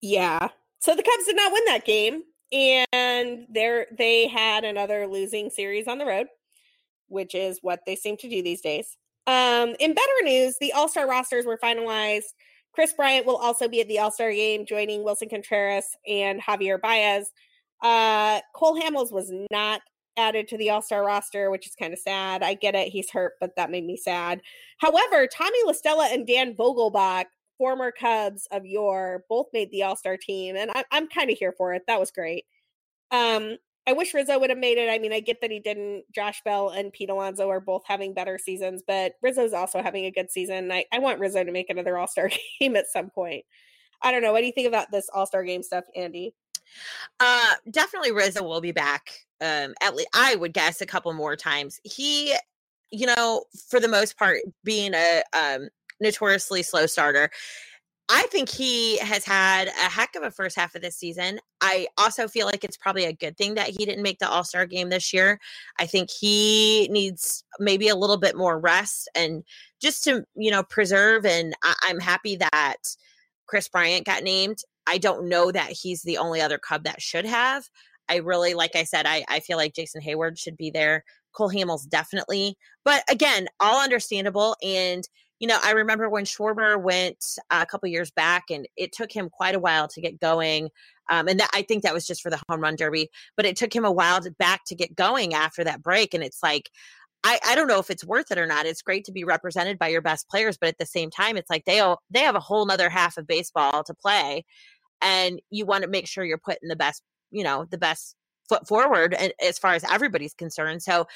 Yeah. 0.00 0.48
So 0.80 0.94
the 0.94 1.02
Cubs 1.02 1.26
did 1.26 1.36
not 1.36 1.52
win 1.52 1.64
that 1.66 1.84
game, 1.84 2.22
and 2.52 3.46
they 3.50 3.84
they 3.96 4.28
had 4.28 4.64
another 4.64 5.06
losing 5.06 5.50
series 5.50 5.86
on 5.86 5.98
the 5.98 6.06
road 6.06 6.28
which 7.08 7.34
is 7.34 7.58
what 7.62 7.80
they 7.86 7.96
seem 7.96 8.16
to 8.18 8.28
do 8.28 8.42
these 8.42 8.60
days. 8.60 8.96
Um, 9.26 9.74
in 9.80 9.94
better 9.94 10.22
news, 10.22 10.56
the 10.60 10.72
All 10.72 10.88
Star 10.88 11.08
rosters 11.08 11.46
were 11.46 11.58
finalized. 11.62 12.34
Kris 12.72 12.92
Bryant 12.92 13.24
will 13.24 13.36
also 13.36 13.68
be 13.68 13.80
at 13.80 13.88
the 13.88 13.98
All 13.98 14.10
Star 14.10 14.32
game, 14.32 14.66
joining 14.66 15.02
Willson 15.02 15.30
Contreras 15.30 15.86
and 16.06 16.40
Javier 16.42 16.80
Baez. 16.80 17.30
Uh, 17.82 18.40
Cole 18.54 18.80
Hamels 18.80 19.12
was 19.12 19.32
not 19.50 19.80
added 20.16 20.48
to 20.48 20.58
the 20.58 20.70
All 20.70 20.82
Star 20.82 21.04
roster, 21.04 21.50
which 21.50 21.66
is 21.66 21.74
kind 21.74 21.92
of 21.92 21.98
sad. 21.98 22.42
I 22.42 22.54
get 22.54 22.74
it, 22.74 22.88
he's 22.88 23.10
hurt, 23.10 23.34
but 23.40 23.56
that 23.56 23.70
made 23.70 23.84
me 23.84 23.96
sad. 23.96 24.40
However, 24.78 25.26
Tommy 25.26 25.58
La 25.64 25.72
Stella 25.72 26.08
and 26.10 26.26
Dan 26.26 26.54
Vogelbach, 26.54 27.26
former 27.56 27.92
Cubs 27.92 28.46
of 28.50 28.66
yore, 28.66 29.24
both 29.28 29.46
made 29.52 29.70
the 29.70 29.84
All 29.84 29.96
Star 29.96 30.16
team, 30.16 30.56
and 30.56 30.70
I, 30.72 30.84
am 30.92 31.08
kind 31.08 31.30
of 31.30 31.38
here 31.38 31.54
for 31.56 31.74
it. 31.74 31.82
That 31.86 32.00
was 32.00 32.10
great. 32.10 32.44
Um, 33.10 33.56
I 33.86 33.92
wish 33.92 34.14
Rizzo 34.14 34.38
would 34.38 34.50
have 34.50 34.58
made 34.58 34.78
it. 34.78 34.88
I 34.88 34.98
mean, 34.98 35.12
I 35.12 35.20
get 35.20 35.40
that 35.42 35.50
he 35.50 35.60
didn't. 35.60 36.04
Josh 36.14 36.40
Bell 36.44 36.70
and 36.70 36.92
Pete 36.92 37.10
Alonso 37.10 37.50
are 37.50 37.60
both 37.60 37.82
having 37.86 38.14
better 38.14 38.38
seasons, 38.38 38.82
but 38.86 39.12
Rizzo's 39.20 39.52
also 39.52 39.82
having 39.82 40.06
a 40.06 40.10
good 40.10 40.30
season. 40.30 40.72
I, 40.72 40.86
I 40.92 40.98
want 41.00 41.18
Rizzo 41.18 41.44
to 41.44 41.52
make 41.52 41.68
another 41.68 41.98
All 41.98 42.06
Star 42.06 42.30
game 42.60 42.76
at 42.76 42.86
some 42.90 43.10
point. 43.10 43.44
I 44.02 44.10
don't 44.10 44.22
know. 44.22 44.32
What 44.32 44.40
do 44.40 44.46
you 44.46 44.52
think 44.52 44.68
about 44.68 44.90
this 44.90 45.08
All 45.12 45.26
Star 45.26 45.44
game 45.44 45.62
stuff, 45.62 45.84
Andy? 45.94 46.34
Uh, 47.20 47.52
definitely 47.70 48.12
Rizzo 48.12 48.42
will 48.42 48.60
be 48.60 48.72
back. 48.72 49.10
Um, 49.40 49.74
at 49.82 49.94
least 49.94 50.08
I 50.14 50.36
would 50.36 50.54
guess 50.54 50.80
a 50.80 50.86
couple 50.86 51.12
more 51.12 51.36
times. 51.36 51.78
He, 51.84 52.34
you 52.90 53.06
know, 53.06 53.44
for 53.68 53.80
the 53.80 53.88
most 53.88 54.16
part, 54.16 54.40
being 54.62 54.94
a 54.94 55.22
um 55.38 55.68
notoriously 56.00 56.62
slow 56.62 56.86
starter, 56.86 57.30
I 58.10 58.26
think 58.30 58.50
he 58.50 58.98
has 58.98 59.24
had 59.24 59.68
a 59.68 59.88
heck 59.88 60.14
of 60.14 60.22
a 60.22 60.30
first 60.30 60.56
half 60.56 60.74
of 60.74 60.82
this 60.82 60.96
season. 60.96 61.40
I 61.62 61.86
also 61.96 62.28
feel 62.28 62.46
like 62.46 62.62
it's 62.62 62.76
probably 62.76 63.06
a 63.06 63.14
good 63.14 63.36
thing 63.38 63.54
that 63.54 63.68
he 63.68 63.86
didn't 63.86 64.02
make 64.02 64.18
the 64.18 64.28
All 64.28 64.44
Star 64.44 64.66
game 64.66 64.90
this 64.90 65.12
year. 65.12 65.40
I 65.78 65.86
think 65.86 66.10
he 66.10 66.86
needs 66.90 67.44
maybe 67.58 67.88
a 67.88 67.96
little 67.96 68.18
bit 68.18 68.36
more 68.36 68.58
rest 68.60 69.08
and 69.14 69.42
just 69.80 70.04
to, 70.04 70.24
you 70.36 70.50
know, 70.50 70.62
preserve. 70.62 71.24
And 71.24 71.54
I- 71.62 71.76
I'm 71.84 71.98
happy 71.98 72.36
that 72.36 72.76
Kris 73.46 73.68
Bryant 73.68 74.04
got 74.04 74.22
named. 74.22 74.58
I 74.86 74.98
don't 74.98 75.28
know 75.28 75.50
that 75.50 75.70
he's 75.70 76.02
the 76.02 76.18
only 76.18 76.42
other 76.42 76.58
Cub 76.58 76.84
that 76.84 77.00
should 77.00 77.24
have. 77.24 77.70
I 78.10 78.16
really, 78.16 78.52
like 78.52 78.76
I 78.76 78.84
said, 78.84 79.06
I, 79.06 79.24
I 79.30 79.40
feel 79.40 79.56
like 79.56 79.74
Jason 79.74 80.02
Heyward 80.02 80.38
should 80.38 80.58
be 80.58 80.70
there. 80.70 81.04
Cole 81.32 81.50
Hamels 81.50 81.88
definitely. 81.88 82.56
But 82.84 83.02
again, 83.10 83.48
all 83.60 83.82
understandable. 83.82 84.56
And 84.62 85.08
you 85.40 85.48
know, 85.48 85.58
I 85.62 85.72
remember 85.72 86.08
when 86.08 86.24
Schwarber 86.24 86.80
went 86.80 87.24
uh, 87.50 87.60
a 87.62 87.66
couple 87.66 87.88
years 87.88 88.10
back, 88.10 88.44
and 88.50 88.66
it 88.76 88.92
took 88.92 89.12
him 89.12 89.28
quite 89.28 89.54
a 89.54 89.60
while 89.60 89.88
to 89.88 90.00
get 90.00 90.20
going. 90.20 90.70
Um, 91.10 91.28
and 91.28 91.40
that, 91.40 91.50
I 91.52 91.62
think 91.62 91.82
that 91.82 91.94
was 91.94 92.06
just 92.06 92.22
for 92.22 92.30
the 92.30 92.40
home 92.48 92.60
run 92.60 92.76
derby, 92.76 93.10
but 93.36 93.44
it 93.44 93.56
took 93.56 93.74
him 93.74 93.84
a 93.84 93.92
while 93.92 94.20
to, 94.20 94.30
back 94.30 94.64
to 94.66 94.74
get 94.74 94.96
going 94.96 95.34
after 95.34 95.64
that 95.64 95.82
break. 95.82 96.14
And 96.14 96.24
it's 96.24 96.42
like, 96.42 96.70
I, 97.24 97.38
I 97.46 97.54
don't 97.54 97.68
know 97.68 97.78
if 97.78 97.90
it's 97.90 98.04
worth 98.04 98.30
it 98.30 98.38
or 98.38 98.46
not. 98.46 98.66
It's 98.66 98.82
great 98.82 99.04
to 99.06 99.12
be 99.12 99.24
represented 99.24 99.78
by 99.78 99.88
your 99.88 100.02
best 100.02 100.28
players, 100.28 100.58
but 100.58 100.68
at 100.68 100.78
the 100.78 100.86
same 100.86 101.10
time, 101.10 101.36
it's 101.36 101.50
like 101.50 101.64
they 101.64 101.82
they 102.10 102.20
have 102.20 102.36
a 102.36 102.40
whole 102.40 102.66
nother 102.66 102.90
half 102.90 103.16
of 103.16 103.26
baseball 103.26 103.82
to 103.84 103.94
play, 103.94 104.44
and 105.02 105.40
you 105.50 105.64
want 105.66 105.82
to 105.84 105.90
make 105.90 106.06
sure 106.06 106.24
you're 106.24 106.38
putting 106.38 106.68
the 106.68 106.76
best, 106.76 107.02
you 107.30 107.42
know, 107.42 107.66
the 107.70 107.78
best 107.78 108.14
foot 108.48 108.68
forward 108.68 109.16
as 109.42 109.58
far 109.58 109.72
as 109.72 109.84
everybody's 109.90 110.34
concerned. 110.34 110.82
So 110.82 111.06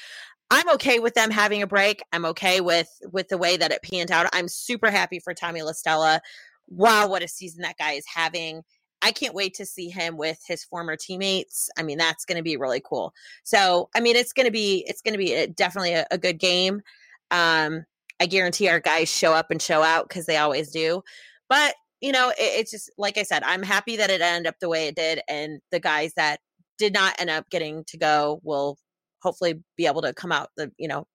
I'm 0.51 0.69
okay 0.71 0.99
with 0.99 1.13
them 1.13 1.29
having 1.29 1.61
a 1.61 1.67
break. 1.67 2.01
I'm 2.11 2.25
okay 2.25 2.59
with 2.61 2.89
with 3.11 3.29
the 3.29 3.37
way 3.37 3.57
that 3.57 3.71
it 3.71 3.83
panned 3.83 4.11
out. 4.11 4.27
I'm 4.33 4.47
super 4.47 4.89
happy 4.89 5.19
for 5.19 5.33
Tommy 5.33 5.61
La 5.61 5.73
Stella. 5.73 6.21
Wow, 6.67 7.07
what 7.07 7.23
a 7.23 7.27
season 7.27 7.61
that 7.61 7.77
guy 7.77 7.93
is 7.93 8.05
having. 8.07 8.63
I 9.01 9.11
can't 9.11 9.33
wait 9.33 9.53
to 9.55 9.65
see 9.65 9.89
him 9.89 10.17
with 10.17 10.39
his 10.45 10.63
former 10.63 10.95
teammates. 10.95 11.69
I 11.77 11.83
mean, 11.83 11.97
that's 11.97 12.25
going 12.25 12.35
to 12.35 12.43
be 12.43 12.57
really 12.57 12.81
cool. 12.83 13.13
So, 13.43 13.89
I 13.95 14.01
mean, 14.01 14.15
it's 14.15 14.33
going 14.33 14.45
to 14.45 14.51
be 14.51 14.83
it's 14.87 15.01
going 15.01 15.13
to 15.13 15.17
be 15.17 15.33
a, 15.33 15.47
definitely 15.47 15.93
a, 15.93 16.05
a, 16.11 16.17
good 16.17 16.39
game. 16.39 16.81
Um, 17.31 17.85
I 18.19 18.25
guarantee 18.25 18.67
our 18.67 18.79
guys 18.79 19.07
show 19.07 19.33
up 19.33 19.51
and 19.51 19.61
show 19.61 19.83
out 19.83 20.09
because 20.09 20.25
they 20.25 20.37
always 20.37 20.71
do. 20.71 21.03
But 21.47 21.75
you 22.01 22.11
know, 22.11 22.29
it, 22.29 22.35
it's 22.39 22.71
just 22.71 22.91
like 22.97 23.17
I 23.17 23.23
said, 23.23 23.43
I'm 23.43 23.63
happy 23.63 23.97
that 23.97 24.09
it 24.09 24.21
ended 24.21 24.47
up 24.47 24.59
the 24.59 24.69
way 24.69 24.87
it 24.87 24.95
did, 24.95 25.21
and 25.29 25.61
the 25.71 25.79
guys 25.79 26.13
that 26.15 26.39
did 26.77 26.93
not 26.93 27.15
end 27.19 27.29
up 27.29 27.49
getting 27.49 27.83
to 27.85 27.97
go 27.97 28.41
will 28.43 28.77
hopefully 29.21 29.61
be 29.77 29.85
able 29.85 30.01
to 30.01 30.13
come 30.13 30.31
out 30.31 30.49
the 30.57 30.71
you 30.77 30.87
know 30.87 31.07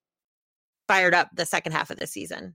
fired 0.88 1.14
up 1.14 1.30
the 1.34 1.46
second 1.46 1.72
half 1.72 1.90
of 1.90 1.98
the 1.98 2.06
season. 2.06 2.54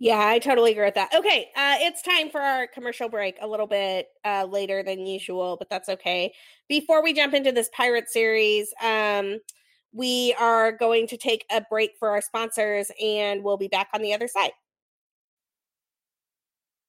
Yeah, 0.00 0.26
I 0.26 0.38
totally 0.40 0.72
agree 0.72 0.84
with 0.84 0.94
that. 0.94 1.14
Okay, 1.14 1.50
uh, 1.56 1.76
it's 1.78 2.02
time 2.02 2.28
for 2.28 2.40
our 2.40 2.66
commercial 2.66 3.08
break 3.08 3.36
a 3.40 3.46
little 3.46 3.66
bit 3.66 4.08
uh, 4.24 4.46
later 4.50 4.82
than 4.82 5.06
usual, 5.06 5.56
but 5.56 5.70
that's 5.70 5.88
okay. 5.88 6.32
Before 6.68 7.02
we 7.02 7.12
jump 7.12 7.32
into 7.32 7.52
this 7.52 7.70
pirate 7.72 8.10
series, 8.10 8.74
um, 8.82 9.38
we 9.92 10.34
are 10.40 10.72
going 10.72 11.06
to 11.06 11.16
take 11.16 11.44
a 11.50 11.62
break 11.70 11.92
for 11.98 12.10
our 12.10 12.20
sponsors 12.20 12.90
and 13.00 13.44
we'll 13.44 13.56
be 13.56 13.68
back 13.68 13.88
on 13.94 14.02
the 14.02 14.12
other 14.12 14.26
side. 14.26 14.50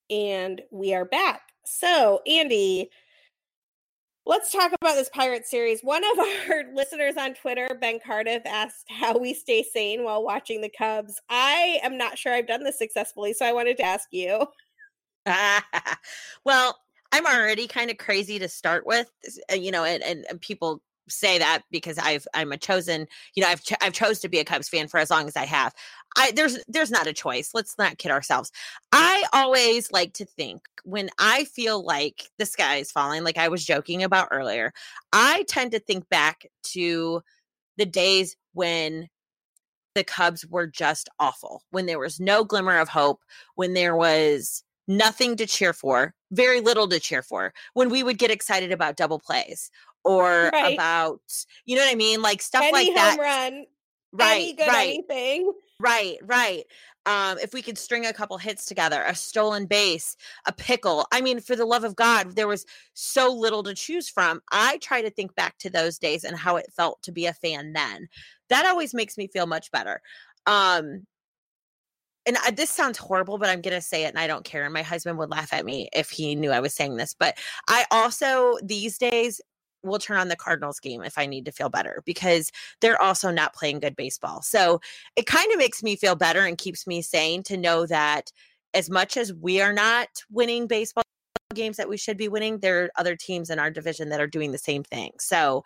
And 0.10 0.62
we 0.72 0.94
are 0.96 1.06
back. 1.06 1.42
So, 1.64 2.22
Andy, 2.26 2.90
Let's 4.28 4.52
talk 4.52 4.72
about 4.74 4.96
this 4.96 5.10
pirate 5.10 5.46
series. 5.46 5.82
One 5.82 6.04
of 6.04 6.20
our 6.50 6.64
listeners 6.74 7.16
on 7.18 7.36
Twitter, 7.36 7.78
Ben 7.80 8.00
Cardiff, 8.06 8.42
asked 8.46 8.86
how 8.90 9.18
we 9.18 9.34
stay 9.34 9.62
sane 9.62 10.04
while 10.04 10.24
watching 10.24 10.62
the 10.62 10.72
Cubs. 10.76 11.20
I 11.30 11.80
am 11.84 11.98
not 11.98 12.18
sure 12.18 12.34
I've 12.34 12.48
done 12.48 12.64
this 12.64 12.80
successfully, 12.80 13.34
so 13.34 13.46
I 13.46 13.54
wanted 13.54 13.78
to 13.78 13.84
ask 13.84 14.08
you. 14.12 14.48
well, 16.46 16.80
I'm 17.12 17.26
already 17.26 17.68
kind 17.68 17.92
of 17.92 17.98
crazy 17.98 18.40
to 18.40 18.48
start 18.48 18.86
with, 18.86 19.12
uh, 19.52 19.56
you 19.56 19.72
know, 19.72 19.84
and, 19.84 20.04
and, 20.04 20.26
and 20.30 20.42
people 20.42 20.82
say 21.10 21.38
that 21.38 21.64
because 21.72 21.98
I've 21.98 22.28
I'm 22.34 22.52
a 22.52 22.58
chosen, 22.58 23.08
you 23.36 23.44
know, 23.44 23.50
I've 23.50 23.64
ch- 23.64 23.74
I've 23.82 23.94
chose 23.94 24.20
to 24.20 24.30
be 24.30 24.40
a 24.40 24.46
Cubs 24.46 24.70
fan 24.70 24.88
for 24.88 25.00
as 25.00 25.10
long 25.10 25.28
as 25.28 25.36
I 25.36 25.46
have. 25.46 25.74
I 26.18 26.32
there's 26.32 26.60
there's 26.68 26.92
not 26.92 27.08
a 27.08 27.14
choice. 27.14 27.52
Let's 27.54 27.78
not 27.78 27.98
kid 27.98 28.12
ourselves. 28.12 28.52
I 28.92 29.24
always 29.34 29.92
like 29.92 30.14
to 30.14 30.26
think 30.26 30.62
when 30.84 31.10
I 31.20 31.46
feel 31.46 31.84
like 31.84 32.30
the 32.38 32.46
sky 32.46 32.78
is 32.78 32.92
falling, 32.92 33.24
like 33.24 33.38
I 33.38 33.48
was 33.48 33.66
joking 33.66 34.04
about 34.04 34.30
earlier, 34.32 34.74
I 35.14 35.44
tend 35.48 35.72
to 35.72 35.80
think 35.80 36.10
back 36.10 36.46
to 36.74 37.22
the 37.78 37.86
days 37.86 38.36
when 38.54 39.10
the 39.96 40.04
Cubs 40.04 40.46
were 40.46 40.68
just 40.68 41.10
awful, 41.20 41.64
when 41.72 41.86
there 41.86 42.00
was 42.00 42.20
no 42.20 42.44
glimmer 42.44 42.78
of 42.78 42.90
hope, 42.90 43.22
when 43.56 43.74
there 43.74 43.96
was 43.96 44.64
nothing 44.88 45.36
to 45.38 45.48
cheer 45.48 45.74
for, 45.74 46.14
very 46.32 46.62
little 46.62 46.88
to 46.88 47.00
cheer 47.00 47.24
for, 47.24 47.54
when 47.74 47.90
we 47.90 48.04
would 48.04 48.18
get 48.18 48.30
excited 48.30 48.72
about 48.72 48.98
double 48.98 49.20
plays 49.20 49.72
or 50.06 50.50
right. 50.54 50.74
about 50.74 51.22
you 51.66 51.76
know 51.76 51.84
what 51.84 51.92
I 51.92 51.96
mean, 51.96 52.22
like 52.22 52.42
stuff 52.42 52.64
Any 52.64 52.72
like 52.72 52.88
home 52.88 52.96
that. 52.96 53.18
Run, 53.20 53.66
right, 54.14 54.54
right, 54.58 54.90
anything. 54.90 55.52
Right, 55.80 56.18
right. 56.24 56.64
Um, 57.08 57.38
if 57.38 57.54
we 57.54 57.62
could 57.62 57.78
string 57.78 58.06
a 58.06 58.14
couple 58.14 58.38
hits 58.38 58.66
together, 58.66 59.04
a 59.06 59.14
stolen 59.14 59.68
base, 59.68 60.16
a 60.48 60.52
pickle. 60.52 61.06
I 61.12 61.22
mean, 61.22 61.40
for 61.40 61.56
the 61.56 61.66
love 61.66 61.84
of 61.84 61.96
God, 61.96 62.36
there 62.36 62.48
was 62.48 62.66
so 62.94 63.32
little 63.32 63.62
to 63.64 63.76
choose 63.76 64.10
from. 64.10 64.42
I 64.52 64.78
try 64.78 65.04
to 65.04 65.12
think 65.12 65.36
back 65.36 65.58
to 65.60 65.70
those 65.70 66.00
days 66.00 66.24
and 66.24 66.36
how 66.36 66.56
it 66.56 66.74
felt 66.76 67.04
to 67.04 67.12
be 67.12 67.28
a 67.28 67.34
fan 67.34 67.74
then. 67.74 68.08
That 68.50 68.66
always 68.66 68.94
makes 68.94 69.18
me 69.18 69.28
feel 69.28 69.46
much 69.46 69.72
better. 69.72 70.02
Um, 70.48 71.06
and 72.26 72.38
I, 72.44 72.52
this 72.52 72.72
sounds 72.72 72.98
horrible, 72.98 73.38
but 73.38 73.50
I'm 73.50 73.62
going 73.62 73.76
to 73.76 73.82
say 73.82 74.06
it 74.06 74.10
and 74.10 74.20
I 74.20 74.26
don't 74.26 74.44
care. 74.44 74.64
And 74.64 74.74
my 74.74 74.82
husband 74.82 75.20
would 75.20 75.30
laugh 75.30 75.54
at 75.54 75.66
me 75.66 75.90
if 75.94 76.10
he 76.10 76.34
knew 76.34 76.52
I 76.52 76.60
was 76.60 76.74
saying 76.74 76.96
this. 76.96 77.14
But 77.14 77.38
I 77.68 77.86
also, 77.92 78.56
these 78.64 78.98
days, 78.98 79.42
will 79.86 80.00
turn 80.00 80.18
on 80.18 80.28
the 80.28 80.36
Cardinals 80.36 80.80
game 80.80 81.02
if 81.04 81.18
I 81.18 81.26
need 81.26 81.46
to 81.46 81.52
feel 81.52 81.70
better 81.70 82.02
because 82.06 82.52
they're 82.82 83.02
also 83.02 83.32
not 83.32 83.54
playing 83.54 83.80
good 83.80 83.96
baseball. 83.96 84.42
So 84.42 84.82
it 85.16 85.26
kind 85.26 85.52
of 85.52 85.58
makes 85.58 85.84
me 85.84 85.96
feel 85.96 86.16
better 86.16 86.46
and 86.46 86.58
keeps 86.58 86.86
me 86.88 87.02
sane 87.02 87.44
to 87.44 87.58
know 87.58 87.86
that 87.86 88.32
as 88.74 88.90
much 88.90 89.16
as 89.16 89.34
we 89.34 89.62
are 89.62 89.74
not 89.74 90.08
winning 90.30 90.68
baseball 90.68 91.04
games 91.54 91.78
that 91.78 91.90
we 91.90 91.98
should 91.98 92.18
be 92.18 92.28
winning, 92.28 92.60
there 92.60 92.84
are 92.84 92.92
other 92.98 93.16
teams 93.16 93.50
in 93.50 93.58
our 93.58 93.72
division 93.72 94.10
that 94.10 94.20
are 94.20 94.28
doing 94.28 94.52
the 94.52 94.58
same 94.58 94.84
thing. 94.84 95.12
So 95.20 95.64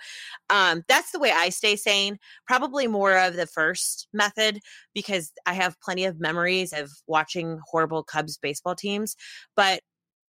um, 0.50 0.84
that's 0.88 1.12
the 1.12 1.20
way 1.20 1.32
I 1.34 1.50
stay 1.50 1.76
sane. 1.76 2.20
Probably 2.46 2.88
more 2.88 3.18
of 3.18 3.36
the 3.36 3.48
first 3.48 4.08
method 4.14 4.60
because 4.94 5.32
I 5.46 5.54
have 5.54 5.80
plenty 5.82 6.06
of 6.06 6.20
memories 6.20 6.72
of 6.72 6.92
watching 7.08 7.60
horrible 7.66 8.04
Cubs 8.04 8.38
baseball 8.38 8.76
teams. 8.76 9.16
But, 9.56 9.82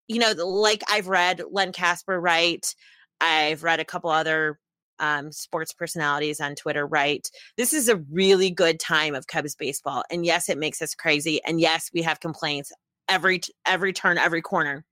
you 0.08 0.18
know, 0.18 0.32
like 0.32 0.82
I've 0.90 1.08
read 1.08 1.42
Len 1.50 1.72
Kasper, 1.72 2.18
write, 2.18 2.74
I've 3.20 3.62
read 3.62 3.80
a 3.80 3.84
couple 3.84 4.10
other 4.10 4.58
um, 5.00 5.32
sports 5.32 5.72
personalities 5.72 6.40
on 6.40 6.54
Twitter 6.54 6.86
write, 6.86 7.30
this 7.56 7.72
is 7.72 7.88
a 7.88 7.96
really 8.12 8.50
good 8.50 8.78
time 8.78 9.14
of 9.14 9.26
Cubs 9.26 9.56
baseball. 9.56 10.04
And 10.10 10.24
yes, 10.24 10.48
it 10.48 10.58
makes 10.58 10.80
us 10.82 10.94
crazy. 10.94 11.40
And 11.44 11.60
yes, 11.60 11.90
we 11.92 12.02
have 12.02 12.20
complaints 12.20 12.70
every 13.08 13.40
every 13.66 13.92
turn, 13.92 14.18
every 14.18 14.42
corner. 14.42 14.84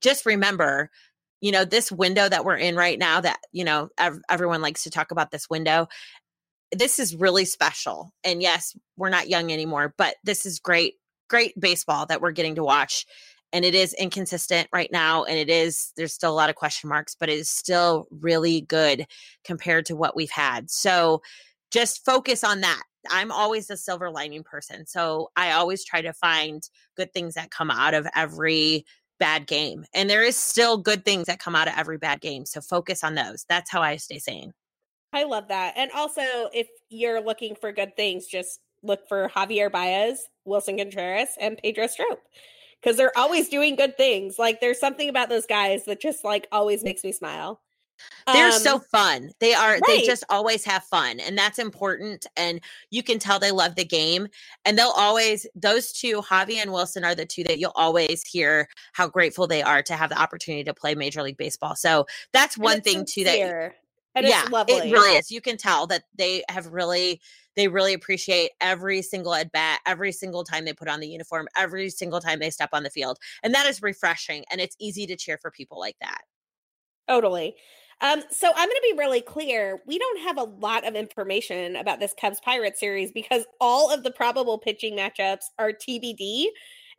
Just 0.00 0.26
remember, 0.26 0.90
you 1.40 1.52
know, 1.52 1.64
this 1.64 1.92
window 1.92 2.28
that 2.28 2.44
we're 2.44 2.56
in 2.56 2.74
right 2.74 2.98
now 2.98 3.20
that, 3.20 3.38
you 3.52 3.64
know, 3.64 3.90
ev- 3.98 4.20
everyone 4.30 4.62
likes 4.62 4.82
to 4.84 4.90
talk 4.90 5.10
about 5.10 5.30
this 5.30 5.48
window. 5.48 5.86
This 6.72 6.98
is 6.98 7.14
really 7.14 7.44
special. 7.44 8.12
And 8.24 8.42
yes, 8.42 8.74
we're 8.96 9.10
not 9.10 9.28
young 9.28 9.52
anymore, 9.52 9.94
but 9.98 10.16
this 10.24 10.46
is 10.46 10.58
great, 10.58 10.94
great 11.28 11.58
baseball 11.60 12.06
that 12.06 12.20
we're 12.20 12.32
getting 12.32 12.54
to 12.56 12.64
watch 12.64 13.06
and 13.52 13.64
it 13.64 13.74
is 13.74 13.94
inconsistent 13.94 14.68
right 14.72 14.90
now 14.92 15.24
and 15.24 15.38
it 15.38 15.50
is 15.50 15.92
there's 15.96 16.12
still 16.12 16.32
a 16.32 16.34
lot 16.34 16.50
of 16.50 16.56
question 16.56 16.88
marks 16.88 17.14
but 17.18 17.28
it 17.28 17.38
is 17.38 17.50
still 17.50 18.06
really 18.10 18.62
good 18.62 19.06
compared 19.44 19.86
to 19.86 19.96
what 19.96 20.16
we've 20.16 20.30
had 20.30 20.70
so 20.70 21.22
just 21.70 22.04
focus 22.04 22.44
on 22.44 22.60
that 22.60 22.82
I'm 23.10 23.32
always 23.32 23.70
a 23.70 23.76
silver 23.76 24.10
lining 24.10 24.44
person. 24.44 24.86
So 24.86 25.30
I 25.36 25.52
always 25.52 25.84
try 25.84 26.02
to 26.02 26.12
find 26.12 26.62
good 26.96 27.12
things 27.12 27.34
that 27.34 27.50
come 27.50 27.70
out 27.70 27.94
of 27.94 28.06
every 28.14 28.84
bad 29.18 29.46
game. 29.46 29.84
And 29.94 30.08
there 30.08 30.22
is 30.22 30.36
still 30.36 30.76
good 30.76 31.04
things 31.04 31.26
that 31.26 31.38
come 31.38 31.54
out 31.54 31.68
of 31.68 31.74
every 31.76 31.98
bad 31.98 32.20
game. 32.20 32.44
So 32.44 32.60
focus 32.60 33.04
on 33.04 33.14
those. 33.14 33.44
That's 33.48 33.70
how 33.70 33.82
I 33.82 33.96
stay 33.96 34.18
sane. 34.18 34.52
I 35.12 35.24
love 35.24 35.48
that. 35.48 35.74
And 35.76 35.90
also, 35.92 36.22
if 36.54 36.68
you're 36.88 37.20
looking 37.20 37.54
for 37.54 37.70
good 37.70 37.96
things, 37.96 38.26
just 38.26 38.60
look 38.82 39.06
for 39.08 39.28
Javier 39.28 39.70
Baez, 39.70 40.28
Willson 40.46 40.78
Contreras, 40.78 41.28
and 41.40 41.58
Pedro 41.58 41.86
Strop 41.86 42.18
because 42.82 42.96
they're 42.96 43.16
always 43.16 43.48
doing 43.48 43.76
good 43.76 43.96
things. 43.96 44.38
Like 44.38 44.60
there's 44.60 44.80
something 44.80 45.08
about 45.08 45.28
those 45.28 45.46
guys 45.46 45.84
that 45.84 46.00
just 46.00 46.24
like 46.24 46.48
always 46.52 46.82
makes 46.82 47.04
me 47.04 47.12
smile. 47.12 47.60
They're 48.32 48.52
um, 48.52 48.58
so 48.58 48.78
fun. 48.80 49.30
They 49.38 49.54
are 49.54 49.72
right. 49.72 49.82
they 49.86 50.02
just 50.02 50.24
always 50.28 50.64
have 50.64 50.82
fun 50.84 51.20
and 51.20 51.38
that's 51.38 51.60
important 51.60 52.26
and 52.36 52.60
you 52.90 53.02
can 53.02 53.20
tell 53.20 53.38
they 53.38 53.52
love 53.52 53.76
the 53.76 53.84
game 53.84 54.26
and 54.64 54.76
they'll 54.76 54.94
always 54.96 55.46
those 55.54 55.92
two 55.92 56.20
Javi 56.20 56.56
and 56.56 56.70
Willson 56.70 57.04
are 57.04 57.14
the 57.14 57.26
two 57.26 57.44
that 57.44 57.60
you'll 57.60 57.72
always 57.76 58.24
hear 58.26 58.68
how 58.92 59.08
grateful 59.08 59.46
they 59.46 59.62
are 59.62 59.82
to 59.82 59.94
have 59.94 60.10
the 60.10 60.20
opportunity 60.20 60.64
to 60.64 60.74
play 60.74 60.94
Major 60.96 61.22
League 61.22 61.36
Baseball. 61.36 61.76
So 61.76 62.06
that's 62.32 62.58
one 62.58 62.80
thing 62.80 63.04
too 63.04 63.24
that 63.24 63.72
and 64.14 64.26
yeah, 64.26 64.44
it 64.68 64.92
really 64.92 65.16
is. 65.16 65.30
You 65.30 65.40
can 65.40 65.56
tell 65.56 65.86
that 65.86 66.04
they 66.14 66.44
have 66.50 66.66
really 66.66 67.20
they 67.56 67.68
really 67.68 67.92
appreciate 67.94 68.50
every 68.60 69.02
single 69.02 69.34
at 69.34 69.52
bat, 69.52 69.80
every 69.86 70.12
single 70.12 70.44
time 70.44 70.64
they 70.64 70.72
put 70.72 70.88
on 70.88 71.00
the 71.00 71.08
uniform, 71.08 71.48
every 71.56 71.90
single 71.90 72.20
time 72.20 72.38
they 72.38 72.50
step 72.50 72.70
on 72.72 72.82
the 72.82 72.90
field. 72.90 73.18
And 73.42 73.54
that 73.54 73.66
is 73.66 73.82
refreshing. 73.82 74.44
And 74.50 74.60
it's 74.60 74.76
easy 74.80 75.06
to 75.06 75.16
cheer 75.16 75.38
for 75.38 75.50
people 75.50 75.78
like 75.78 75.96
that. 76.00 76.22
Totally. 77.08 77.54
Um, 78.00 78.22
so 78.30 78.48
I'm 78.48 78.68
going 78.68 78.70
to 78.70 78.94
be 78.94 78.98
really 78.98 79.20
clear. 79.20 79.80
We 79.86 79.98
don't 79.98 80.20
have 80.22 80.36
a 80.36 80.44
lot 80.44 80.86
of 80.86 80.96
information 80.96 81.76
about 81.76 82.00
this 82.00 82.14
Cubs 82.20 82.40
Pirate 82.40 82.76
series 82.76 83.12
because 83.12 83.44
all 83.60 83.92
of 83.92 84.02
the 84.02 84.10
probable 84.10 84.58
pitching 84.58 84.96
matchups 84.96 85.44
are 85.58 85.70
TBD, 85.72 86.46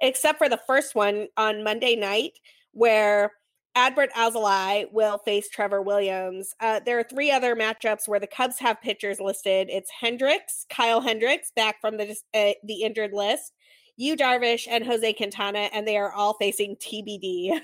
except 0.01 0.37
for 0.37 0.47
the 0.47 0.59
first 0.65 0.95
one 0.95 1.27
on 1.35 1.63
Monday 1.63 1.97
night, 1.97 2.39
where 2.71 3.31
Adbert 3.75 4.11
Alzolay 4.11 4.91
will 4.91 5.17
face 5.19 5.49
Trevor 5.49 5.81
Williams. 5.81 6.53
Uh, 6.59 6.79
there 6.85 6.99
are 6.99 7.03
three 7.03 7.31
other 7.31 7.55
matchups 7.55 8.07
where 8.07 8.19
the 8.19 8.27
Cubs 8.27 8.59
have 8.59 8.81
pitchers 8.81 9.19
listed. 9.19 9.67
It's 9.69 9.89
Hendricks, 9.89 10.65
Kyle 10.69 11.01
Hendricks, 11.01 11.51
back 11.55 11.81
from 11.81 11.97
the 11.97 12.11
uh, 12.33 12.51
the 12.63 12.83
injured 12.83 13.13
list, 13.13 13.53
Yu 13.97 14.15
Darvish, 14.15 14.67
and 14.69 14.85
Jose 14.85 15.13
Quintana, 15.13 15.69
and 15.73 15.87
they 15.87 15.97
are 15.97 16.13
all 16.13 16.35
facing 16.35 16.75
TBD. 16.75 17.59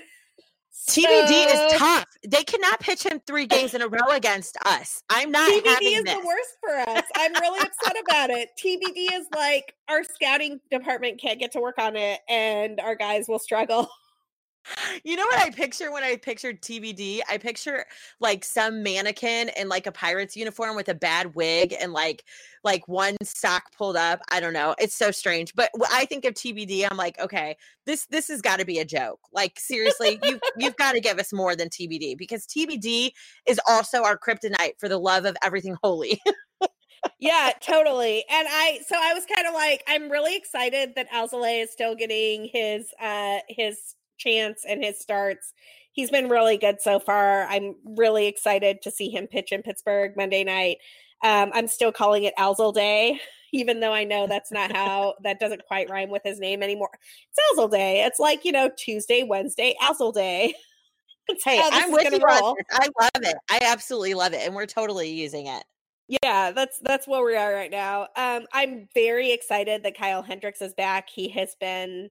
So, 0.72 1.02
TBD 1.02 1.52
is 1.52 1.78
tough. 1.78 2.06
They 2.26 2.44
cannot 2.44 2.78
pitch 2.80 3.04
him 3.04 3.20
three 3.26 3.46
games 3.46 3.74
in 3.74 3.82
a 3.82 3.88
row 3.88 4.08
against 4.12 4.56
us. 4.64 5.02
I'm 5.10 5.30
not. 5.30 5.50
TBD 5.50 5.98
is 5.98 6.04
this. 6.04 6.14
the 6.14 6.24
worst 6.24 6.56
for 6.60 6.76
us. 6.90 7.02
I'm 7.16 7.32
really 7.34 7.60
upset 7.60 7.96
about 8.00 8.30
it. 8.30 8.50
TBD 8.56 9.18
is 9.18 9.26
like 9.34 9.74
our 9.88 10.04
scouting 10.04 10.60
department 10.70 11.20
can't 11.20 11.40
get 11.40 11.52
to 11.52 11.60
work 11.60 11.78
on 11.78 11.96
it, 11.96 12.20
and 12.28 12.80
our 12.80 12.94
guys 12.94 13.26
will 13.28 13.40
struggle. 13.40 13.88
You 15.04 15.16
know 15.16 15.24
what 15.24 15.40
I 15.40 15.50
picture 15.50 15.90
when 15.90 16.02
I 16.02 16.16
pictured 16.16 16.60
TBD? 16.62 17.20
I 17.28 17.38
picture 17.38 17.84
like 18.20 18.44
some 18.44 18.82
mannequin 18.82 19.50
in 19.56 19.68
like 19.68 19.86
a 19.86 19.92
pirate's 19.92 20.36
uniform 20.36 20.76
with 20.76 20.88
a 20.88 20.94
bad 20.94 21.34
wig 21.34 21.74
and 21.78 21.92
like 21.92 22.24
like 22.62 22.86
one 22.86 23.16
sock 23.22 23.72
pulled 23.76 23.96
up. 23.96 24.20
I 24.30 24.40
don't 24.40 24.52
know. 24.52 24.74
It's 24.78 24.94
so 24.94 25.10
strange. 25.10 25.54
But 25.54 25.70
I 25.90 26.04
think 26.04 26.24
of 26.24 26.34
TBD, 26.34 26.86
I'm 26.88 26.96
like, 26.96 27.18
okay, 27.18 27.56
this 27.86 28.06
this 28.06 28.28
has 28.28 28.42
got 28.42 28.58
to 28.58 28.66
be 28.66 28.78
a 28.78 28.84
joke. 28.84 29.20
Like 29.32 29.58
seriously, 29.58 30.20
you 30.22 30.38
you've 30.56 30.76
got 30.76 30.92
to 30.92 31.00
give 31.00 31.18
us 31.18 31.32
more 31.32 31.56
than 31.56 31.68
TBD 31.68 32.16
because 32.16 32.46
TBD 32.46 33.10
is 33.46 33.60
also 33.68 34.02
our 34.02 34.18
kryptonite 34.18 34.78
for 34.78 34.88
the 34.88 34.98
love 34.98 35.24
of 35.24 35.36
everything 35.42 35.76
holy. 35.82 36.20
yeah, 37.18 37.52
totally. 37.60 38.24
And 38.30 38.46
I 38.48 38.80
so 38.86 38.96
I 38.98 39.14
was 39.14 39.24
kind 39.34 39.46
of 39.48 39.54
like 39.54 39.82
I'm 39.88 40.10
really 40.10 40.36
excited 40.36 40.94
that 40.96 41.10
Alzolay 41.10 41.62
is 41.62 41.72
still 41.72 41.94
getting 41.94 42.48
his 42.52 42.86
uh 43.00 43.38
his 43.48 43.94
chance 44.20 44.64
and 44.68 44.84
his 44.84 45.00
starts. 45.00 45.52
He's 45.92 46.10
been 46.10 46.28
really 46.28 46.56
good 46.56 46.80
so 46.80 47.00
far. 47.00 47.46
I'm 47.46 47.74
really 47.84 48.26
excited 48.26 48.82
to 48.82 48.90
see 48.90 49.10
him 49.10 49.26
pitch 49.26 49.50
in 49.50 49.62
Pittsburgh 49.62 50.12
Monday 50.16 50.44
night. 50.44 50.78
Um, 51.22 51.50
I'm 51.52 51.66
still 51.66 51.92
calling 51.92 52.24
it 52.24 52.34
Alzel 52.38 52.72
Day, 52.72 53.20
even 53.52 53.80
though 53.80 53.92
I 53.92 54.04
know 54.04 54.26
that's 54.26 54.52
not 54.52 54.72
how 54.72 55.14
that 55.22 55.40
doesn't 55.40 55.66
quite 55.66 55.90
rhyme 55.90 56.10
with 56.10 56.22
his 56.24 56.38
name 56.38 56.62
anymore. 56.62 56.90
It's 56.92 57.58
Alzel 57.58 57.70
Day. 57.70 58.04
It's 58.04 58.20
like, 58.20 58.44
you 58.44 58.52
know, 58.52 58.70
Tuesday, 58.76 59.24
Wednesday, 59.24 59.74
Alzel 59.82 60.14
Day. 60.14 60.54
hey, 61.44 61.60
I'm 61.62 61.92
with 61.92 62.12
you 62.12 62.20
roll. 62.24 62.56
I 62.70 62.88
love 63.00 63.22
it. 63.22 63.36
I 63.50 63.60
absolutely 63.62 64.14
love 64.14 64.32
it. 64.32 64.46
And 64.46 64.54
we're 64.54 64.66
totally 64.66 65.10
using 65.10 65.46
it. 65.46 65.64
Yeah, 66.24 66.50
that's 66.50 66.80
that's 66.80 67.06
where 67.06 67.24
we 67.24 67.36
are 67.36 67.52
right 67.52 67.70
now. 67.70 68.08
Um, 68.16 68.46
I'm 68.52 68.88
very 68.94 69.30
excited 69.30 69.84
that 69.84 69.96
Kyle 69.96 70.22
Hendricks 70.22 70.60
is 70.60 70.74
back. 70.74 71.08
He 71.08 71.28
has 71.28 71.54
been 71.60 72.10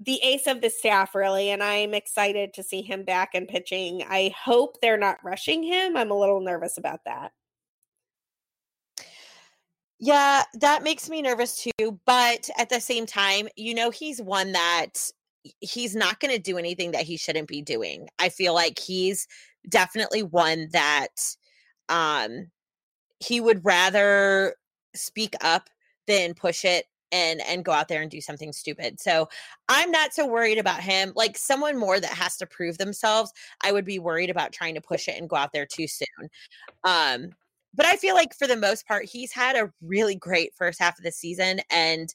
the 0.00 0.20
ace 0.22 0.46
of 0.46 0.60
the 0.60 0.70
staff, 0.70 1.14
really, 1.14 1.50
and 1.50 1.62
I'm 1.62 1.94
excited 1.94 2.52
to 2.54 2.62
see 2.62 2.82
him 2.82 3.04
back 3.04 3.30
and 3.34 3.48
pitching. 3.48 4.04
I 4.08 4.34
hope 4.36 4.80
they're 4.80 4.96
not 4.96 5.22
rushing 5.24 5.62
him. 5.62 5.96
I'm 5.96 6.10
a 6.10 6.18
little 6.18 6.40
nervous 6.40 6.78
about 6.78 7.00
that. 7.04 7.32
Yeah, 10.00 10.42
that 10.60 10.82
makes 10.82 11.08
me 11.08 11.22
nervous 11.22 11.62
too. 11.62 12.00
But 12.04 12.50
at 12.58 12.68
the 12.68 12.80
same 12.80 13.06
time, 13.06 13.48
you 13.56 13.74
know, 13.74 13.90
he's 13.90 14.20
one 14.20 14.52
that 14.52 15.10
he's 15.60 15.94
not 15.94 16.20
going 16.20 16.34
to 16.34 16.40
do 16.40 16.58
anything 16.58 16.90
that 16.92 17.02
he 17.04 17.16
shouldn't 17.16 17.48
be 17.48 17.62
doing. 17.62 18.08
I 18.18 18.28
feel 18.28 18.54
like 18.54 18.78
he's 18.78 19.26
definitely 19.68 20.22
one 20.22 20.68
that 20.72 21.36
um 21.88 22.50
he 23.20 23.40
would 23.40 23.64
rather 23.64 24.56
speak 24.94 25.34
up 25.40 25.70
than 26.06 26.34
push 26.34 26.64
it 26.64 26.86
and 27.14 27.40
and 27.42 27.64
go 27.64 27.70
out 27.72 27.86
there 27.86 28.02
and 28.02 28.10
do 28.10 28.20
something 28.20 28.52
stupid. 28.52 29.00
So 29.00 29.28
I'm 29.68 29.90
not 29.92 30.12
so 30.12 30.26
worried 30.26 30.58
about 30.58 30.80
him. 30.80 31.12
Like 31.14 31.38
someone 31.38 31.78
more 31.78 32.00
that 32.00 32.10
has 32.10 32.36
to 32.38 32.46
prove 32.46 32.76
themselves, 32.76 33.32
I 33.62 33.70
would 33.72 33.84
be 33.84 34.00
worried 34.00 34.30
about 34.30 34.52
trying 34.52 34.74
to 34.74 34.80
push 34.80 35.06
it 35.08 35.16
and 35.16 35.30
go 35.30 35.36
out 35.36 35.52
there 35.52 35.66
too 35.66 35.86
soon. 35.86 36.28
Um, 36.82 37.30
but 37.72 37.86
I 37.86 37.96
feel 37.96 38.14
like 38.14 38.34
for 38.34 38.46
the 38.46 38.56
most 38.56 38.86
part, 38.86 39.06
he's 39.06 39.32
had 39.32 39.56
a 39.56 39.72
really 39.80 40.16
great 40.16 40.54
first 40.54 40.80
half 40.80 40.98
of 40.98 41.04
the 41.04 41.12
season. 41.12 41.60
And, 41.70 42.12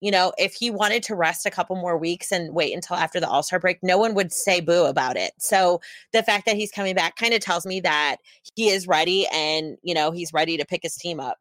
you 0.00 0.10
know, 0.10 0.32
if 0.38 0.54
he 0.54 0.70
wanted 0.70 1.02
to 1.04 1.14
rest 1.14 1.46
a 1.46 1.50
couple 1.50 1.76
more 1.76 1.96
weeks 1.98 2.32
and 2.32 2.54
wait 2.54 2.74
until 2.74 2.96
after 2.96 3.20
the 3.20 3.28
All 3.28 3.42
Star 3.42 3.58
break, 3.58 3.78
no 3.82 3.98
one 3.98 4.14
would 4.14 4.32
say 4.32 4.60
boo 4.60 4.84
about 4.84 5.16
it. 5.16 5.32
So 5.38 5.80
the 6.12 6.22
fact 6.22 6.46
that 6.46 6.56
he's 6.56 6.70
coming 6.70 6.94
back 6.94 7.16
kind 7.16 7.34
of 7.34 7.40
tells 7.40 7.66
me 7.66 7.80
that 7.80 8.16
he 8.54 8.68
is 8.68 8.86
ready 8.86 9.26
and, 9.32 9.76
you 9.82 9.94
know, 9.94 10.10
he's 10.10 10.32
ready 10.32 10.56
to 10.56 10.66
pick 10.66 10.80
his 10.82 10.96
team 10.96 11.20
up. 11.20 11.38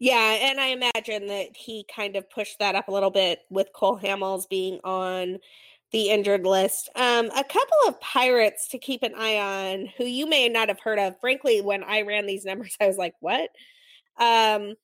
Yeah, 0.00 0.38
and 0.40 0.58
I 0.58 0.68
imagine 0.68 1.26
that 1.26 1.54
he 1.54 1.84
kind 1.94 2.16
of 2.16 2.28
pushed 2.30 2.58
that 2.58 2.74
up 2.74 2.88
a 2.88 2.90
little 2.90 3.10
bit 3.10 3.40
with 3.50 3.72
Cole 3.74 4.00
Hamels 4.00 4.48
being 4.48 4.80
on 4.82 5.38
the 5.92 6.08
injured 6.08 6.46
list. 6.46 6.88
Um, 6.96 7.26
a 7.26 7.44
couple 7.44 7.76
of 7.86 8.00
pirates 8.00 8.68
to 8.68 8.78
keep 8.78 9.02
an 9.02 9.12
eye 9.14 9.36
on 9.36 9.88
who 9.98 10.04
you 10.04 10.26
may 10.26 10.48
not 10.48 10.68
have 10.68 10.80
heard 10.80 10.98
of. 10.98 11.20
Frankly, 11.20 11.60
when 11.60 11.84
I 11.84 12.00
ran 12.00 12.24
these 12.26 12.46
numbers, 12.46 12.76
I 12.80 12.86
was 12.86 12.96
like, 12.96 13.14
what? 13.20 13.50
Um, 14.18 14.74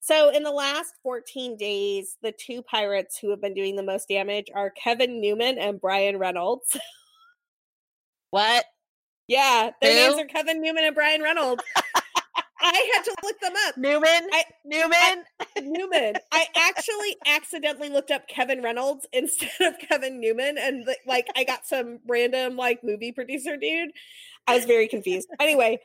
so 0.00 0.30
in 0.30 0.42
the 0.42 0.50
last 0.50 0.94
14 1.02 1.56
days, 1.58 2.16
the 2.22 2.32
two 2.32 2.62
pirates 2.62 3.18
who 3.18 3.28
have 3.30 3.42
been 3.42 3.54
doing 3.54 3.76
the 3.76 3.82
most 3.82 4.08
damage 4.08 4.46
are 4.54 4.70
Kevin 4.70 5.20
Newman 5.20 5.58
and 5.58 5.80
Bryan 5.80 6.18
Reynolds. 6.18 6.76
What? 8.30 8.64
Yeah, 9.28 9.72
their 9.82 9.92
who? 9.92 10.16
names 10.16 10.22
are 10.22 10.26
Kevin 10.26 10.62
Newman 10.62 10.84
and 10.84 10.94
Bryan 10.94 11.20
Reynolds. 11.20 11.62
I 12.62 12.92
had 12.94 13.02
to 13.04 13.14
look 13.22 13.40
them 13.40 13.52
up. 13.66 13.76
Newman. 13.76 14.28
I, 14.32 14.44
Newman. 14.64 15.24
I, 15.40 15.60
Newman. 15.60 16.14
I 16.30 16.46
actually 16.56 17.16
accidentally 17.26 17.88
looked 17.88 18.10
up 18.10 18.28
Kevin 18.28 18.62
Reynolds 18.62 19.06
instead 19.12 19.50
of 19.60 19.78
Kevin 19.78 20.20
Newman, 20.20 20.56
and 20.58 20.88
like 21.06 21.26
I 21.36 21.44
got 21.44 21.66
some 21.66 21.98
random 22.06 22.56
like 22.56 22.84
movie 22.84 23.12
producer 23.12 23.56
dude. 23.56 23.90
I 24.46 24.56
was 24.56 24.64
very 24.64 24.88
confused. 24.88 25.28
Anyway, 25.38 25.78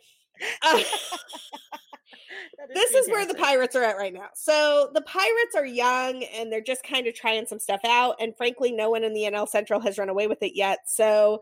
uh, 0.64 0.78
this 2.74 2.92
is 2.92 3.08
where 3.08 3.26
the 3.26 3.36
pirates 3.36 3.76
are 3.76 3.84
at 3.84 3.98
right 3.98 4.14
now. 4.14 4.30
So 4.34 4.90
the 4.94 5.02
pirates 5.02 5.56
are 5.56 5.66
young 5.66 6.24
and 6.24 6.52
they're 6.52 6.62
just 6.62 6.84
kind 6.84 7.06
of 7.06 7.14
trying 7.14 7.46
some 7.46 7.60
stuff 7.60 7.82
out. 7.86 8.16
And 8.20 8.36
frankly, 8.36 8.72
no 8.72 8.90
one 8.90 9.04
in 9.04 9.14
the 9.14 9.24
NL 9.24 9.48
Central 9.48 9.80
has 9.82 10.00
run 10.00 10.10
away 10.10 10.26
with 10.26 10.42
it 10.42 10.56
yet. 10.56 10.80
So 10.88 11.42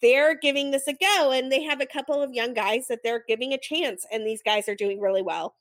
they're 0.00 0.36
giving 0.36 0.70
this 0.70 0.86
a 0.88 0.94
go 0.94 1.32
and 1.32 1.52
they 1.52 1.62
have 1.62 1.80
a 1.80 1.86
couple 1.86 2.22
of 2.22 2.32
young 2.32 2.54
guys 2.54 2.86
that 2.88 3.00
they're 3.02 3.24
giving 3.28 3.52
a 3.52 3.58
chance 3.58 4.06
and 4.10 4.26
these 4.26 4.42
guys 4.42 4.68
are 4.68 4.74
doing 4.74 5.00
really 5.00 5.22
well. 5.22 5.54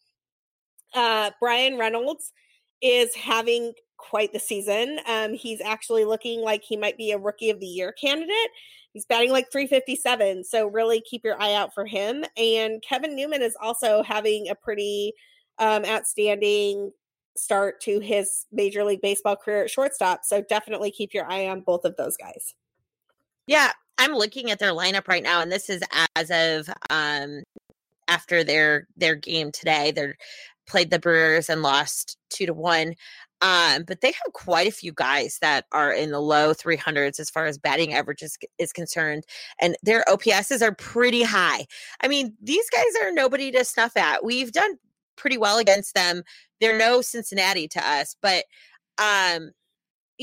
Uh, 0.93 1.31
bryan 1.39 1.77
reynolds 1.77 2.31
is 2.81 3.13
having 3.15 3.73
quite 3.97 4.31
the 4.33 4.39
season. 4.39 4.99
Um, 5.07 5.33
he's 5.33 5.61
actually 5.61 6.05
looking 6.05 6.41
like 6.41 6.63
he 6.63 6.77
might 6.77 6.97
be 6.97 7.11
a 7.11 7.17
rookie 7.17 7.49
of 7.49 7.59
the 7.59 7.65
year 7.65 7.91
candidate. 7.91 8.51
He's 8.93 9.05
batting 9.05 9.31
like 9.31 9.51
357 9.51 10.43
so 10.43 10.67
really 10.67 11.01
keep 11.01 11.23
your 11.23 11.41
eye 11.41 11.55
out 11.55 11.73
for 11.73 11.85
him. 11.85 12.23
And 12.37 12.81
kevin 12.81 13.15
newman 13.15 13.41
is 13.41 13.57
also 13.61 14.03
having 14.03 14.49
a 14.49 14.55
pretty 14.55 15.13
um, 15.59 15.83
outstanding 15.85 16.91
start 17.35 17.81
to 17.81 17.99
his 17.99 18.45
major 18.51 18.83
league 18.83 19.01
baseball 19.01 19.35
career 19.35 19.63
at 19.63 19.69
shortstop 19.69 20.21
so 20.23 20.39
definitely 20.41 20.91
keep 20.91 21.15
your 21.15 21.25
eye 21.25 21.47
on 21.47 21.61
both 21.61 21.83
of 21.83 21.97
those 21.97 22.15
guys. 22.15 22.53
Yeah 23.47 23.73
I'm 23.97 24.13
looking 24.13 24.51
at 24.51 24.59
their 24.59 24.73
lineup 24.73 25.07
right 25.07 25.23
now, 25.23 25.41
and 25.41 25.51
this 25.51 25.69
is 25.69 25.81
as 26.15 26.31
of 26.31 26.73
um 26.89 27.43
after 28.07 28.43
their 28.43 28.87
their 28.97 29.15
game 29.15 29.51
today. 29.51 29.91
They're 29.91 30.15
played 30.67 30.91
the 30.91 30.99
Brewers 30.99 31.49
and 31.49 31.61
lost 31.61 32.17
two 32.29 32.45
to 32.45 32.53
one. 32.53 32.95
Um, 33.41 33.83
but 33.83 33.99
they 33.99 34.07
have 34.07 34.33
quite 34.33 34.67
a 34.67 34.71
few 34.71 34.93
guys 34.93 35.37
that 35.41 35.65
are 35.73 35.91
in 35.91 36.11
the 36.11 36.21
low 36.21 36.53
300s 36.53 37.19
as 37.19 37.29
far 37.29 37.45
as 37.45 37.57
batting 37.57 37.93
average 37.93 38.21
is, 38.21 38.37
is 38.57 38.71
concerned, 38.71 39.25
and 39.59 39.75
their 39.83 40.05
OPSs 40.07 40.61
are 40.61 40.73
pretty 40.73 41.23
high. 41.23 41.65
I 42.01 42.07
mean, 42.07 42.35
these 42.41 42.69
guys 42.69 43.03
are 43.03 43.11
nobody 43.11 43.51
to 43.51 43.65
snuff 43.65 43.97
at. 43.97 44.23
We've 44.23 44.53
done 44.53 44.77
pretty 45.17 45.37
well 45.37 45.57
against 45.57 45.93
them. 45.93 46.23
They're 46.61 46.77
no 46.77 47.01
Cincinnati 47.01 47.67
to 47.67 47.85
us, 47.85 48.15
but 48.21 48.45
um, 48.97 49.51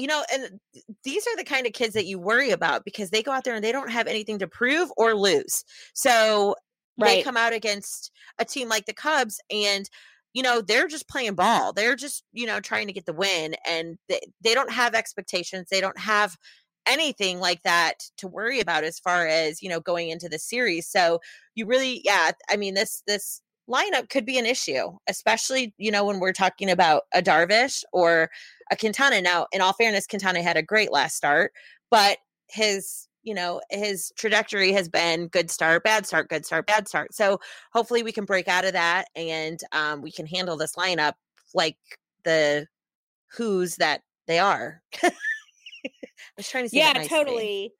you 0.00 0.06
know, 0.06 0.24
and 0.32 0.58
these 1.04 1.26
are 1.26 1.36
the 1.36 1.44
kind 1.44 1.66
of 1.66 1.74
kids 1.74 1.92
that 1.92 2.06
you 2.06 2.18
worry 2.18 2.50
about 2.50 2.86
because 2.86 3.10
they 3.10 3.22
go 3.22 3.32
out 3.32 3.44
there 3.44 3.54
and 3.54 3.62
they 3.62 3.72
don't 3.72 3.90
have 3.90 4.06
anything 4.06 4.38
to 4.38 4.48
prove 4.48 4.90
or 4.96 5.14
lose. 5.14 5.62
So 5.92 6.56
right. 6.98 7.16
they 7.16 7.22
come 7.22 7.36
out 7.36 7.52
against 7.52 8.10
a 8.38 8.46
team 8.46 8.70
like 8.70 8.86
the 8.86 8.94
Cubs 8.94 9.38
and 9.50 9.88
you 10.32 10.42
know 10.42 10.60
they're 10.60 10.86
just 10.86 11.08
playing 11.08 11.34
ball 11.34 11.72
they're 11.72 11.96
just 11.96 12.22
you 12.32 12.46
know 12.46 12.60
trying 12.60 12.86
to 12.86 12.92
get 12.92 13.04
the 13.04 13.12
win 13.12 13.56
and 13.68 13.98
they, 14.08 14.20
they 14.40 14.54
don't 14.54 14.70
have 14.70 14.94
expectations 14.94 15.66
they 15.68 15.80
don't 15.80 15.98
have 15.98 16.36
anything 16.86 17.40
like 17.40 17.60
that 17.64 17.94
to 18.16 18.28
worry 18.28 18.60
about 18.60 18.84
as 18.84 19.00
far 19.00 19.26
as 19.26 19.60
you 19.60 19.68
know 19.68 19.80
going 19.80 20.08
into 20.08 20.28
the 20.28 20.38
series 20.38 20.86
so 20.86 21.18
you 21.56 21.66
really 21.66 22.00
yeah 22.04 22.30
i 22.48 22.56
mean 22.56 22.74
this 22.74 23.02
this 23.08 23.42
lineup 23.70 24.08
could 24.08 24.26
be 24.26 24.38
an 24.38 24.46
issue 24.46 24.90
especially 25.08 25.74
you 25.78 25.90
know 25.90 26.04
when 26.04 26.20
we're 26.20 26.32
talking 26.32 26.70
about 26.70 27.02
a 27.14 27.22
darvish 27.22 27.84
or 27.92 28.30
a 28.70 28.76
quintana. 28.76 29.20
Now 29.20 29.46
in 29.52 29.60
all 29.60 29.72
fairness 29.72 30.06
quintana 30.06 30.42
had 30.42 30.56
a 30.56 30.62
great 30.62 30.92
last 30.92 31.16
start 31.16 31.52
but 31.90 32.18
his 32.48 33.08
you 33.22 33.34
know 33.34 33.60
his 33.70 34.12
trajectory 34.16 34.72
has 34.72 34.88
been 34.88 35.28
good 35.28 35.50
start 35.50 35.84
bad 35.84 36.06
start 36.06 36.28
good 36.28 36.46
start 36.46 36.66
bad 36.66 36.88
start. 36.88 37.14
So 37.14 37.40
hopefully 37.72 38.02
we 38.02 38.12
can 38.12 38.24
break 38.24 38.48
out 38.48 38.64
of 38.64 38.72
that 38.72 39.06
and 39.14 39.60
um, 39.72 40.02
we 40.02 40.10
can 40.10 40.26
handle 40.26 40.56
this 40.56 40.76
lineup 40.76 41.14
like 41.54 41.76
the 42.24 42.66
who's 43.32 43.76
that 43.76 44.02
they 44.26 44.38
are. 44.38 44.82
I 45.02 45.10
was 46.36 46.48
trying 46.48 46.64
to 46.64 46.70
say 46.70 46.78
yeah 46.78 47.04
totally. 47.04 47.72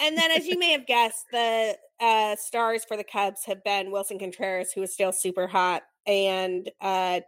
And 0.00 0.16
then 0.16 0.30
as 0.30 0.46
you 0.46 0.58
may 0.58 0.72
have 0.72 0.86
guessed 0.86 1.26
the 1.32 1.76
uh, 2.02 2.36
stars 2.36 2.84
for 2.84 2.96
the 2.96 3.04
cubs 3.04 3.44
have 3.46 3.64
been 3.64 3.92
Willson 3.92 4.18
Contreras 4.18 4.72
who 4.72 4.82
is 4.82 4.92
still 4.92 5.12
super 5.12 5.46
hot 5.46 5.82
and 6.06 6.70
uh, 6.80 7.20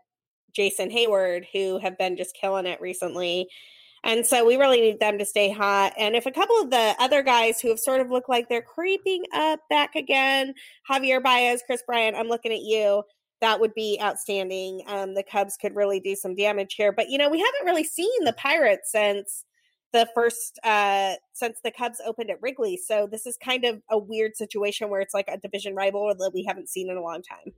Jason 0.52 0.90
Heyward, 0.90 1.46
who 1.52 1.78
have 1.78 1.96
been 1.96 2.16
just 2.16 2.36
killing 2.36 2.66
it 2.66 2.80
recently 2.80 3.48
and 4.04 4.26
so 4.26 4.44
we 4.44 4.56
really 4.56 4.82
need 4.82 5.00
them 5.00 5.16
to 5.18 5.24
stay 5.24 5.50
hot. 5.50 5.94
And 5.98 6.14
if 6.14 6.26
a 6.26 6.30
couple 6.30 6.60
of 6.60 6.70
the 6.70 6.94
other 6.98 7.22
guys 7.22 7.58
who 7.58 7.70
have 7.70 7.78
sort 7.78 8.02
of 8.02 8.10
looked 8.10 8.28
like 8.28 8.48
they're 8.48 8.62
creeping 8.62 9.24
up 9.32 9.60
back 9.70 9.96
again, 9.96 10.54
Javier 10.88 11.22
Baez, 11.22 11.62
Kris 11.66 11.82
Bryant, 11.86 12.14
I'm 12.14 12.28
looking 12.28 12.52
at 12.52 12.60
you. 12.60 13.02
That 13.40 13.60
would 13.60 13.72
be 13.74 13.98
outstanding. 14.02 14.82
Um, 14.86 15.14
the 15.14 15.22
Cubs 15.22 15.56
could 15.56 15.74
really 15.74 16.00
do 16.00 16.14
some 16.14 16.34
damage 16.34 16.74
here. 16.74 16.92
But, 16.92 17.08
you 17.08 17.16
know, 17.16 17.30
we 17.30 17.38
haven't 17.38 17.64
really 17.64 17.84
seen 17.84 18.24
the 18.24 18.34
Pirates 18.34 18.92
since 18.92 19.44
the 19.94 20.08
first 20.12 20.58
uh 20.64 21.14
since 21.32 21.60
the 21.64 21.70
Cubs 21.70 22.00
opened 22.04 22.28
at 22.28 22.42
Wrigley. 22.42 22.76
So 22.76 23.08
this 23.10 23.24
is 23.26 23.38
kind 23.38 23.64
of 23.64 23.80
a 23.90 23.96
weird 23.96 24.36
situation 24.36 24.90
where 24.90 25.00
it's 25.00 25.14
like 25.14 25.28
a 25.28 25.38
division 25.38 25.74
rival 25.74 26.14
that 26.14 26.32
we 26.34 26.44
haven't 26.44 26.68
seen 26.68 26.90
in 26.90 26.96
a 26.98 27.02
long 27.02 27.22
time. 27.22 27.54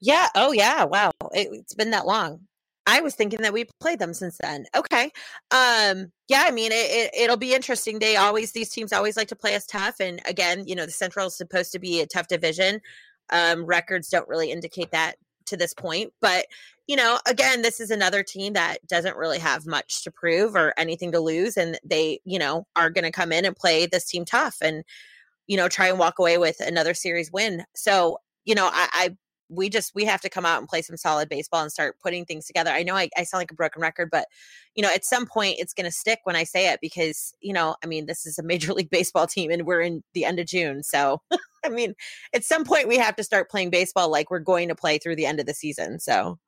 Yeah. 0.00 0.28
Oh, 0.34 0.52
yeah. 0.52 0.84
Wow. 0.84 1.12
It, 1.32 1.48
has 1.50 1.74
been 1.76 1.90
that 1.90 2.06
long. 2.06 2.40
I 2.86 3.00
was 3.00 3.14
thinking 3.14 3.40
that 3.42 3.52
we 3.52 3.64
played 3.80 3.98
them 3.98 4.14
since 4.14 4.38
then. 4.40 4.66
Okay. 4.76 5.10
Um, 5.50 6.12
yeah, 6.28 6.44
I 6.46 6.50
mean, 6.52 6.70
it, 6.72 7.10
it, 7.12 7.28
will 7.28 7.36
be 7.36 7.54
interesting. 7.54 7.98
They 7.98 8.16
always, 8.16 8.52
these 8.52 8.68
teams 8.68 8.92
always 8.92 9.16
like 9.16 9.28
to 9.28 9.36
play 9.36 9.56
us 9.56 9.66
tough. 9.66 9.98
And 9.98 10.20
again, 10.26 10.68
you 10.68 10.76
know, 10.76 10.86
the 10.86 10.92
Central 10.92 11.26
is 11.26 11.36
supposed 11.36 11.72
to 11.72 11.78
be 11.78 12.00
a 12.00 12.06
tough 12.06 12.28
division. 12.28 12.80
Um, 13.30 13.64
records 13.64 14.08
don't 14.08 14.28
really 14.28 14.52
indicate 14.52 14.92
that 14.92 15.16
to 15.46 15.56
this 15.56 15.74
point. 15.74 16.12
But, 16.20 16.46
you 16.86 16.94
know, 16.94 17.18
again, 17.26 17.62
this 17.62 17.80
is 17.80 17.90
another 17.90 18.22
team 18.22 18.52
that 18.52 18.86
doesn't 18.86 19.16
really 19.16 19.38
have 19.38 19.66
much 19.66 20.04
to 20.04 20.10
prove 20.10 20.54
or 20.54 20.72
anything 20.76 21.10
to 21.12 21.20
lose. 21.20 21.56
And 21.56 21.78
they, 21.84 22.20
you 22.24 22.38
know, 22.38 22.66
are 22.76 22.90
going 22.90 23.04
to 23.04 23.10
come 23.10 23.32
in 23.32 23.44
and 23.44 23.56
play 23.56 23.86
this 23.86 24.06
team 24.06 24.24
tough 24.24 24.58
and, 24.62 24.84
you 25.48 25.56
know, 25.56 25.68
try 25.68 25.88
and 25.88 25.98
walk 25.98 26.18
away 26.18 26.38
with 26.38 26.60
another 26.60 26.94
series 26.94 27.32
win. 27.32 27.64
So, 27.74 28.18
you 28.44 28.54
know, 28.54 28.66
I, 28.72 28.88
I 28.92 29.16
we 29.48 29.68
just 29.68 29.94
we 29.94 30.04
have 30.04 30.20
to 30.20 30.28
come 30.28 30.44
out 30.44 30.58
and 30.58 30.68
play 30.68 30.82
some 30.82 30.96
solid 30.96 31.28
baseball 31.28 31.62
and 31.62 31.70
start 31.70 31.98
putting 32.00 32.24
things 32.24 32.46
together. 32.46 32.70
I 32.70 32.82
know 32.82 32.96
I, 32.96 33.08
I 33.16 33.24
sound 33.24 33.40
like 33.40 33.50
a 33.50 33.54
broken 33.54 33.80
record, 33.80 34.08
but 34.10 34.26
you 34.74 34.82
know, 34.82 34.90
at 34.92 35.04
some 35.04 35.26
point 35.26 35.56
it's 35.58 35.72
gonna 35.72 35.90
stick 35.90 36.20
when 36.24 36.36
I 36.36 36.44
say 36.44 36.72
it 36.72 36.80
because, 36.80 37.32
you 37.40 37.52
know, 37.52 37.76
I 37.82 37.86
mean, 37.86 38.06
this 38.06 38.26
is 38.26 38.38
a 38.38 38.42
major 38.42 38.72
league 38.74 38.90
baseball 38.90 39.26
team 39.26 39.50
and 39.50 39.66
we're 39.66 39.82
in 39.82 40.02
the 40.14 40.24
end 40.24 40.38
of 40.40 40.46
June. 40.46 40.82
So 40.82 41.20
I 41.64 41.68
mean, 41.68 41.94
at 42.32 42.44
some 42.44 42.64
point 42.64 42.88
we 42.88 42.96
have 42.96 43.16
to 43.16 43.24
start 43.24 43.50
playing 43.50 43.70
baseball 43.70 44.08
like 44.10 44.30
we're 44.30 44.38
going 44.38 44.68
to 44.68 44.74
play 44.74 44.98
through 44.98 45.16
the 45.16 45.26
end 45.26 45.40
of 45.40 45.46
the 45.46 45.54
season. 45.54 45.98
So 45.98 46.38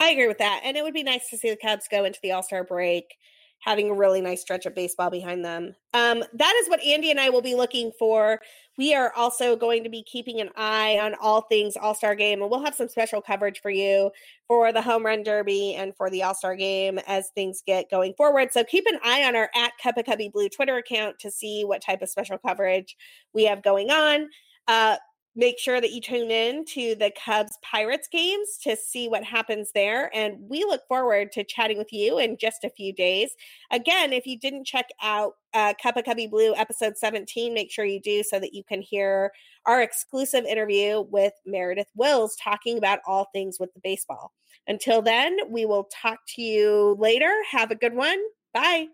I 0.00 0.10
agree 0.10 0.28
with 0.28 0.38
that. 0.38 0.60
And 0.64 0.76
it 0.76 0.82
would 0.82 0.94
be 0.94 1.02
nice 1.02 1.30
to 1.30 1.38
see 1.38 1.50
the 1.50 1.56
Cubs 1.56 1.88
go 1.90 2.04
into 2.04 2.20
the 2.22 2.32
All 2.32 2.42
Star 2.42 2.64
break 2.64 3.16
having 3.60 3.90
a 3.90 3.94
really 3.94 4.20
nice 4.20 4.42
stretch 4.42 4.66
of 4.66 4.74
baseball 4.74 5.10
behind 5.10 5.44
them. 5.44 5.74
Um, 5.94 6.22
that 6.34 6.54
is 6.62 6.68
what 6.68 6.82
Andy 6.84 7.10
and 7.10 7.18
I 7.18 7.30
will 7.30 7.42
be 7.42 7.54
looking 7.54 7.90
for. 7.98 8.40
We 8.78 8.94
are 8.94 9.12
also 9.16 9.56
going 9.56 9.82
to 9.82 9.88
be 9.88 10.02
keeping 10.02 10.40
an 10.40 10.50
eye 10.56 10.98
on 11.00 11.14
all 11.20 11.42
things 11.42 11.76
All 11.76 11.94
Star 11.94 12.14
Game, 12.14 12.42
and 12.42 12.50
we'll 12.50 12.64
have 12.64 12.74
some 12.74 12.88
special 12.88 13.22
coverage 13.22 13.60
for 13.60 13.70
you 13.70 14.10
for 14.46 14.72
the 14.72 14.82
Home 14.82 15.04
Run 15.04 15.22
Derby 15.22 15.74
and 15.74 15.96
for 15.96 16.10
the 16.10 16.22
All 16.22 16.34
Star 16.34 16.54
Game 16.54 16.98
as 17.06 17.30
things 17.30 17.62
get 17.66 17.90
going 17.90 18.14
forward. 18.14 18.52
So 18.52 18.62
keep 18.62 18.84
an 18.86 18.98
eye 19.02 19.24
on 19.24 19.34
our 19.34 19.50
at 19.54 19.72
Cup 19.82 19.96
of 19.96 20.04
Cubby 20.04 20.28
Blue 20.28 20.48
Twitter 20.48 20.76
account 20.76 21.18
to 21.20 21.30
see 21.30 21.64
what 21.64 21.82
type 21.82 22.02
of 22.02 22.10
special 22.10 22.38
coverage 22.38 22.96
we 23.32 23.44
have 23.44 23.62
going 23.62 23.90
on. 23.90 24.28
Uh, 24.68 24.96
make 25.36 25.58
sure 25.58 25.80
that 25.80 25.92
you 25.92 26.00
tune 26.00 26.30
in 26.30 26.64
to 26.64 26.94
the 26.94 27.12
Cubs 27.24 27.58
Pirates 27.62 28.08
games 28.10 28.58
to 28.62 28.74
see 28.74 29.08
what 29.08 29.22
happens 29.22 29.70
there. 29.74 30.10
And 30.14 30.38
we 30.48 30.64
look 30.64 30.80
forward 30.88 31.30
to 31.32 31.44
chatting 31.44 31.76
with 31.76 31.92
you 31.92 32.18
in 32.18 32.38
just 32.38 32.64
a 32.64 32.70
few 32.70 32.92
days. 32.92 33.36
Again, 33.70 34.12
if 34.12 34.26
you 34.26 34.38
didn't 34.38 34.64
check 34.64 34.88
out 35.02 35.34
uh, 35.52 35.74
Cup 35.80 35.96
of 35.96 36.04
Cubby 36.04 36.26
Blue 36.26 36.54
episode 36.56 36.96
17, 36.96 37.52
make 37.52 37.70
sure 37.70 37.84
you 37.84 38.00
do 38.00 38.22
so 38.22 38.40
that 38.40 38.54
you 38.54 38.64
can 38.64 38.80
hear 38.80 39.30
our 39.66 39.82
exclusive 39.82 40.44
interview 40.44 41.02
with 41.10 41.34
Meredith 41.44 41.90
Wills 41.94 42.36
talking 42.42 42.78
about 42.78 43.00
all 43.06 43.28
things 43.32 43.58
with 43.60 43.72
the 43.74 43.80
baseball. 43.84 44.32
Until 44.66 45.02
then, 45.02 45.36
we 45.50 45.66
will 45.66 45.88
talk 46.02 46.20
to 46.34 46.42
you 46.42 46.96
later. 46.98 47.32
Have 47.50 47.70
a 47.70 47.76
good 47.76 47.94
one. 47.94 48.18
Bye. 48.54 48.86